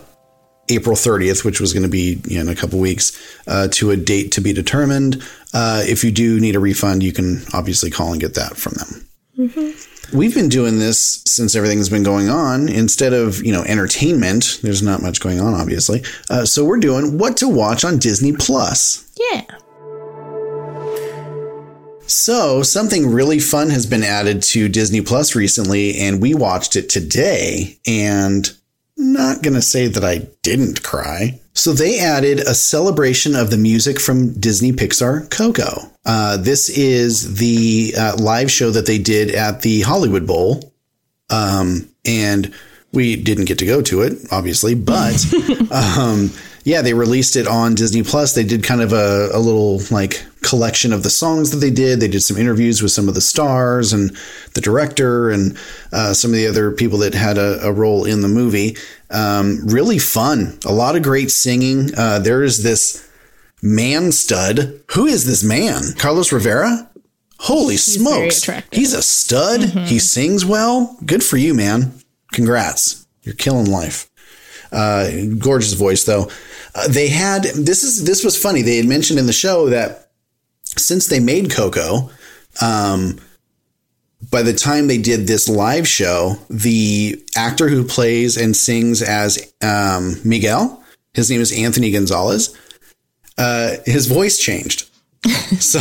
April 0.70 0.96
30th, 0.96 1.44
which 1.44 1.60
was 1.60 1.74
going 1.74 1.84
to 1.84 1.90
be 1.90 2.22
you 2.26 2.36
know, 2.36 2.42
in 2.42 2.50
a 2.50 2.56
couple 2.56 2.80
weeks, 2.80 3.18
uh, 3.48 3.68
to 3.72 3.92
a 3.92 3.98
date 3.98 4.32
to 4.34 4.42
be 4.42 4.54
determined. 4.54 5.24
Uh, 5.54 5.82
if 5.86 6.04
you 6.04 6.12
do 6.12 6.40
need 6.40 6.56
a 6.56 6.60
refund, 6.60 7.04
you 7.04 7.14
can 7.14 7.42
obviously 7.54 7.90
call 7.90 8.12
and 8.12 8.22
get 8.22 8.36
that 8.36 8.56
from 8.58 8.74
them. 8.74 9.08
We've 10.14 10.34
been 10.34 10.50
doing 10.50 10.80
this 10.80 11.24
since 11.26 11.56
everything's 11.56 11.90
been 11.90 12.04
going 12.04 12.30
on. 12.30 12.68
Instead 12.68 13.14
of 13.14 13.44
you 13.44 13.54
know 13.54 13.64
entertainment, 13.64 14.60
there's 14.62 14.82
not 14.82 15.02
much 15.02 15.22
going 15.22 15.40
on, 15.40 15.54
obviously. 15.54 16.04
Uh, 16.30 16.46
so 16.46 16.66
we're 16.66 16.80
doing 16.80 17.18
what 17.18 17.38
to 17.38 17.48
watch 17.48 17.86
on 17.86 18.00
Disney 18.00 18.34
Plus. 18.34 19.10
Yeah. 19.32 19.44
So, 22.10 22.64
something 22.64 23.12
really 23.12 23.40
fun 23.40 23.70
has 23.70 23.86
been 23.86 24.04
added 24.04 24.42
to 24.44 24.68
Disney 24.68 25.02
Plus 25.02 25.36
recently, 25.36 26.00
and 26.00 26.20
we 26.20 26.34
watched 26.34 26.76
it 26.76 26.90
today. 26.90 27.78
And 27.86 28.52
not 28.98 29.44
going 29.44 29.54
to 29.54 29.62
say 29.62 29.88
that 29.88 30.04
I 30.04 30.28
didn't 30.42 30.82
cry. 30.82 31.40
So, 31.54 31.72
they 31.72 32.00
added 32.00 32.40
a 32.40 32.56
celebration 32.56 33.36
of 33.36 33.52
the 33.52 33.58
music 33.58 34.00
from 34.00 34.34
Disney 34.34 34.72
Pixar 34.72 35.30
Coco. 35.30 35.92
Uh, 36.04 36.38
this 36.38 36.68
is 36.70 37.36
the 37.38 37.94
uh, 37.96 38.16
live 38.18 38.50
show 38.50 38.72
that 38.72 38.88
they 38.88 38.98
did 38.98 39.36
at 39.36 39.62
the 39.62 39.82
Hollywood 39.82 40.26
Bowl. 40.26 40.74
Um, 41.30 41.90
and 42.06 42.52
we 42.92 43.18
didn't 43.18 43.46
get 43.46 43.60
to 43.60 43.68
go 43.68 43.84
to 43.84 44.02
it, 44.02 44.18
obviously, 44.32 44.74
but 44.74 45.24
um, 45.72 46.32
yeah, 46.64 46.82
they 46.82 46.96
released 46.96 47.36
it 47.36 47.48
on 47.48 47.76
Disney 47.76 48.02
Plus. 48.02 48.34
They 48.34 48.44
did 48.44 48.64
kind 48.64 48.82
of 48.82 48.94
a, 48.94 49.30
a 49.32 49.40
little 49.40 49.80
like 49.92 50.26
collection 50.42 50.94
of 50.94 51.04
the 51.04 51.10
songs 51.10 51.52
that 51.52 51.58
they 51.58 51.72
did. 51.72 52.00
They 52.00 52.08
did 52.08 52.22
some 52.22 52.38
interviews 52.38 52.82
with 52.82 52.92
some 52.92 53.08
of 53.08 53.16
the 53.16 53.22
stars 53.22 53.94
and 53.94 54.16
the 54.54 54.62
director 54.62 55.30
and 55.30 55.58
uh, 55.92 56.14
some 56.14 56.32
of 56.32 56.36
the 56.36 56.48
other 56.48 56.72
people 56.72 57.00
that 57.00 57.14
had 57.14 57.38
a, 57.38 57.60
a 57.66 57.72
role 57.72 58.06
in 58.06 58.22
the 58.22 58.28
movie. 58.28 58.78
Um, 59.10 59.60
really 59.66 60.00
fun. 60.00 60.58
A 60.66 60.74
lot 60.74 60.96
of 60.96 61.04
great 61.04 61.32
singing. 61.32 61.90
Uh, 61.98 62.20
there 62.20 62.44
is 62.44 62.64
this 62.64 63.10
man 63.62 64.12
stud. 64.12 64.82
Who 64.92 65.06
is 65.06 65.26
this 65.26 65.44
man? 65.44 65.82
Carlos 65.98 66.32
Rivera? 66.32 66.90
Holy 67.40 67.76
very 67.76 67.78
smokes. 67.78 68.50
He's 68.72 68.94
a 68.94 69.02
stud. 69.02 69.62
He 69.88 70.00
sings 70.00 70.46
well. 70.46 70.98
Good 71.06 71.24
for 71.24 71.38
you, 71.38 71.54
man. 71.54 71.94
Congrats. 72.34 73.08
You're 73.24 73.36
killing 73.36 73.70
life. 73.70 74.10
Uh, 74.72 75.10
gorgeous 75.38 75.74
voice 75.74 76.04
though. 76.04 76.30
Uh, 76.76 76.88
they 76.88 77.08
had 77.08 77.44
this 77.44 77.84
is 77.84 78.06
this 78.06 78.24
was 78.24 78.42
funny. 78.42 78.62
They 78.62 78.78
had 78.78 78.86
mentioned 78.86 79.20
in 79.20 79.26
the 79.26 79.34
show 79.34 79.70
that 79.70 80.09
since 80.80 81.08
they 81.08 81.20
made 81.20 81.52
Coco, 81.52 82.10
um, 82.62 83.20
by 84.32 84.42
the 84.44 84.54
time 84.54 84.88
they 84.88 84.98
did 84.98 85.28
this 85.28 85.48
live 85.48 85.88
show, 85.88 86.36
the 86.50 87.24
actor 87.36 87.70
who 87.70 87.84
plays 87.84 88.36
and 88.38 88.56
sings 88.56 89.02
as 89.02 89.54
um, 89.62 90.16
Miguel, 90.26 90.84
his 91.14 91.30
name 91.32 91.42
is 91.42 91.52
Anthony 91.58 91.92
Gonzalez. 91.92 92.56
Uh, 93.38 93.76
his 93.86 94.08
voice 94.08 94.38
changed. 94.38 94.88
so 95.60 95.80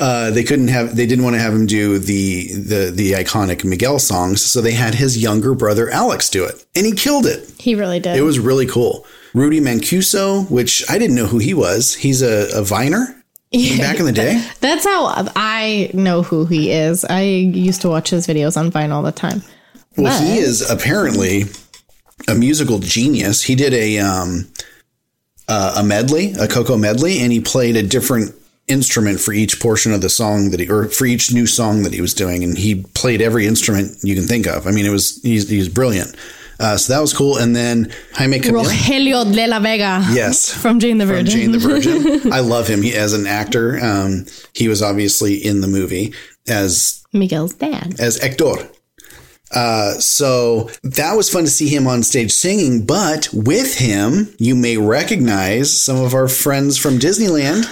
uh, 0.00 0.30
they 0.32 0.42
couldn't 0.42 0.66
have 0.66 0.96
they 0.96 1.06
didn't 1.06 1.22
want 1.24 1.34
to 1.36 1.40
have 1.40 1.52
him 1.54 1.64
do 1.64 1.96
the 2.00 2.48
the 2.54 2.90
the 2.92 3.12
iconic 3.12 3.64
Miguel 3.64 4.00
songs 4.00 4.42
so 4.42 4.60
they 4.60 4.72
had 4.72 4.96
his 4.96 5.16
younger 5.16 5.54
brother 5.54 5.88
Alex 5.90 6.28
do 6.28 6.44
it 6.44 6.66
and 6.74 6.84
he 6.84 6.90
killed 6.90 7.24
it 7.24 7.48
He 7.60 7.76
really 7.76 8.00
did. 8.00 8.16
it 8.16 8.22
was 8.22 8.40
really 8.40 8.66
cool 8.66 9.06
Rudy 9.32 9.60
Mancuso 9.60 10.50
which 10.50 10.82
I 10.90 10.98
didn't 10.98 11.14
know 11.14 11.26
who 11.26 11.38
he 11.38 11.54
was 11.54 11.94
he's 11.94 12.20
a, 12.20 12.48
a 12.52 12.64
viner 12.64 13.21
back 13.52 13.98
in 13.98 14.06
the 14.06 14.12
day. 14.12 14.44
That's 14.60 14.84
how 14.84 15.28
I 15.36 15.90
know 15.94 16.22
who 16.22 16.46
he 16.46 16.70
is. 16.70 17.04
I 17.04 17.22
used 17.22 17.82
to 17.82 17.88
watch 17.88 18.10
his 18.10 18.26
videos 18.26 18.56
on 18.56 18.70
Vine 18.70 18.90
all 18.90 19.02
the 19.02 19.12
time. 19.12 19.42
Well, 19.96 20.22
he 20.22 20.38
is 20.38 20.68
apparently 20.70 21.44
a 22.28 22.34
musical 22.34 22.78
genius. 22.78 23.42
He 23.42 23.54
did 23.54 23.74
a 23.74 23.98
um, 23.98 24.50
uh, 25.48 25.76
a 25.78 25.84
medley, 25.84 26.32
a 26.40 26.48
Coco 26.48 26.76
medley, 26.76 27.20
and 27.20 27.32
he 27.32 27.40
played 27.40 27.76
a 27.76 27.82
different 27.82 28.34
instrument 28.68 29.20
for 29.20 29.32
each 29.32 29.60
portion 29.60 29.92
of 29.92 30.00
the 30.00 30.08
song 30.08 30.50
that 30.50 30.60
he, 30.60 30.70
or 30.70 30.86
for 30.86 31.04
each 31.04 31.32
new 31.32 31.46
song 31.46 31.82
that 31.82 31.92
he 31.92 32.00
was 32.00 32.14
doing, 32.14 32.42
and 32.42 32.56
he 32.56 32.84
played 32.94 33.20
every 33.20 33.46
instrument 33.46 33.98
you 34.02 34.14
can 34.14 34.24
think 34.24 34.46
of. 34.46 34.66
I 34.66 34.70
mean, 34.70 34.86
it 34.86 34.90
was 34.90 35.20
he's 35.22 35.48
he's 35.48 35.68
brilliant. 35.68 36.16
Uh, 36.60 36.76
so 36.76 36.92
that 36.92 37.00
was 37.00 37.12
cool. 37.12 37.38
And 37.38 37.54
then 37.56 37.92
Jaime 38.14 38.38
Camil. 38.38 38.64
Rogelio 38.64 39.32
de 39.32 39.46
la 39.46 39.58
Vega. 39.58 40.04
Yes. 40.12 40.52
From 40.62 40.78
Jane 40.78 40.98
the 40.98 41.06
from 41.06 41.16
Virgin. 41.16 41.40
Jane 41.40 41.52
the 41.52 41.58
Virgin. 41.58 42.32
I 42.32 42.40
love 42.40 42.68
him 42.68 42.82
he, 42.82 42.94
as 42.94 43.12
an 43.12 43.26
actor. 43.26 43.78
Um, 43.82 44.26
he 44.54 44.68
was 44.68 44.82
obviously 44.82 45.34
in 45.34 45.60
the 45.60 45.68
movie 45.68 46.14
as 46.48 47.04
Miguel's 47.12 47.54
dad. 47.54 47.98
as 48.00 48.18
Hector. 48.18 48.54
Uh, 49.54 49.92
so 49.94 50.70
that 50.82 51.14
was 51.14 51.28
fun 51.28 51.44
to 51.44 51.50
see 51.50 51.68
him 51.68 51.86
on 51.86 52.02
stage 52.02 52.32
singing, 52.32 52.86
but 52.86 53.28
with 53.34 53.76
him, 53.76 54.34
you 54.38 54.54
may 54.54 54.78
recognize 54.78 55.78
some 55.78 55.96
of 56.02 56.14
our 56.14 56.26
friends 56.26 56.78
from 56.78 56.98
Disneyland, 56.98 57.66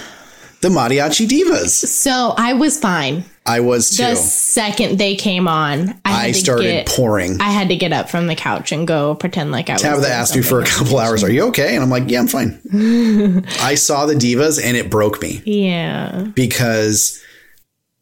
the 0.61 0.69
Mariachi 0.69 1.27
Divas. 1.27 1.69
So 1.69 2.33
I 2.37 2.53
was 2.53 2.79
fine. 2.79 3.23
I 3.45 3.59
was 3.59 3.97
too. 3.97 4.03
The 4.03 4.15
second 4.15 4.99
they 4.99 5.15
came 5.15 5.47
on, 5.47 5.99
I, 6.05 6.27
I 6.27 6.31
started 6.31 6.63
get, 6.63 6.87
pouring. 6.87 7.41
I 7.41 7.49
had 7.49 7.69
to 7.69 7.75
get 7.75 7.91
up 7.91 8.09
from 8.09 8.27
the 8.27 8.35
couch 8.35 8.71
and 8.71 8.87
go 8.87 9.15
pretend 9.15 9.51
like 9.51 9.69
I 9.69 9.73
was. 9.73 9.81
Tabitha 9.81 10.09
asked 10.09 10.35
me 10.35 10.43
for 10.43 10.61
a 10.61 10.65
couple 10.65 10.99
hours, 10.99 11.23
Are 11.23 11.31
you 11.31 11.47
okay? 11.47 11.73
And 11.73 11.83
I'm 11.83 11.89
like, 11.89 12.03
Yeah, 12.07 12.19
I'm 12.19 12.27
fine. 12.27 12.59
I 13.61 13.73
saw 13.75 14.05
the 14.05 14.13
Divas 14.13 14.63
and 14.63 14.77
it 14.77 14.91
broke 14.91 15.21
me 15.21 15.41
Yeah. 15.45 16.27
because 16.35 17.19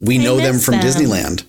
we 0.01 0.17
know 0.17 0.37
them 0.37 0.59
from 0.59 0.73
them. 0.75 0.83
Disneyland. 0.83 1.45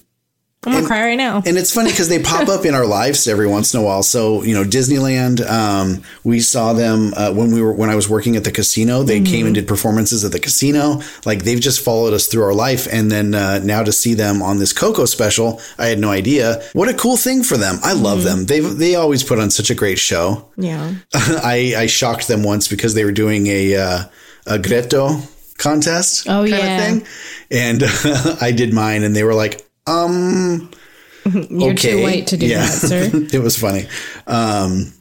I'm 0.66 0.72
gonna 0.72 0.86
cry 0.86 1.02
right 1.02 1.16
now. 1.16 1.42
And 1.46 1.56
it's 1.56 1.72
funny 1.72 1.90
because 1.90 2.10
they 2.10 2.22
pop 2.22 2.48
up 2.48 2.66
in 2.66 2.74
our 2.74 2.84
lives 2.84 3.26
every 3.26 3.46
once 3.46 3.72
in 3.72 3.80
a 3.80 3.82
while. 3.82 4.02
So 4.02 4.42
you 4.42 4.52
know, 4.52 4.62
Disneyland. 4.62 5.40
Um, 5.48 6.02
we 6.22 6.40
saw 6.40 6.74
them 6.74 7.14
uh, 7.16 7.32
when 7.32 7.50
we 7.52 7.62
were 7.62 7.72
when 7.72 7.88
I 7.88 7.94
was 7.94 8.10
working 8.10 8.36
at 8.36 8.44
the 8.44 8.52
casino. 8.52 9.02
They 9.02 9.22
came 9.22 9.46
and 9.46 9.54
did 9.54 9.66
performances 9.66 10.22
at 10.22 10.32
the 10.32 10.38
casino. 10.38 11.00
Like 11.24 11.44
they've 11.44 11.60
just 11.60 11.82
followed 11.82 12.12
us 12.12 12.26
through 12.26 12.42
our 12.42 12.52
life. 12.52 12.86
And 12.92 13.10
then 13.10 13.34
uh, 13.34 13.60
now 13.60 13.82
to 13.82 13.90
see 13.90 14.12
them 14.12 14.42
on 14.42 14.58
this 14.58 14.74
Coco 14.74 15.06
special, 15.06 15.62
I 15.78 15.86
had 15.86 15.98
no 15.98 16.10
idea. 16.10 16.62
What 16.74 16.90
a 16.90 16.94
cool 16.94 17.16
thing 17.16 17.42
for 17.42 17.56
them. 17.56 17.78
I 17.82 17.94
love 17.94 18.24
them. 18.24 18.44
They 18.44 18.60
they 18.60 18.96
always 18.96 19.22
put 19.24 19.38
on 19.38 19.50
such 19.50 19.70
a 19.70 19.74
great 19.74 19.98
show. 19.98 20.50
yeah. 20.58 20.92
I 21.14 21.74
I 21.74 21.86
shocked 21.86 22.28
them 22.28 22.42
once 22.42 22.68
because 22.68 22.92
they 22.92 23.06
were 23.06 23.12
doing 23.12 23.46
a 23.46 23.76
uh, 23.76 24.04
a 24.46 24.58
grito 24.58 25.22
contest. 25.56 26.26
Oh, 26.28 26.40
kind 26.42 26.48
yeah. 26.50 26.76
of 26.76 26.82
thing, 26.82 27.06
and 27.50 27.82
I 28.42 28.52
did 28.52 28.74
mine, 28.74 29.04
and 29.04 29.16
they 29.16 29.24
were 29.24 29.34
like, 29.34 29.66
um. 29.86 30.70
You're 31.24 31.74
too 31.74 31.88
okay. 31.90 32.02
white 32.02 32.26
to 32.28 32.36
do 32.38 32.46
Yeah. 32.46 32.60
that, 32.60 32.72
sir. 32.72 33.10
it 33.12 33.42
was 33.42 33.56
funny. 33.58 33.86
Um, 34.26 34.92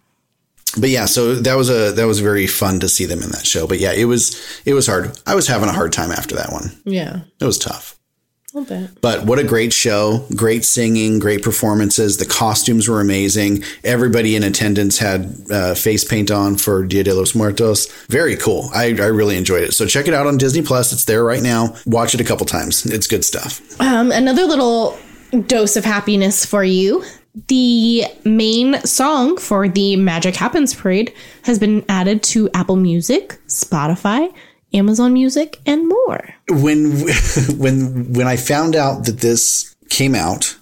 but 0.78 0.90
yeah, 0.90 1.06
so 1.06 1.36
that 1.36 1.56
was 1.56 1.70
a 1.70 1.94
that 1.94 2.06
was 2.06 2.20
very 2.20 2.46
fun 2.46 2.80
to 2.82 2.90
see 2.90 3.06
them 3.06 3.24
in 3.24 3.30
that 3.32 3.46
show. 3.46 3.66
But 3.68 3.80
yeah, 3.80 3.94
it 3.94 4.06
was 4.06 4.38
it 4.66 4.74
was 4.74 4.86
hard. 4.86 5.18
I 5.26 5.34
was 5.36 5.48
having 5.48 5.70
a 5.70 5.74
hard 5.74 5.94
time 5.94 6.12
after 6.12 6.36
that 6.36 6.52
one. 6.52 6.72
yeah. 6.86 7.22
It 7.40 7.46
was 7.46 7.58
tough. 7.58 7.98
A 8.54 8.58
little 8.58 8.78
bit. 8.78 9.02
But 9.02 9.26
what 9.26 9.38
a 9.38 9.44
great 9.44 9.74
show. 9.74 10.26
Great 10.36 10.66
singing, 10.66 11.20
great 11.20 11.44
performances. 11.44 12.18
The 12.18 12.26
costumes 12.26 12.88
were 12.88 13.00
amazing. 13.00 13.64
Everybody 13.84 14.36
in 14.36 14.44
attendance 14.44 14.98
had 14.98 15.36
uh, 15.52 15.76
face 15.76 16.04
paint 16.04 16.32
on 16.32 16.58
for 16.58 16.84
Dia 16.84 17.04
de 17.04 17.14
los 17.14 17.36
Muertos. 17.36 17.86
Very 18.08 18.36
cool. 18.36 18.70
I, 18.74 18.86
I 18.86 19.08
really 19.08 19.38
enjoyed 19.38 19.64
it. 19.64 19.74
So 19.74 19.86
check 19.86 20.08
it 20.08 20.14
out 20.16 20.26
on 20.26 20.38
Disney 20.38 20.64
Plus. 20.64 20.92
It's 20.92 21.06
there 21.06 21.24
right 21.24 21.44
now. 21.44 21.76
Watch 21.86 22.16
it 22.16 22.22
a 22.22 22.24
couple 22.24 22.46
times. 22.48 22.86
It's 22.88 23.06
good 23.06 23.24
stuff. 23.24 23.62
Um, 23.80 24.12
another 24.12 24.46
little 24.46 24.98
dose 25.46 25.76
of 25.76 25.86
happiness 25.86 26.44
for 26.44 26.64
you. 26.64 27.04
The 27.48 28.06
main 28.26 28.82
song 28.82 29.38
for 29.38 29.70
the 29.70 29.96
Magic 29.96 30.36
Happens 30.36 30.74
parade 30.74 31.14
has 31.44 31.60
been 31.60 31.86
added 31.88 32.24
to 32.24 32.50
Apple 32.56 32.76
Music, 32.76 33.40
Spotify, 33.48 34.34
Amazon 34.74 35.14
Music, 35.14 35.60
and 35.66 35.88
more. 35.88 36.34
when 36.50 36.92
when 37.58 38.14
when 38.14 38.28
I 38.28 38.36
found 38.36 38.76
out 38.76 39.06
that 39.06 39.20
this 39.20 39.76
came 39.90 40.14
out, 40.16 40.56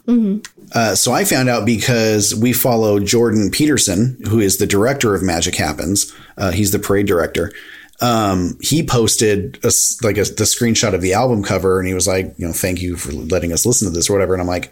uh, 0.73 0.95
so 0.95 1.11
I 1.11 1.25
found 1.25 1.49
out 1.49 1.65
because 1.65 2.33
we 2.35 2.53
follow 2.53 2.99
Jordan 2.99 3.51
Peterson, 3.51 4.17
who 4.27 4.39
is 4.39 4.57
the 4.57 4.67
director 4.67 5.13
of 5.15 5.23
Magic 5.23 5.55
Happens. 5.55 6.13
Uh, 6.37 6.51
he's 6.51 6.71
the 6.71 6.79
parade 6.79 7.07
director. 7.07 7.51
Um, 7.99 8.57
he 8.61 8.83
posted 8.83 9.59
a 9.63 9.71
like 10.03 10.17
a, 10.17 10.23
the 10.23 10.43
screenshot 10.43 10.93
of 10.93 11.01
the 11.01 11.13
album 11.13 11.43
cover, 11.43 11.79
and 11.79 11.87
he 11.87 11.93
was 11.93 12.07
like, 12.07 12.33
you 12.37 12.45
know, 12.45 12.53
thank 12.53 12.81
you 12.81 12.95
for 12.95 13.11
letting 13.11 13.51
us 13.51 13.65
listen 13.65 13.87
to 13.87 13.93
this 13.93 14.09
or 14.09 14.13
whatever. 14.13 14.33
And 14.33 14.41
I'm 14.41 14.47
like, 14.47 14.71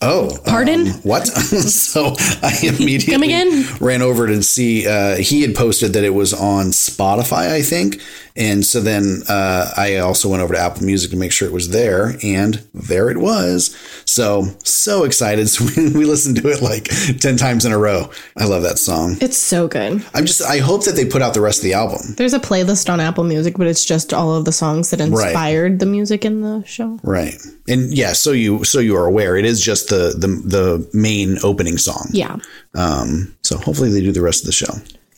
oh, 0.00 0.38
Pardon? 0.46 0.86
um, 0.86 0.94
what? 1.02 1.26
so 1.26 2.14
I 2.42 2.56
immediately 2.62 3.64
ran 3.80 4.02
over 4.02 4.26
to 4.28 4.42
see. 4.42 4.86
Uh, 4.86 5.16
he 5.16 5.42
had 5.42 5.54
posted 5.56 5.94
that 5.94 6.04
it 6.04 6.14
was 6.14 6.32
on 6.32 6.66
Spotify, 6.66 7.50
I 7.50 7.62
think, 7.62 8.00
and 8.36 8.64
so 8.64 8.80
then 8.80 9.22
uh, 9.28 9.70
I 9.76 9.98
also 9.98 10.28
went 10.28 10.42
over 10.42 10.54
to 10.54 10.60
Apple 10.60 10.84
Music 10.84 11.10
to 11.12 11.16
make 11.16 11.30
sure 11.30 11.46
it 11.46 11.54
was 11.54 11.68
there, 11.68 12.16
and 12.22 12.54
there 12.74 13.08
it 13.08 13.18
was. 13.18 13.76
So 14.06 14.46
so 14.64 15.04
excited! 15.04 15.44
So 15.54 15.64
we, 15.76 15.92
we 15.92 16.04
listened 16.04 16.36
to 16.38 16.48
it 16.48 16.62
like 16.62 16.88
ten 17.20 17.36
times 17.36 17.64
in 17.64 17.70
a 17.70 17.78
row. 17.78 18.10
I 18.36 18.46
love 18.46 18.62
that 18.62 18.78
song. 18.78 19.16
It's 19.20 19.36
so 19.36 19.68
good. 19.68 20.04
I'm 20.14 20.26
just. 20.26 20.42
I 20.42 20.58
hope 20.58 20.84
that 20.84 20.96
they 20.96 21.04
put 21.04 21.22
out 21.22 21.34
the 21.34 21.40
rest 21.40 21.60
of 21.60 21.64
the 21.64 21.74
album. 21.74 22.14
There's 22.16 22.34
a 22.34 22.40
playlist 22.40 22.92
on 22.92 22.98
Apple 22.98 23.24
Music, 23.24 23.56
but 23.56 23.66
it's 23.66 23.84
just 23.84 24.12
all 24.12 24.34
of 24.34 24.46
the 24.46 24.52
songs 24.52 24.90
that 24.90 25.00
inspired 25.00 25.78
the 25.78 25.86
music 25.86 26.24
in 26.24 26.40
the 26.40 26.64
show. 26.64 26.98
Right. 27.02 27.34
And 27.68 27.94
yeah, 27.94 28.14
so 28.14 28.32
you 28.32 28.64
so 28.64 28.80
you 28.80 28.96
are 28.96 29.06
aware, 29.06 29.36
it 29.36 29.44
is 29.44 29.60
just 29.60 29.90
the 29.90 30.14
the 30.16 30.26
the 30.26 30.90
main 30.92 31.38
opening 31.44 31.78
song. 31.78 32.08
Yeah. 32.10 32.36
Um, 32.74 33.34
so 33.42 33.56
hopefully 33.58 33.90
they 33.90 34.00
do 34.00 34.12
the 34.12 34.22
rest 34.22 34.42
of 34.42 34.46
the 34.46 34.52
show. 34.52 34.72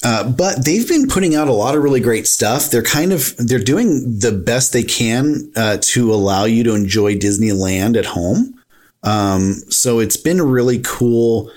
Uh, 0.07 0.23
but 0.23 0.65
they've 0.65 0.87
been 0.87 1.09
putting 1.09 1.35
out 1.35 1.49
a 1.49 1.53
lot 1.53 1.75
of 1.75 1.83
really 1.83 1.99
great 1.99 2.29
stuff. 2.29 2.71
They're 2.71 2.81
kind 2.81 3.13
of 3.13 3.37
they're 3.39 3.59
doing 3.59 4.21
the 4.21 4.31
best 4.31 4.73
they 4.73 4.85
can 4.85 5.51
uh, 5.57 5.79
to 5.81 6.15
allow 6.15 6.45
you 6.45 6.63
to 6.63 6.77
enjoy 6.77 7.17
Disneyland 7.17 7.97
at 7.97 8.05
home. 8.05 8.55
Um, 9.03 9.55
so 9.69 9.99
it's 9.99 10.17
been 10.17 10.41
really 10.41 10.79
cool 10.85 11.51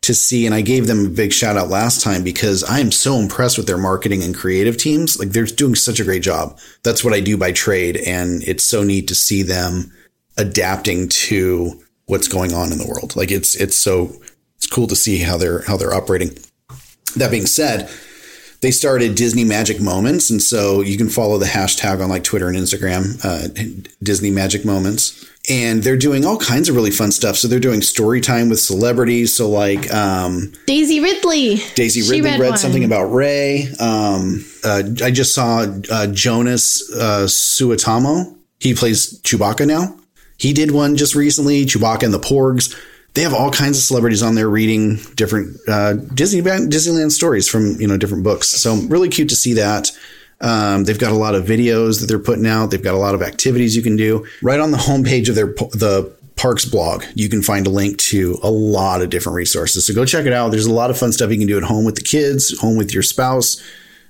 to 0.00 0.14
see, 0.14 0.46
and 0.46 0.54
I 0.54 0.62
gave 0.62 0.86
them 0.86 1.04
a 1.04 1.10
big 1.10 1.34
shout 1.34 1.58
out 1.58 1.68
last 1.68 2.00
time 2.00 2.24
because 2.24 2.64
I 2.64 2.80
am 2.80 2.92
so 2.92 3.16
impressed 3.16 3.58
with 3.58 3.66
their 3.66 3.76
marketing 3.76 4.22
and 4.22 4.34
creative 4.34 4.78
teams. 4.78 5.18
Like 5.18 5.28
they're 5.28 5.44
doing 5.44 5.74
such 5.74 6.00
a 6.00 6.04
great 6.04 6.22
job. 6.22 6.58
That's 6.84 7.04
what 7.04 7.12
I 7.12 7.20
do 7.20 7.36
by 7.36 7.52
trade, 7.52 7.98
and 7.98 8.42
it's 8.44 8.64
so 8.64 8.82
neat 8.82 9.06
to 9.08 9.14
see 9.14 9.42
them 9.42 9.92
adapting 10.38 11.10
to 11.10 11.78
what's 12.06 12.26
going 12.26 12.54
on 12.54 12.72
in 12.72 12.78
the 12.78 12.88
world. 12.88 13.16
Like 13.16 13.30
it's 13.30 13.54
it's 13.54 13.76
so 13.76 14.12
it's 14.56 14.66
cool 14.66 14.86
to 14.86 14.96
see 14.96 15.18
how 15.18 15.36
they're 15.36 15.60
how 15.66 15.76
they're 15.76 15.92
operating. 15.92 16.38
That 17.16 17.30
being 17.30 17.46
said, 17.46 17.90
they 18.60 18.70
started 18.70 19.14
Disney 19.16 19.44
Magic 19.44 19.80
Moments, 19.80 20.30
and 20.30 20.40
so 20.42 20.80
you 20.82 20.96
can 20.96 21.08
follow 21.08 21.38
the 21.38 21.46
hashtag 21.46 22.02
on 22.02 22.08
like 22.08 22.24
Twitter 22.24 22.48
and 22.48 22.56
Instagram, 22.56 23.18
uh, 23.24 23.48
Disney 24.02 24.30
Magic 24.30 24.64
Moments, 24.64 25.28
and 25.50 25.82
they're 25.82 25.96
doing 25.96 26.24
all 26.24 26.36
kinds 26.38 26.68
of 26.68 26.76
really 26.76 26.92
fun 26.92 27.10
stuff. 27.10 27.36
So 27.36 27.48
they're 27.48 27.58
doing 27.58 27.82
story 27.82 28.20
time 28.20 28.48
with 28.48 28.60
celebrities. 28.60 29.34
So 29.34 29.48
like 29.48 29.92
um, 29.92 30.52
Daisy 30.66 31.00
Ridley. 31.00 31.56
Daisy 31.74 32.02
She 32.02 32.20
Ridley 32.20 32.38
read, 32.38 32.50
one. 32.50 32.58
something 32.58 32.84
about 32.84 33.06
Rey. 33.06 33.66
Um, 33.80 34.44
uh, 34.62 34.84
I 35.02 35.10
just 35.10 35.34
saw 35.34 35.66
uh, 35.90 36.06
Jonas 36.08 36.88
uh, 36.94 37.24
Suotamo. 37.26 38.36
He 38.60 38.74
plays 38.74 39.20
Chewbacca 39.22 39.66
now. 39.66 39.96
He 40.38 40.52
did 40.52 40.70
one 40.70 40.96
just 40.96 41.16
recently. 41.16 41.64
Chewbacca 41.66 42.04
and 42.04 42.14
the 42.14 42.20
Porgs. 42.20 42.76
They 43.14 43.22
have 43.22 43.34
all 43.34 43.50
kinds 43.50 43.76
of 43.76 43.84
celebrities 43.84 44.22
on 44.22 44.34
there 44.34 44.48
reading 44.48 44.96
different 45.16 45.56
uh, 45.68 45.94
Disney 45.94 46.40
Disneyland 46.40 47.12
stories 47.12 47.48
from 47.48 47.80
you 47.80 47.86
know 47.86 47.96
different 47.96 48.24
books. 48.24 48.48
So 48.48 48.76
really 48.88 49.08
cute 49.08 49.28
to 49.28 49.36
see 49.36 49.54
that. 49.54 49.90
Um, 50.40 50.84
they've 50.84 50.98
got 50.98 51.12
a 51.12 51.16
lot 51.16 51.34
of 51.34 51.44
videos 51.44 52.00
that 52.00 52.06
they're 52.06 52.18
putting 52.18 52.46
out. 52.46 52.70
They've 52.70 52.82
got 52.82 52.94
a 52.94 52.98
lot 52.98 53.14
of 53.14 53.22
activities 53.22 53.76
you 53.76 53.82
can 53.82 53.96
do. 53.96 54.26
Right 54.42 54.58
on 54.58 54.72
the 54.72 54.78
homepage 54.78 55.28
of 55.28 55.36
their 55.36 55.46
the 55.46 56.12
parks 56.36 56.64
blog, 56.64 57.04
you 57.14 57.28
can 57.28 57.42
find 57.42 57.66
a 57.66 57.70
link 57.70 57.98
to 57.98 58.38
a 58.42 58.50
lot 58.50 59.02
of 59.02 59.10
different 59.10 59.36
resources. 59.36 59.86
So 59.86 59.94
go 59.94 60.04
check 60.04 60.26
it 60.26 60.32
out. 60.32 60.50
There's 60.50 60.66
a 60.66 60.72
lot 60.72 60.90
of 60.90 60.98
fun 60.98 61.12
stuff 61.12 61.30
you 61.30 61.38
can 61.38 61.46
do 61.46 61.56
at 61.56 61.62
home 61.62 61.84
with 61.84 61.94
the 61.94 62.02
kids, 62.02 62.58
home 62.58 62.76
with 62.76 62.92
your 62.92 63.02
spouse, 63.02 63.62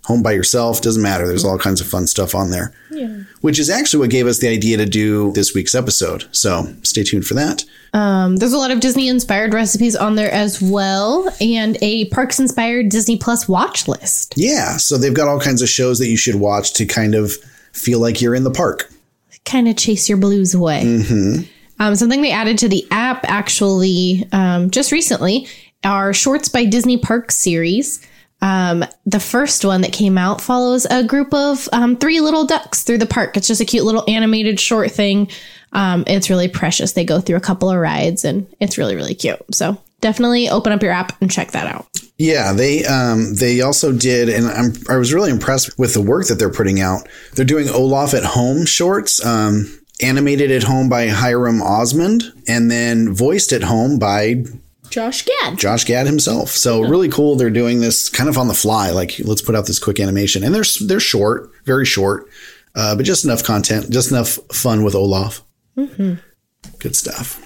home 0.04 0.22
by 0.22 0.32
yourself. 0.32 0.80
Doesn't 0.80 1.02
matter. 1.02 1.26
There's 1.26 1.44
all 1.44 1.58
kinds 1.58 1.80
of 1.80 1.86
fun 1.86 2.06
stuff 2.06 2.34
on 2.34 2.50
there. 2.50 2.72
Which 3.40 3.58
is 3.58 3.68
actually 3.70 4.00
what 4.00 4.10
gave 4.10 4.26
us 4.26 4.38
the 4.38 4.48
idea 4.48 4.76
to 4.76 4.86
do 4.86 5.32
this 5.32 5.54
week's 5.54 5.74
episode. 5.74 6.24
So 6.30 6.72
stay 6.82 7.02
tuned 7.02 7.26
for 7.26 7.34
that. 7.34 7.64
Um, 7.92 8.36
there's 8.36 8.52
a 8.52 8.58
lot 8.58 8.70
of 8.70 8.80
Disney 8.80 9.08
inspired 9.08 9.52
recipes 9.52 9.96
on 9.96 10.14
there 10.14 10.30
as 10.30 10.62
well, 10.62 11.28
and 11.40 11.76
a 11.82 12.06
parks 12.10 12.38
inspired 12.38 12.88
Disney 12.88 13.16
Plus 13.16 13.48
watch 13.48 13.88
list. 13.88 14.34
Yeah. 14.36 14.76
So 14.76 14.96
they've 14.96 15.12
got 15.12 15.28
all 15.28 15.40
kinds 15.40 15.62
of 15.62 15.68
shows 15.68 15.98
that 15.98 16.08
you 16.08 16.16
should 16.16 16.36
watch 16.36 16.74
to 16.74 16.86
kind 16.86 17.14
of 17.14 17.32
feel 17.72 17.98
like 18.00 18.20
you're 18.20 18.34
in 18.34 18.44
the 18.44 18.50
park. 18.50 18.90
Kind 19.44 19.66
of 19.66 19.76
chase 19.76 20.08
your 20.08 20.18
blues 20.18 20.54
away. 20.54 20.82
Um, 21.80 21.96
something 21.96 22.22
they 22.22 22.30
added 22.30 22.58
to 22.58 22.68
the 22.68 22.86
app 22.92 23.24
actually 23.24 24.28
um, 24.30 24.70
just 24.70 24.92
recently 24.92 25.48
are 25.82 26.12
Shorts 26.12 26.48
by 26.48 26.64
Disney 26.64 26.96
Parks 26.96 27.36
series. 27.36 28.06
Um, 28.42 28.84
the 29.06 29.20
first 29.20 29.64
one 29.64 29.80
that 29.82 29.92
came 29.92 30.18
out 30.18 30.40
follows 30.40 30.84
a 30.90 31.04
group 31.04 31.32
of 31.32 31.68
um, 31.72 31.96
three 31.96 32.20
little 32.20 32.44
ducks 32.44 32.82
through 32.82 32.98
the 32.98 33.06
park. 33.06 33.36
It's 33.36 33.46
just 33.46 33.60
a 33.60 33.64
cute 33.64 33.84
little 33.84 34.04
animated 34.08 34.60
short 34.60 34.90
thing. 34.90 35.30
Um, 35.72 36.04
it's 36.06 36.28
really 36.28 36.48
precious. 36.48 36.92
They 36.92 37.04
go 37.04 37.20
through 37.20 37.36
a 37.36 37.40
couple 37.40 37.70
of 37.70 37.78
rides 37.78 38.24
and 38.24 38.46
it's 38.60 38.76
really, 38.76 38.96
really 38.96 39.14
cute. 39.14 39.40
So 39.54 39.78
definitely 40.00 40.50
open 40.50 40.72
up 40.72 40.82
your 40.82 40.92
app 40.92 41.18
and 41.22 41.30
check 41.30 41.52
that 41.52 41.66
out. 41.66 41.86
Yeah, 42.18 42.52
they 42.52 42.84
um, 42.84 43.34
they 43.34 43.62
also 43.62 43.90
did, 43.90 44.28
and 44.28 44.46
I'm, 44.46 44.72
I 44.88 44.96
was 44.96 45.12
really 45.14 45.30
impressed 45.30 45.76
with 45.78 45.94
the 45.94 46.02
work 46.02 46.26
that 46.26 46.34
they're 46.34 46.52
putting 46.52 46.80
out. 46.80 47.08
They're 47.34 47.44
doing 47.44 47.68
Olaf 47.68 48.14
at 48.14 48.22
home 48.22 48.64
shorts, 48.66 49.24
um, 49.24 49.80
animated 50.00 50.50
at 50.52 50.62
home 50.62 50.88
by 50.88 51.08
Hyrum 51.08 51.60
Osmond, 51.62 52.24
and 52.46 52.70
then 52.70 53.12
voiced 53.12 53.52
at 53.52 53.62
home 53.62 53.98
by 53.98 54.44
Josh 54.92 55.24
Gad. 55.24 55.58
Josh 55.58 55.84
Gad 55.86 56.06
himself. 56.06 56.50
So 56.50 56.82
really 56.82 57.08
cool. 57.08 57.34
They're 57.34 57.48
doing 57.50 57.80
this 57.80 58.10
kind 58.10 58.28
of 58.28 58.36
on 58.36 58.46
the 58.46 58.54
fly. 58.54 58.90
Like 58.90 59.18
let's 59.20 59.40
put 59.40 59.54
out 59.54 59.66
this 59.66 59.78
quick 59.78 59.98
animation, 59.98 60.44
and 60.44 60.54
they're 60.54 60.64
they're 60.86 61.00
short, 61.00 61.50
very 61.64 61.86
short, 61.86 62.28
uh, 62.74 62.94
but 62.94 63.06
just 63.06 63.24
enough 63.24 63.42
content, 63.42 63.90
just 63.90 64.10
enough 64.10 64.38
fun 64.52 64.84
with 64.84 64.94
Olaf. 64.94 65.42
Good 66.78 66.94
stuff. 66.94 67.40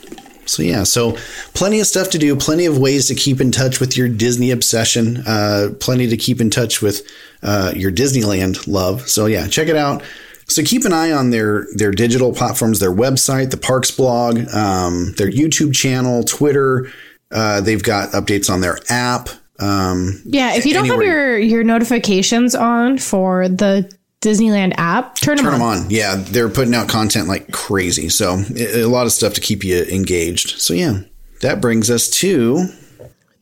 So 0.49 0.63
yeah, 0.63 0.83
so 0.83 1.17
plenty 1.55 1.81
of 1.81 1.87
stuff 1.87 2.11
to 2.11 2.19
do, 2.19 2.35
plenty 2.37 2.67
of 2.67 2.79
ways 2.79 3.07
to 3.09 3.15
keep 3.15 3.41
in 3.41 3.53
touch 3.53 3.81
with 3.81 3.97
your 3.97 4.09
Disney 4.09 4.51
obsession, 4.51 5.19
uh, 5.27 5.71
plenty 5.81 6.09
to 6.09 6.17
keep 6.17 6.41
in 6.41 6.51
touch 6.51 6.83
with 6.83 7.07
uh, 7.43 7.73
your 7.77 7.93
Disneyland 7.93 8.67
love. 8.67 9.09
So 9.09 9.27
yeah, 9.27 9.47
check 9.47 9.69
it 9.69 9.77
out. 9.77 10.03
So 10.49 10.63
keep 10.63 10.85
an 10.85 10.93
eye 10.93 11.13
on 11.13 11.31
their 11.31 11.67
their 11.75 11.91
digital 11.91 12.33
platforms, 12.33 12.79
their 12.81 12.93
website, 12.93 13.51
the 13.51 13.57
parks 13.57 13.91
blog, 13.91 14.39
um, 14.55 15.15
their 15.17 15.31
YouTube 15.31 15.75
channel, 15.75 16.23
Twitter. 16.25 16.91
Uh, 17.31 17.61
they've 17.61 17.83
got 17.83 18.11
updates 18.11 18.49
on 18.51 18.61
their 18.61 18.79
app. 18.89 19.29
Um, 19.59 20.23
Yeah, 20.27 20.55
if 20.55 20.65
you 20.67 20.75
don't 20.75 20.87
have 20.87 21.03
your 21.03 21.39
your 21.39 21.65
notifications 21.65 22.55
on 22.55 22.99
for 22.99 23.49
the 23.49 23.91
Disneyland 24.21 24.75
app, 24.77 25.17
turn, 25.17 25.37
turn 25.37 25.45
them 25.47 25.55
them 25.55 25.63
on. 25.63 25.79
on. 25.85 25.91
Yeah, 25.91 26.17
they're 26.17 26.49
putting 26.49 26.75
out 26.75 26.89
content 26.89 27.29
like 27.29 27.53
crazy. 27.53 28.09
So 28.09 28.43
a 28.57 28.85
lot 28.85 29.07
of 29.07 29.13
stuff 29.13 29.35
to 29.35 29.41
keep 29.41 29.65
you 29.65 29.83
engaged. 29.85 30.61
So 30.61 30.73
yeah, 30.75 31.01
that 31.43 31.61
brings 31.61 31.91
us 31.91 32.09
to 32.21 32.67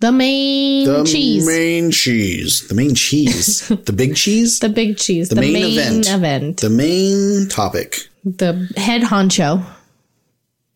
The 0.01 0.13
main 0.13 0.87
cheese. 0.87 0.97
the 0.97 1.05
cheese, 1.13 1.47
main 1.47 1.91
cheese, 1.91 2.69
the 2.69 2.75
main 2.75 2.95
cheese, 2.95 3.69
the 3.69 3.93
big 3.93 4.15
cheese, 4.23 4.59
the 4.61 4.69
big 4.69 4.97
cheese, 4.99 5.29
the, 5.31 5.37
main 5.37 5.53
main, 5.53 5.79
event. 5.79 6.09
event, 6.09 6.57
the 6.61 6.71
main 6.71 7.49
topic, 7.49 8.09
the 8.25 8.69
head 8.77 9.03
honcho. 9.03 9.65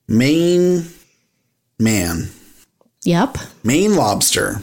main 0.08 0.84
man, 1.78 2.28
Yep. 3.04 3.38
Maine 3.64 3.94
lobster. 3.94 4.62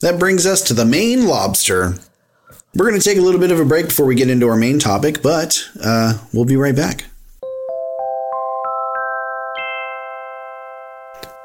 That 0.00 0.18
brings 0.18 0.46
us 0.46 0.62
to 0.62 0.74
the 0.74 0.84
Maine 0.84 1.26
lobster. 1.26 1.94
We're 2.74 2.88
going 2.88 3.00
to 3.00 3.04
take 3.04 3.18
a 3.18 3.22
little 3.22 3.40
bit 3.40 3.50
of 3.52 3.60
a 3.60 3.64
break 3.64 3.86
before 3.86 4.06
we 4.06 4.14
get 4.14 4.30
into 4.30 4.48
our 4.48 4.56
main 4.56 4.78
topic, 4.78 5.22
but 5.22 5.62
uh, 5.84 6.18
we'll 6.32 6.46
be 6.46 6.56
right 6.56 6.74
back. 6.74 7.04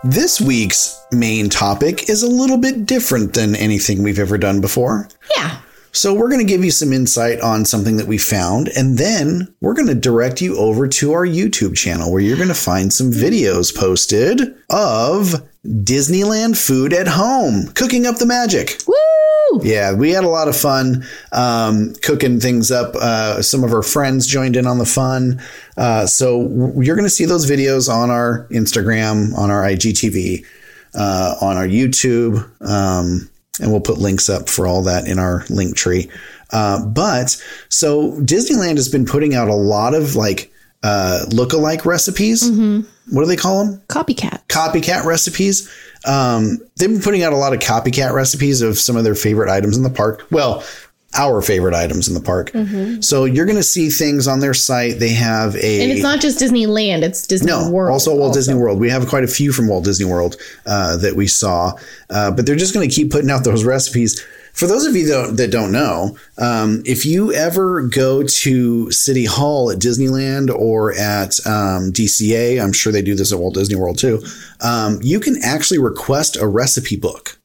This 0.04 0.40
week's 0.40 1.06
main 1.12 1.50
topic 1.50 2.10
is 2.10 2.24
a 2.24 2.30
little 2.30 2.58
bit 2.58 2.86
different 2.86 3.34
than 3.34 3.56
anything 3.56 4.04
we've 4.04 4.20
ever 4.20 4.38
done 4.38 4.62
before. 4.62 5.10
Yeah. 5.36 5.60
So, 5.92 6.14
we're 6.14 6.30
going 6.30 6.46
to 6.46 6.52
give 6.52 6.64
you 6.64 6.72
some 6.72 6.94
insight 6.94 7.42
on 7.42 7.66
something 7.66 7.98
that 7.98 8.08
we 8.08 8.18
found, 8.18 8.70
and 8.70 8.98
then 8.98 9.54
we're 9.62 9.74
going 9.74 9.88
to 9.88 9.96
direct 9.96 10.42
you 10.42 10.58
over 10.58 10.88
to 10.88 11.14
our 11.14 11.26
YouTube 11.26 11.76
channel 11.76 12.12
where 12.12 12.22
you're 12.22 12.38
going 12.38 12.48
to 12.50 12.54
find 12.54 12.94
some 12.94 13.12
videos 13.12 13.76
posted 13.76 14.56
of 14.70 15.48
Disneyland 15.66 16.58
food 16.58 16.94
at 16.94 17.08
home, 17.08 17.68
cooking 17.74 18.06
up 18.06 18.18
the 18.18 18.26
magic. 18.26 18.78
Woo! 18.88 19.62
Yeah, 19.62 19.94
we 19.94 20.12
had 20.12 20.24
a 20.24 20.30
lot 20.30 20.48
of 20.48 20.56
fun 20.56 21.06
um, 21.32 21.94
cooking 22.04 22.40
things 22.40 22.72
up. 22.72 22.96
Uh, 22.96 23.42
some 23.42 23.64
of 23.64 23.74
our 23.74 23.84
friends 23.84 24.28
joined 24.28 24.56
in 24.56 24.68
on 24.68 24.78
the 24.78 24.86
fun. 24.86 25.42
Uh, 25.78 26.06
so 26.06 26.42
you're 26.78 26.96
going 26.96 27.06
to 27.06 27.10
see 27.10 27.26
those 27.26 27.50
videos 27.50 27.92
on 27.92 28.10
our 28.10 28.48
Instagram, 28.52 29.38
on 29.38 29.50
our 29.52 29.64
IGTV, 29.64 30.46
uh, 30.96 31.36
on 31.42 31.58
our 31.58 31.68
YouTube, 31.68 32.50
um, 32.62 33.30
and 33.60 33.72
we'll 33.72 33.82
put 33.82 33.98
links 33.98 34.30
up 34.30 34.50
for 34.50 34.68
all 34.68 34.84
that 34.84 35.08
in 35.08 35.20
our 35.20 35.46
link 35.50 35.76
tree. 35.76 36.10
Uh, 36.52 36.86
but 36.86 37.42
so 37.70 38.14
Disneyland 38.22 38.78
has 38.78 38.90
been 38.90 39.06
putting 39.06 39.36
out 39.36 39.50
a 39.50 39.56
lot 39.56 39.94
of 39.94 40.16
like 40.16 40.52
uh, 40.84 41.26
look-alike 41.32 41.86
recipes. 41.86 42.50
What 43.10 43.22
do 43.22 43.26
they 43.26 43.36
call 43.36 43.66
them? 43.66 43.82
Copycat. 43.88 44.46
copycat 44.48 45.06
recipes. 45.06 45.70
Um, 46.06 46.60
they've 46.78 46.90
been 46.90 47.02
putting 47.02 47.24
out 47.24 47.34
a 47.34 47.38
lot 47.38 47.54
of 47.54 47.60
copycat 47.60 48.14
recipes 48.14 48.62
of 48.62 48.78
some 48.78 48.96
of 48.96 49.04
their 49.04 49.16
favorite 49.16 49.50
items 49.50 49.76
in 49.76 49.84
the 49.84 49.90
park. 49.90 50.26
Well, 50.30 50.64
our 51.18 51.42
favorite 51.42 51.74
items 51.74 52.08
in 52.08 52.14
the 52.14 52.22
park. 52.22 52.52
So 53.02 53.26
you're 53.26 53.46
going 53.46 53.58
to 53.58 53.64
see 53.64 53.90
things 53.90 54.28
on 54.28 54.40
their 54.40 54.54
site. 54.54 55.00
They 55.00 55.10
have 55.14 55.56
a 55.56 55.82
And 55.82 55.92
it's 55.92 56.04
not 56.04 56.22
just 56.22 56.40
Disneyland, 56.40 57.02
it's 57.02 57.26
Disney 57.26 57.52
no, 57.52 57.70
World. 57.70 57.92
also 57.92 58.16
Walt 58.16 58.34
Disney 58.34 58.56
World. 58.56 58.80
We 58.80 58.90
have 58.90 59.08
quite 59.08 59.24
a 59.24 59.28
few 59.28 59.52
from 59.52 59.68
Walt 59.68 59.84
Disney 59.84 60.06
World 60.06 60.36
uh, 60.66 60.98
that 60.98 61.16
we 61.16 61.28
saw, 61.28 61.74
uh, 62.10 62.32
but 62.32 62.46
they're 62.46 62.56
just 62.56 62.74
going 62.74 62.88
to 62.88 62.94
keep 62.94 63.12
putting 63.12 63.30
out 63.32 63.44
those 63.44 63.64
recipes. 63.64 64.24
For 64.54 64.66
those 64.66 64.88
of 64.88 64.96
you 64.96 65.06
that, 65.08 65.38
that 65.38 65.52
don't 65.52 65.72
know, 65.72 66.18
um, 66.40 66.82
if 66.84 67.06
you 67.06 67.32
ever 67.32 67.84
go 67.84 68.24
to 68.24 68.90
City 68.92 69.26
Hall 69.26 69.70
at 69.70 69.78
Disneyland 69.78 70.50
or 70.50 70.94
at 70.94 71.40
um, 71.46 71.92
DCA, 71.94 72.60
I'm 72.60 72.74
sure 72.74 72.92
they 72.92 73.04
do 73.04 73.14
this 73.14 73.32
at 73.32 73.38
Walt 73.38 73.54
Disney 73.54 73.76
World 73.76 74.00
too. 74.00 74.20
Um, 74.62 74.98
you 75.04 75.20
can 75.20 75.36
actually 75.44 75.78
request 75.78 76.38
a 76.38 76.48
recipe 76.48 76.96
book, 76.96 77.38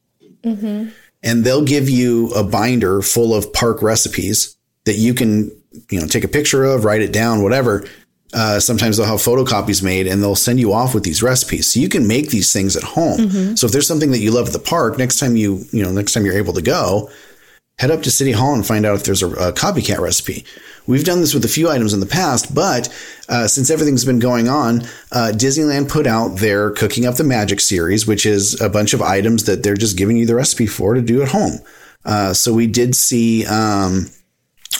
and 1.22 1.44
they'll 1.44 1.64
give 1.64 1.88
you 1.88 2.28
a 2.30 2.42
binder 2.42 3.02
full 3.02 3.34
of 3.34 3.52
park 3.52 3.82
recipes 3.82 4.56
that 4.84 4.96
you 4.96 5.14
can, 5.14 5.50
you 5.90 6.00
know, 6.00 6.06
take 6.06 6.24
a 6.24 6.28
picture 6.28 6.64
of, 6.64 6.84
write 6.84 7.02
it 7.02 7.12
down, 7.12 7.42
whatever. 7.42 7.86
Uh, 8.34 8.58
sometimes 8.58 8.96
they'll 8.96 9.06
have 9.06 9.18
photocopies 9.18 9.82
made 9.82 10.06
and 10.06 10.22
they'll 10.22 10.34
send 10.34 10.58
you 10.58 10.72
off 10.72 10.94
with 10.94 11.04
these 11.04 11.22
recipes. 11.22 11.66
So 11.66 11.80
you 11.80 11.88
can 11.88 12.08
make 12.08 12.30
these 12.30 12.52
things 12.52 12.76
at 12.76 12.82
home. 12.82 13.18
So 13.56 13.66
if 13.66 13.72
there's 13.72 13.86
something 13.86 14.10
that 14.10 14.20
you 14.20 14.30
love 14.30 14.46
at 14.46 14.52
the 14.52 14.58
park, 14.58 14.98
next 14.98 15.18
time 15.18 15.36
you, 15.36 15.64
you 15.70 15.82
know, 15.82 15.92
next 15.92 16.14
time 16.14 16.24
you're 16.24 16.36
able 16.36 16.54
to 16.54 16.62
go, 16.62 17.10
head 17.82 17.90
up 17.90 18.00
to 18.00 18.12
City 18.12 18.30
Hall 18.30 18.54
and 18.54 18.64
find 18.64 18.86
out 18.86 18.94
if 18.94 19.02
there's 19.02 19.24
a, 19.24 19.30
a 19.32 19.52
copycat 19.52 19.98
recipe. 19.98 20.44
We've 20.86 21.02
done 21.02 21.20
this 21.20 21.34
with 21.34 21.44
a 21.44 21.48
few 21.48 21.68
items 21.68 21.92
in 21.92 21.98
the 21.98 22.06
past, 22.06 22.54
but 22.54 22.88
uh, 23.28 23.48
since 23.48 23.70
everything's 23.70 24.04
been 24.04 24.20
going 24.20 24.48
on, 24.48 24.82
uh, 25.10 25.32
Disneyland 25.34 25.88
put 25.88 26.06
out 26.06 26.36
their 26.36 26.70
Cooking 26.70 27.06
Up 27.06 27.16
the 27.16 27.24
Magic 27.24 27.58
series, 27.58 28.06
which 28.06 28.24
is 28.24 28.60
a 28.60 28.68
bunch 28.68 28.94
of 28.94 29.02
items 29.02 29.46
that 29.46 29.64
they're 29.64 29.74
just 29.74 29.98
giving 29.98 30.16
you 30.16 30.26
the 30.26 30.36
recipe 30.36 30.68
for 30.68 30.94
to 30.94 31.02
do 31.02 31.22
at 31.22 31.28
home. 31.28 31.58
Uh, 32.04 32.32
so 32.32 32.54
we 32.54 32.68
did 32.68 32.94
see 32.94 33.44
um, 33.46 34.06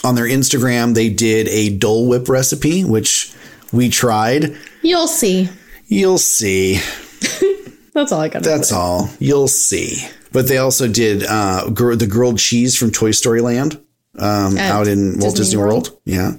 on 0.04 0.14
their 0.14 0.28
Instagram, 0.28 0.94
they 0.94 1.08
did 1.08 1.48
a 1.48 1.76
Dole 1.76 2.08
Whip 2.08 2.28
recipe, 2.28 2.84
which 2.84 3.34
we 3.72 3.88
tried. 3.88 4.56
You'll 4.82 5.08
see. 5.08 5.48
You'll 5.88 6.18
see. 6.18 6.78
That's 7.94 8.12
all 8.12 8.20
I 8.20 8.28
got. 8.28 8.42
That's 8.42 8.72
all. 8.72 9.10
You'll 9.18 9.48
see. 9.48 10.06
But 10.32 10.48
they 10.48 10.58
also 10.58 10.88
did 10.88 11.24
uh, 11.24 11.70
gr- 11.70 11.94
the 11.94 12.06
grilled 12.06 12.38
cheese 12.38 12.76
from 12.76 12.90
Toy 12.90 13.10
Story 13.10 13.40
Land 13.42 13.78
um, 14.18 14.56
out 14.56 14.86
in 14.88 15.18
Walt 15.18 15.36
Disney 15.36 15.56
Disney 15.56 15.56
World. 15.58 15.98
Yeah. 16.04 16.32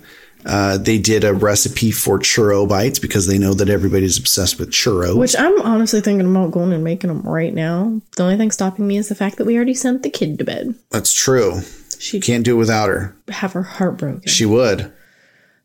Uh, 0.45 0.77
they 0.77 0.97
did 0.97 1.23
a 1.23 1.33
recipe 1.33 1.91
for 1.91 2.19
churro 2.19 2.67
bites 2.67 2.99
because 2.99 3.27
they 3.27 3.37
know 3.37 3.53
that 3.53 3.69
everybody's 3.69 4.17
obsessed 4.17 4.59
with 4.59 4.71
churros. 4.71 5.15
Which 5.15 5.37
I'm 5.37 5.61
honestly 5.61 6.01
thinking 6.01 6.29
about 6.29 6.51
going 6.51 6.73
and 6.73 6.83
making 6.83 7.07
them 7.07 7.21
right 7.21 7.53
now. 7.53 8.01
The 8.17 8.23
only 8.23 8.35
thing 8.37 8.51
stopping 8.51 8.85
me 8.87 8.97
is 8.97 9.07
the 9.07 9.15
fact 9.15 9.37
that 9.37 9.45
we 9.45 9.55
already 9.55 9.73
sent 9.73 10.03
the 10.03 10.09
kid 10.09 10.37
to 10.39 10.43
bed. 10.43 10.75
That's 10.89 11.13
true. 11.13 11.61
She'd 11.97 12.23
Can't 12.23 12.43
do 12.43 12.55
it 12.55 12.59
without 12.59 12.89
her. 12.89 13.15
have 13.29 13.53
her 13.53 13.63
heart 13.63 13.97
broken. 13.97 14.27
She 14.27 14.45
would. 14.45 14.91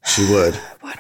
She 0.04 0.30
would. 0.30 0.54
Do 0.82 0.90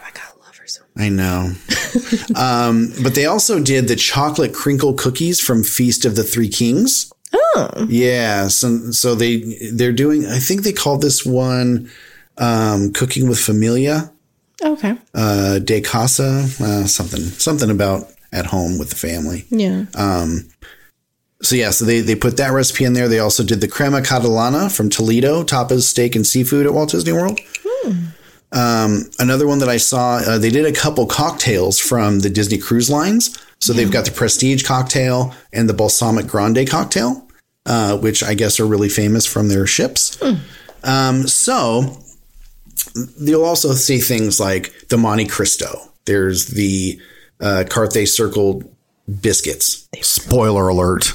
I 0.98 1.08
gotta 1.08 1.16
love 1.16 1.46
her 1.46 1.54
so 1.54 2.34
I 2.34 2.34
know. 2.34 2.34
um, 2.34 2.92
but 3.02 3.14
they 3.14 3.26
also 3.26 3.62
did 3.62 3.88
the 3.88 3.96
chocolate 3.96 4.54
crinkle 4.54 4.94
cookies 4.94 5.40
from 5.40 5.62
Feast 5.62 6.04
of 6.04 6.16
the 6.16 6.24
Three 6.24 6.48
Kings. 6.48 7.12
Oh. 7.32 7.86
Yeah, 7.88 8.48
so 8.48 8.90
so 8.90 9.14
they 9.14 9.70
they're 9.72 9.92
doing. 9.92 10.26
I 10.26 10.38
think 10.38 10.62
they 10.62 10.72
called 10.72 11.02
this 11.02 11.24
one 11.26 11.90
um, 12.38 12.92
"Cooking 12.92 13.28
with 13.28 13.38
Familia" 13.38 14.12
Okay. 14.64 14.96
uh, 15.14 15.58
de 15.60 15.80
casa, 15.80 16.48
uh, 16.60 16.86
something 16.86 17.20
something 17.20 17.70
about 17.70 18.10
at 18.32 18.46
home 18.46 18.78
with 18.78 18.90
the 18.90 18.96
family. 18.96 19.46
Yeah. 19.50 19.84
So 21.40 21.54
yeah, 21.54 21.70
so 21.70 21.84
they 21.84 22.00
they 22.00 22.16
put 22.16 22.36
that 22.38 22.52
recipe 22.52 22.84
in 22.84 22.94
there. 22.94 23.08
They 23.08 23.20
also 23.20 23.44
did 23.44 23.60
the 23.60 23.68
crema 23.68 24.00
catalana 24.00 24.74
from 24.74 24.90
Toledo, 24.90 25.44
tapas, 25.44 25.82
steak, 25.82 26.16
and 26.16 26.26
seafood 26.26 26.66
at 26.66 26.74
Walt 26.74 26.90
Disney 26.90 27.12
World. 27.12 27.38
Um, 28.52 29.10
another 29.18 29.46
one 29.46 29.58
that 29.58 29.68
I 29.68 29.76
saw, 29.76 30.16
uh, 30.16 30.38
they 30.38 30.50
did 30.50 30.64
a 30.64 30.72
couple 30.72 31.06
cocktails 31.06 31.78
from 31.78 32.20
the 32.20 32.30
Disney 32.30 32.58
Cruise 32.58 32.90
Lines. 32.90 33.38
So 33.60 33.72
they've 33.72 33.90
got 33.90 34.04
the 34.04 34.12
Prestige 34.12 34.62
cocktail 34.62 35.34
and 35.52 35.68
the 35.68 35.74
Balsamic 35.74 36.26
Grande 36.26 36.68
cocktail, 36.68 37.28
uh, 37.66 37.98
which 37.98 38.22
I 38.22 38.34
guess 38.34 38.60
are 38.60 38.66
really 38.66 38.88
famous 38.88 39.26
from 39.26 39.48
their 39.48 39.66
ships. 39.66 40.18
Um, 40.84 41.26
so 41.26 41.98
you'll 43.18 43.44
also 43.44 43.72
see 43.72 43.98
things 43.98 44.38
like 44.38 44.88
the 44.88 44.96
Monte 44.96 45.26
Cristo. 45.26 45.92
There's 46.04 46.46
the 46.46 47.00
uh, 47.40 47.64
Carthay 47.66 48.06
Circle 48.06 48.62
biscuits. 49.20 49.88
Spoiler 50.00 50.68
alert. 50.68 51.12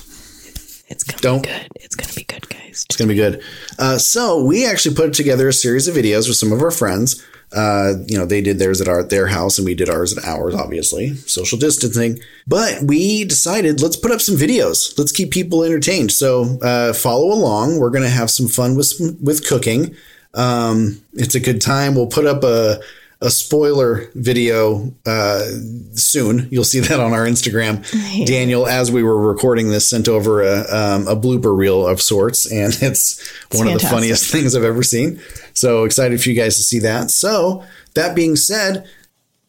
It's 0.93 1.03
gonna 1.03 1.21
Don't- 1.21 1.41
be 1.41 1.49
good. 1.49 1.67
It's 1.75 1.95
gonna 1.95 2.13
be 2.13 2.23
good, 2.23 2.47
guys. 2.49 2.85
It's 2.87 2.95
gonna 2.95 3.09
be 3.09 3.15
good. 3.15 3.41
Uh, 3.79 3.97
so 3.97 4.43
we 4.43 4.65
actually 4.65 4.93
put 4.95 5.11
together 5.13 5.47
a 5.47 5.53
series 5.53 5.87
of 5.87 5.95
videos 5.95 6.27
with 6.27 6.37
some 6.37 6.51
of 6.51 6.61
our 6.61 6.69
friends. 6.71 7.21
Uh, 7.51 7.93
you 8.07 8.15
know, 8.17 8.25
they 8.25 8.41
did 8.41 8.59
theirs 8.59 8.79
at 8.79 8.87
our 8.87 9.01
their 9.03 9.27
house, 9.27 9.57
and 9.57 9.65
we 9.65 9.73
did 9.75 9.89
ours 9.89 10.15
at 10.15 10.23
ours. 10.25 10.53
Obviously, 10.55 11.15
social 11.15 11.57
distancing. 11.57 12.19
But 12.47 12.83
we 12.83 13.25
decided 13.25 13.81
let's 13.81 13.95
put 13.97 14.11
up 14.11 14.21
some 14.21 14.35
videos. 14.35 14.95
Let's 14.97 15.11
keep 15.11 15.31
people 15.31 15.63
entertained. 15.63 16.11
So 16.11 16.57
uh, 16.61 16.93
follow 16.93 17.31
along. 17.31 17.79
We're 17.79 17.89
gonna 17.91 18.09
have 18.09 18.29
some 18.29 18.47
fun 18.47 18.75
with 18.75 18.93
with 19.21 19.47
cooking. 19.47 19.95
Um, 20.35 21.01
it's 21.13 21.35
a 21.35 21.39
good 21.39 21.59
time. 21.61 21.95
We'll 21.95 22.07
put 22.07 22.25
up 22.25 22.43
a 22.43 22.79
a 23.23 23.29
spoiler 23.29 24.09
video 24.15 24.93
uh, 25.05 25.45
soon. 25.93 26.49
You'll 26.51 26.65
see 26.65 26.81
that 26.81 26.99
on 26.99 27.13
our 27.13 27.25
Instagram. 27.25 27.83
Daniel, 28.27 28.67
as 28.67 28.91
we 28.91 29.01
were 29.01 29.19
recording 29.19 29.69
this, 29.69 29.89
sent 29.89 30.09
over 30.09 30.43
a, 30.43 30.59
um, 30.69 31.07
a 31.07 31.15
blooper 31.15 31.55
reel 31.55 31.87
of 31.87 32.01
sorts, 32.01 32.51
and 32.51 32.77
it's 32.81 33.33
one 33.53 33.67
of 33.67 33.73
the 33.73 33.87
funniest 33.87 34.29
things 34.29 34.55
I've 34.55 34.63
ever 34.63 34.83
seen. 34.83 35.21
So 35.53 35.85
excited 35.85 36.21
for 36.21 36.29
you 36.29 36.35
guys 36.35 36.57
to 36.57 36.63
see 36.63 36.79
that. 36.79 37.11
So 37.11 37.63
that 37.95 38.13
being 38.13 38.35
said, 38.35 38.85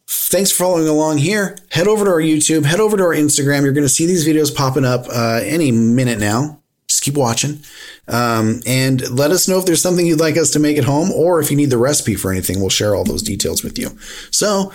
thanks 0.06 0.52
for 0.52 0.64
following 0.64 0.86
along 0.86 1.18
here. 1.18 1.56
Head 1.70 1.88
over 1.88 2.04
to 2.04 2.10
our 2.12 2.20
YouTube, 2.20 2.64
head 2.64 2.80
over 2.80 2.96
to 2.96 3.02
our 3.02 3.14
Instagram. 3.14 3.64
You're 3.64 3.72
going 3.72 3.84
to 3.84 3.88
see 3.88 4.06
these 4.06 4.26
videos 4.26 4.54
popping 4.54 4.84
up 4.84 5.06
uh, 5.08 5.40
any 5.42 5.72
minute 5.72 6.20
now. 6.20 6.60
Just 6.86 7.02
keep 7.02 7.14
watching. 7.14 7.58
Um, 8.07 8.61
and 8.66 9.09
let 9.11 9.30
us 9.30 9.48
know 9.48 9.59
if 9.59 9.64
there's 9.64 9.80
something 9.82 10.07
you'd 10.07 10.20
like 10.20 10.36
us 10.36 10.50
to 10.50 10.59
make 10.59 10.76
at 10.76 10.84
home 10.84 11.11
or 11.11 11.40
if 11.40 11.50
you 11.50 11.57
need 11.57 11.70
the 11.70 11.78
recipe 11.78 12.14
for 12.16 12.30
anything. 12.30 12.61
We'll 12.61 12.68
share 12.70 12.94
all 12.94 13.05
those 13.05 13.22
details 13.22 13.64
with 13.64 13.78
you. 13.78 13.96
So, 14.30 14.72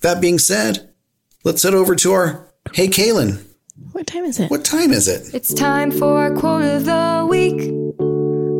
that 0.00 0.20
being 0.20 0.38
said, 0.38 0.88
let's 1.44 1.62
head 1.62 1.74
over 1.74 1.94
to 1.96 2.12
our 2.12 2.48
Hey 2.72 2.88
Kaylin, 2.88 3.44
What 3.92 4.06
time 4.06 4.24
is 4.24 4.38
it? 4.40 4.50
what 4.50 4.64
time 4.64 4.92
is 4.92 5.08
it? 5.08 5.32
It's 5.34 5.54
time 5.54 5.90
for 5.92 6.34
quote 6.36 6.64
of 6.64 6.84
the 6.84 7.26
week. 7.28 7.58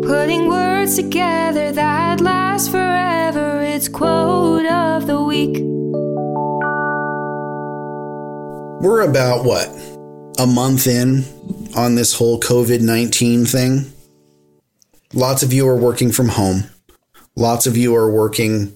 Putting 0.08 0.48
words 0.48 0.96
together 0.96 1.72
that 1.72 2.20
last 2.20 2.70
forever. 2.70 3.60
It's 3.62 3.88
quote 3.88 4.64
of 4.66 5.06
the 5.06 5.22
week. 5.22 5.58
We're 8.80 9.02
about 9.02 9.44
what? 9.44 9.68
A 10.38 10.46
month 10.46 10.86
in 10.86 11.24
on 11.78 11.94
this 11.94 12.14
whole 12.14 12.40
COVID 12.40 12.80
19 12.80 13.46
thing. 13.46 13.92
Lots 15.14 15.42
of 15.44 15.52
you 15.52 15.66
are 15.68 15.76
working 15.76 16.10
from 16.10 16.28
home. 16.28 16.64
Lots 17.36 17.66
of 17.66 17.76
you 17.76 17.94
are 17.94 18.10
working 18.10 18.74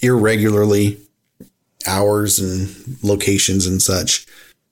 irregularly, 0.00 0.98
hours 1.86 2.38
and 2.38 2.98
locations 3.02 3.66
and 3.66 3.82
such. 3.82 4.26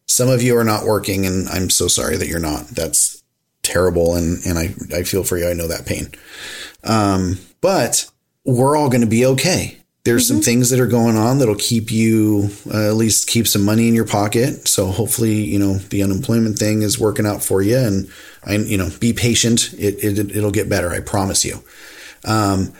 Some 0.07 0.29
of 0.29 0.41
you 0.41 0.57
are 0.57 0.65
not 0.65 0.85
working, 0.85 1.27
and 1.27 1.49
I'm 1.49 1.69
so 1.69 1.89
sorry 1.89 2.17
that 2.17 2.29
you're 2.29 2.39
not. 2.39 2.69
That's 2.69 3.23
terrible, 3.63 4.15
and, 4.15 4.45
and 4.47 4.57
I, 4.57 4.75
I 4.97 5.03
feel 5.03 5.25
for 5.25 5.37
you. 5.37 5.49
I 5.49 5.55
know 5.55 5.67
that 5.67 5.87
pain. 5.87 6.13
Um, 6.85 7.41
but 7.61 8.09
we're 8.45 8.77
all 8.77 8.89
going 8.89 9.01
to 9.01 9.07
be 9.09 9.27
okay. 9.27 9.79
There's 10.05 10.29
some 10.29 10.41
things 10.41 10.69
that 10.71 10.81
are 10.81 10.87
going 10.87 11.17
on 11.17 11.39
that'll 11.39 11.55
keep 11.55 11.91
you, 11.91 12.51
uh, 12.73 12.89
at 12.89 12.95
least 12.95 13.27
keep 13.27 13.49
some 13.49 13.65
money 13.65 13.89
in 13.89 13.95
your 13.95 14.07
pocket. 14.07 14.69
So 14.69 14.87
hopefully, 14.89 15.33
you 15.33 15.59
know, 15.59 15.75
the 15.79 16.03
unemployment 16.03 16.59
thing 16.59 16.83
is 16.83 16.99
working 16.99 17.27
out 17.27 17.43
for 17.43 17.63
you. 17.63 17.79
And 17.79 18.11
I, 18.45 18.57
you 18.57 18.77
know, 18.77 18.91
be 19.01 19.15
patient. 19.15 19.73
It, 19.79 20.05
it 20.05 20.37
it'll 20.37 20.51
get 20.51 20.69
better. 20.69 20.91
I 20.91 21.01
promise 21.01 21.45
you. 21.45 21.63
Um, 22.27 22.75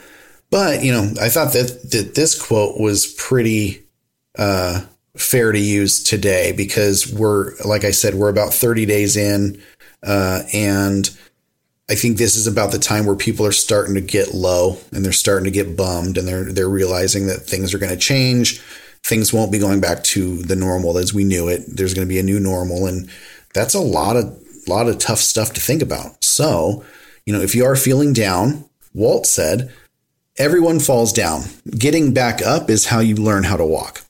but 0.51 0.83
you 0.83 0.91
know, 0.91 1.11
I 1.19 1.29
thought 1.29 1.53
that 1.53 1.89
that 1.91 2.13
this 2.15 2.39
quote 2.39 2.79
was 2.79 3.07
pretty 3.07 3.83
uh, 4.37 4.81
fair 5.17 5.51
to 5.51 5.59
use 5.59 6.03
today 6.03 6.51
because 6.51 7.11
we're, 7.11 7.55
like 7.63 7.83
I 7.83 7.91
said, 7.91 8.15
we're 8.15 8.29
about 8.29 8.53
30 8.53 8.85
days 8.85 9.15
in, 9.15 9.61
uh, 10.03 10.41
and 10.53 11.09
I 11.89 11.95
think 11.95 12.17
this 12.17 12.35
is 12.35 12.47
about 12.47 12.71
the 12.71 12.79
time 12.79 13.05
where 13.05 13.15
people 13.15 13.45
are 13.45 13.51
starting 13.51 13.93
to 13.93 14.01
get 14.01 14.33
low 14.33 14.77
and 14.91 15.05
they're 15.05 15.11
starting 15.11 15.45
to 15.45 15.51
get 15.51 15.77
bummed 15.77 16.17
and 16.17 16.27
they're 16.27 16.51
they're 16.51 16.69
realizing 16.69 17.27
that 17.27 17.41
things 17.41 17.73
are 17.73 17.77
going 17.77 17.91
to 17.91 17.97
change. 17.97 18.59
Things 19.03 19.31
won't 19.31 19.51
be 19.51 19.59
going 19.59 19.81
back 19.81 20.03
to 20.05 20.37
the 20.41 20.55
normal 20.55 20.97
as 20.97 21.13
we 21.13 21.23
knew 21.23 21.47
it. 21.47 21.63
There's 21.67 21.93
going 21.93 22.07
to 22.07 22.11
be 22.11 22.19
a 22.19 22.23
new 22.23 22.39
normal 22.39 22.87
and 22.87 23.07
that's 23.53 23.75
a 23.75 23.79
lot 23.79 24.15
of 24.15 24.35
lot 24.67 24.87
of 24.87 24.97
tough 24.97 25.19
stuff 25.19 25.53
to 25.53 25.61
think 25.61 25.83
about. 25.83 26.23
So, 26.23 26.83
you 27.25 27.33
know, 27.33 27.41
if 27.41 27.53
you 27.53 27.65
are 27.65 27.75
feeling 27.75 28.13
down, 28.13 28.65
Walt 28.95 29.27
said, 29.27 29.71
everyone 30.37 30.79
falls 30.79 31.13
down. 31.13 31.43
Getting 31.69 32.13
back 32.13 32.41
up 32.41 32.69
is 32.69 32.87
how 32.87 32.99
you 32.99 33.15
learn 33.15 33.43
how 33.43 33.57
to 33.57 33.65
walk. 33.65 34.04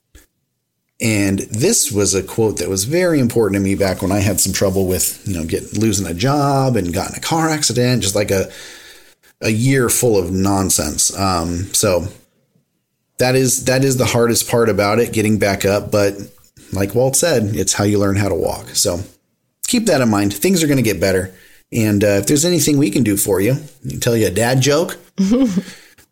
And 1.01 1.39
this 1.39 1.91
was 1.91 2.15
a 2.15 2.23
quote 2.23 2.57
that 2.57 2.69
was 2.69 2.85
very 2.85 3.19
important 3.19 3.55
to 3.55 3.63
me 3.63 3.75
back 3.75 4.01
when 4.01 4.13
I 4.13 4.19
had 4.19 4.39
some 4.39 4.53
trouble 4.53 4.87
with, 4.87 5.27
you 5.27 5.37
know, 5.37 5.45
getting 5.45 5.79
losing 5.79 6.07
a 6.07 6.13
job 6.13 6.77
and 6.77 6.93
got 6.93 7.09
in 7.09 7.17
a 7.17 7.21
car 7.21 7.49
accident, 7.49 8.01
just 8.01 8.15
like 8.15 8.31
a 8.31 8.49
a 9.41 9.49
year 9.49 9.89
full 9.89 10.17
of 10.17 10.31
nonsense. 10.31 11.17
Um, 11.17 11.73
so 11.73 12.07
that 13.17 13.35
is 13.35 13.65
that 13.65 13.83
is 13.83 13.97
the 13.97 14.05
hardest 14.05 14.49
part 14.49 14.69
about 14.69 14.99
it, 14.99 15.11
getting 15.11 15.37
back 15.37 15.65
up. 15.65 15.91
But 15.91 16.15
like 16.71 16.95
Walt 16.95 17.15
said, 17.15 17.55
it's 17.55 17.73
how 17.73 17.83
you 17.83 17.99
learn 17.99 18.15
how 18.15 18.29
to 18.29 18.35
walk. 18.35 18.69
So 18.69 19.01
keep 19.67 19.85
that 19.87 20.01
in 20.01 20.09
mind. 20.09 20.33
Things 20.33 20.63
are 20.63 20.67
going 20.67 20.77
to 20.77 20.83
get 20.83 20.99
better. 21.01 21.33
And 21.71 22.03
uh, 22.03 22.19
if 22.19 22.27
there's 22.27 22.45
anything 22.45 22.77
we 22.77 22.91
can 22.91 23.03
do 23.03 23.17
for 23.17 23.41
you, 23.41 23.55
can 23.87 23.99
tell 23.99 24.15
you 24.15 24.27
a 24.27 24.31
dad 24.31 24.61
joke, 24.61 24.97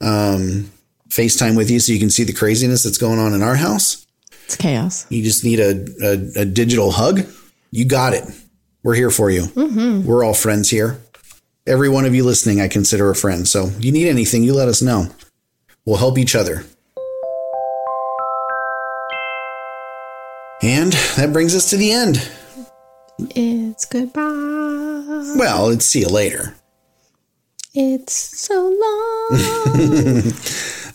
um, 0.02 0.72
FaceTime 1.10 1.56
with 1.56 1.70
you 1.70 1.80
so 1.80 1.94
you 1.94 2.00
can 2.00 2.10
see 2.10 2.24
the 2.24 2.34
craziness 2.34 2.84
that's 2.84 2.98
going 2.98 3.20
on 3.20 3.34
in 3.34 3.42
our 3.42 3.56
house. 3.56 4.03
It's 4.46 4.56
chaos. 4.56 5.06
You 5.10 5.24
just 5.24 5.44
need 5.44 5.60
a, 5.60 5.86
a, 6.04 6.41
a 6.41 6.46
digital 6.46 6.91
hug. 6.91 7.22
You 7.72 7.86
got 7.86 8.14
it. 8.14 8.24
We're 8.84 8.96
here 8.96 9.10
for 9.10 9.30
you. 9.30 9.44
Mm-hmm. 9.44 10.06
We're 10.06 10.24
all 10.24 10.34
friends 10.34 10.70
here. 10.70 11.00
Every 11.66 11.88
one 11.88 12.06
of 12.06 12.14
you 12.14 12.26
listening, 12.26 12.60
I 12.60 12.68
consider 12.68 13.10
a 13.10 13.16
friend. 13.16 13.48
So 13.48 13.72
you 13.80 13.91
need 13.91 14.08
anything, 14.10 14.44
you 14.44 14.54
let 14.54 14.68
us 14.68 14.82
know. 14.82 15.08
We'll 15.86 15.98
help 15.98 16.18
each 16.18 16.36
other. 16.36 16.66
And 20.62 20.94
that 21.18 21.32
brings 21.34 21.56
us 21.56 21.70
to 21.72 21.78
the 21.78 21.91
end. 21.91 22.30
It's 23.20 23.86
goodbye. 23.86 24.22
Well, 25.38 25.70
it's 25.70 25.86
see 25.86 26.02
you 26.02 26.08
later. 26.10 26.56
It's 27.74 28.14
so 28.14 28.54
long. 29.32 30.32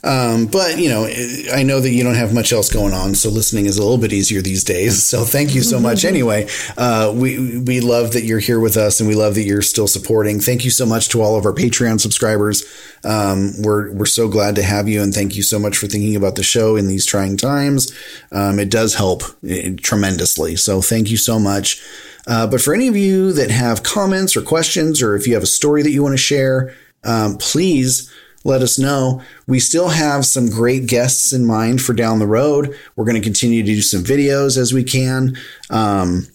Um, 0.04 0.46
but 0.46 0.78
you 0.78 0.88
know, 0.88 1.06
I 1.52 1.62
know 1.62 1.80
that 1.80 1.90
you 1.90 2.04
don't 2.04 2.14
have 2.14 2.32
much 2.32 2.52
else 2.52 2.72
going 2.72 2.94
on, 2.94 3.14
so 3.14 3.30
listening 3.30 3.66
is 3.66 3.78
a 3.78 3.82
little 3.82 3.98
bit 3.98 4.12
easier 4.12 4.40
these 4.40 4.64
days. 4.64 5.08
So 5.08 5.24
thank 5.24 5.54
you 5.54 5.62
so 5.62 5.80
much. 5.80 6.04
anyway, 6.04 6.48
uh, 6.76 7.12
we 7.14 7.60
we 7.60 7.80
love 7.80 8.12
that 8.12 8.24
you're 8.24 8.40
here 8.40 8.60
with 8.60 8.76
us, 8.76 9.00
and 9.00 9.08
we 9.08 9.14
love 9.14 9.34
that 9.36 9.44
you're 9.44 9.62
still 9.62 9.88
supporting. 9.88 10.38
Thank 10.38 10.64
you 10.64 10.70
so 10.70 10.84
much 10.84 11.08
to 11.10 11.22
all 11.22 11.36
of 11.36 11.46
our 11.46 11.54
Patreon 11.54 11.98
subscribers. 11.98 12.64
Um, 13.04 13.52
we're 13.62 13.90
we're 13.92 14.06
so 14.06 14.28
glad 14.28 14.54
to 14.56 14.62
have 14.62 14.86
you, 14.86 15.02
and 15.02 15.14
thank 15.14 15.34
you 15.34 15.42
so 15.42 15.58
much 15.58 15.78
for 15.78 15.86
thinking 15.86 16.14
about 16.14 16.36
the 16.36 16.42
show 16.42 16.76
in 16.76 16.88
these 16.88 17.06
trying 17.06 17.38
times. 17.38 17.90
Um, 18.30 18.58
it 18.58 18.70
does 18.70 18.94
help 18.96 19.22
eh, 19.48 19.74
tremendously. 19.80 20.56
So 20.56 20.82
thank 20.82 21.10
you 21.10 21.16
so 21.16 21.38
much. 21.38 21.82
Uh, 22.26 22.46
but 22.46 22.60
for 22.60 22.74
any 22.74 22.88
of 22.88 22.96
you 22.96 23.32
that 23.32 23.50
have 23.50 23.82
comments 23.82 24.36
or 24.36 24.42
questions, 24.42 25.00
or 25.00 25.16
if 25.16 25.26
you 25.26 25.34
have 25.34 25.42
a 25.42 25.46
story 25.46 25.82
that 25.82 25.90
you 25.90 26.02
want 26.02 26.12
to 26.12 26.18
share, 26.18 26.74
um, 27.04 27.38
please 27.38 28.12
let 28.48 28.62
us 28.62 28.78
know. 28.78 29.22
We 29.46 29.60
still 29.60 29.88
have 29.88 30.26
some 30.26 30.48
great 30.48 30.86
guests 30.86 31.32
in 31.32 31.46
mind 31.46 31.82
for 31.82 31.92
down 31.92 32.18
the 32.18 32.26
road. 32.26 32.76
We're 32.96 33.04
going 33.04 33.14
to 33.14 33.20
continue 33.20 33.62
to 33.62 33.66
do 33.66 33.82
some 33.82 34.02
videos 34.02 34.58
as 34.58 34.72
we 34.72 34.82
can. 34.82 35.36
Um, 35.70 36.26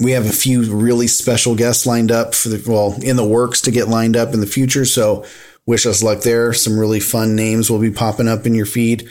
we 0.00 0.12
have 0.12 0.26
a 0.26 0.32
few 0.32 0.62
really 0.74 1.06
special 1.06 1.54
guests 1.54 1.86
lined 1.86 2.10
up 2.10 2.34
for 2.34 2.48
the, 2.48 2.70
well, 2.70 2.96
in 3.02 3.16
the 3.16 3.26
works 3.26 3.60
to 3.62 3.70
get 3.70 3.88
lined 3.88 4.16
up 4.16 4.32
in 4.32 4.40
the 4.40 4.46
future. 4.46 4.84
So 4.84 5.24
wish 5.66 5.86
us 5.86 6.02
luck 6.02 6.22
there. 6.22 6.52
Some 6.52 6.78
really 6.78 7.00
fun 7.00 7.36
names 7.36 7.70
will 7.70 7.80
be 7.80 7.90
popping 7.90 8.28
up 8.28 8.46
in 8.46 8.54
your 8.54 8.66
feed. 8.66 9.08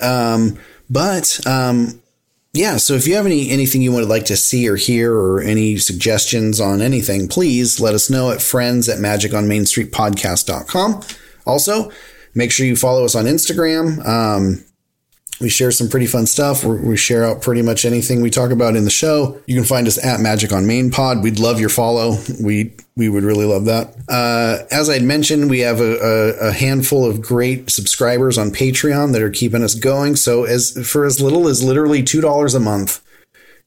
Um, 0.00 0.58
but, 0.88 1.44
um, 1.46 2.00
yeah, 2.56 2.78
so 2.78 2.94
if 2.94 3.06
you 3.06 3.16
have 3.16 3.26
any 3.26 3.50
anything 3.50 3.82
you 3.82 3.92
would 3.92 4.08
like 4.08 4.24
to 4.26 4.36
see 4.36 4.68
or 4.68 4.76
hear 4.76 5.14
or 5.14 5.42
any 5.42 5.76
suggestions 5.76 6.60
on 6.60 6.80
anything, 6.80 7.28
please 7.28 7.80
let 7.80 7.94
us 7.94 8.08
know 8.08 8.30
at 8.30 8.40
friends 8.40 8.88
at 8.88 8.98
magiconmainstreetpodcast.com. 8.98 11.02
Also, 11.46 11.90
make 12.34 12.50
sure 12.50 12.66
you 12.66 12.76
follow 12.76 13.04
us 13.04 13.14
on 13.14 13.24
Instagram. 13.24 14.04
Um, 14.06 14.64
we 15.40 15.50
share 15.50 15.70
some 15.70 15.88
pretty 15.88 16.06
fun 16.06 16.26
stuff. 16.26 16.64
we 16.64 16.96
share 16.96 17.24
out 17.24 17.42
pretty 17.42 17.60
much 17.60 17.84
anything 17.84 18.22
we 18.22 18.30
talk 18.30 18.50
about 18.50 18.74
in 18.74 18.84
the 18.84 18.90
show. 18.90 19.38
You 19.46 19.54
can 19.54 19.64
find 19.64 19.86
us 19.86 20.02
at 20.02 20.20
Magic 20.20 20.50
on 20.50 20.66
Main 20.66 20.90
Pod. 20.90 21.22
We'd 21.22 21.38
love 21.38 21.60
your 21.60 21.68
follow. 21.68 22.18
We 22.40 22.72
we 22.96 23.10
would 23.10 23.24
really 23.24 23.44
love 23.44 23.66
that. 23.66 23.94
Uh, 24.08 24.64
as 24.70 24.88
I'd 24.88 25.02
mentioned, 25.02 25.50
we 25.50 25.58
have 25.60 25.80
a, 25.80 25.98
a, 25.98 26.48
a 26.48 26.52
handful 26.52 27.04
of 27.04 27.20
great 27.20 27.68
subscribers 27.68 28.38
on 28.38 28.50
Patreon 28.50 29.12
that 29.12 29.20
are 29.20 29.28
keeping 29.30 29.62
us 29.62 29.74
going. 29.74 30.16
So 30.16 30.44
as 30.44 30.72
for 30.90 31.04
as 31.04 31.20
little 31.20 31.48
as 31.48 31.62
literally 31.62 32.02
two 32.02 32.22
dollars 32.22 32.54
a 32.54 32.60
month, 32.60 33.02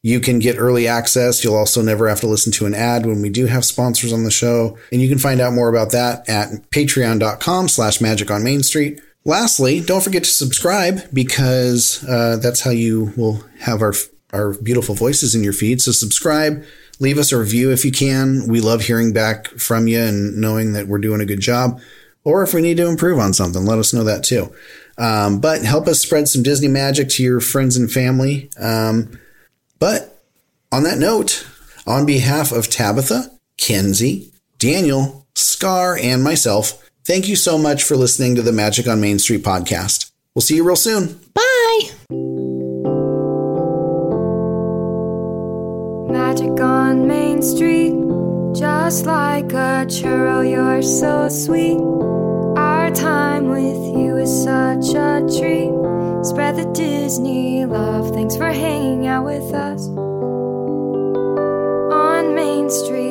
you 0.01 0.19
can 0.19 0.39
get 0.39 0.57
early 0.57 0.87
access. 0.87 1.43
You'll 1.43 1.55
also 1.55 1.81
never 1.81 2.07
have 2.07 2.21
to 2.21 2.27
listen 2.27 2.51
to 2.53 2.65
an 2.65 2.73
ad 2.73 3.05
when 3.05 3.21
we 3.21 3.29
do 3.29 3.47
have 3.47 3.65
sponsors 3.65 4.13
on 4.13 4.23
the 4.23 4.31
show. 4.31 4.77
And 4.91 5.01
you 5.01 5.09
can 5.09 5.19
find 5.19 5.41
out 5.41 5.53
more 5.53 5.69
about 5.69 5.91
that 5.91 6.27
at 6.29 6.49
patreon.com 6.71 7.67
slash 7.67 7.99
magic 7.99 8.31
on 8.31 8.43
Main 8.43 8.63
Street. 8.63 9.01
Lastly, 9.25 9.81
don't 9.81 10.03
forget 10.03 10.23
to 10.23 10.29
subscribe 10.29 11.01
because 11.13 12.03
uh, 12.07 12.37
that's 12.41 12.61
how 12.61 12.71
you 12.71 13.13
will 13.17 13.43
have 13.59 13.81
our 13.81 13.93
our 14.31 14.53
beautiful 14.53 14.93
voices 14.93 15.33
in 15.33 15.43
your 15.43 15.53
feed. 15.53 15.81
So 15.81 15.91
subscribe, 15.91 16.63
leave 16.99 17.17
us 17.17 17.31
a 17.31 17.39
review 17.39 17.71
if 17.71 17.83
you 17.83 17.91
can. 17.91 18.47
We 18.47 18.61
love 18.61 18.81
hearing 18.81 19.11
back 19.11 19.47
from 19.47 19.87
you 19.87 19.99
and 19.99 20.37
knowing 20.37 20.73
that 20.73 20.87
we're 20.87 20.99
doing 20.99 21.19
a 21.19 21.25
good 21.25 21.39
job. 21.39 21.81
Or 22.23 22.43
if 22.43 22.53
we 22.53 22.61
need 22.61 22.77
to 22.77 22.87
improve 22.87 23.17
on 23.17 23.33
something, 23.33 23.65
let 23.65 23.79
us 23.79 23.91
know 23.91 24.03
that 24.03 24.23
too. 24.23 24.53
Um, 24.99 25.39
but 25.39 25.63
help 25.63 25.87
us 25.87 25.99
spread 25.99 26.27
some 26.27 26.43
Disney 26.43 26.67
magic 26.67 27.09
to 27.09 27.23
your 27.23 27.39
friends 27.39 27.75
and 27.75 27.91
family. 27.91 28.51
Um, 28.59 29.17
but 29.79 30.21
on 30.71 30.83
that 30.83 30.99
note, 30.99 31.47
on 31.87 32.05
behalf 32.05 32.51
of 32.51 32.69
Tabitha, 32.69 33.31
Kenzie, 33.57 34.31
Daniel, 34.57 35.25
Scar, 35.35 35.97
and 35.97 36.23
myself, 36.23 36.89
thank 37.05 37.27
you 37.27 37.35
so 37.35 37.57
much 37.57 37.83
for 37.83 37.95
listening 37.95 38.35
to 38.35 38.41
the 38.41 38.51
Magic 38.51 38.87
on 38.87 39.01
Main 39.01 39.19
Street 39.19 39.43
podcast. 39.43 40.11
We'll 40.35 40.41
see 40.41 40.57
you 40.57 40.63
real 40.63 40.75
soon. 40.75 41.19
Bye. 41.33 41.79
Magic 46.11 46.59
on 46.61 47.07
Main 47.07 47.41
Street, 47.41 47.93
just 48.55 49.05
like 49.05 49.51
a 49.53 49.85
churro, 49.87 50.49
you're 50.49 50.81
so 50.81 51.29
sweet. 51.29 51.79
Our 52.57 52.91
time 52.91 53.49
with 53.49 53.97
you 53.97 54.17
is 54.17 54.43
such 54.43 54.93
a 54.95 55.25
treat. 55.39 55.98
Spread 56.21 56.57
the 56.57 56.69
Disney 56.73 57.65
love. 57.65 58.13
Thanks 58.13 58.35
for 58.35 58.51
hanging 58.51 59.07
out 59.07 59.23
with 59.25 59.53
us 59.53 59.87
on 61.87 62.35
Main 62.35 62.69
Street. 62.69 63.08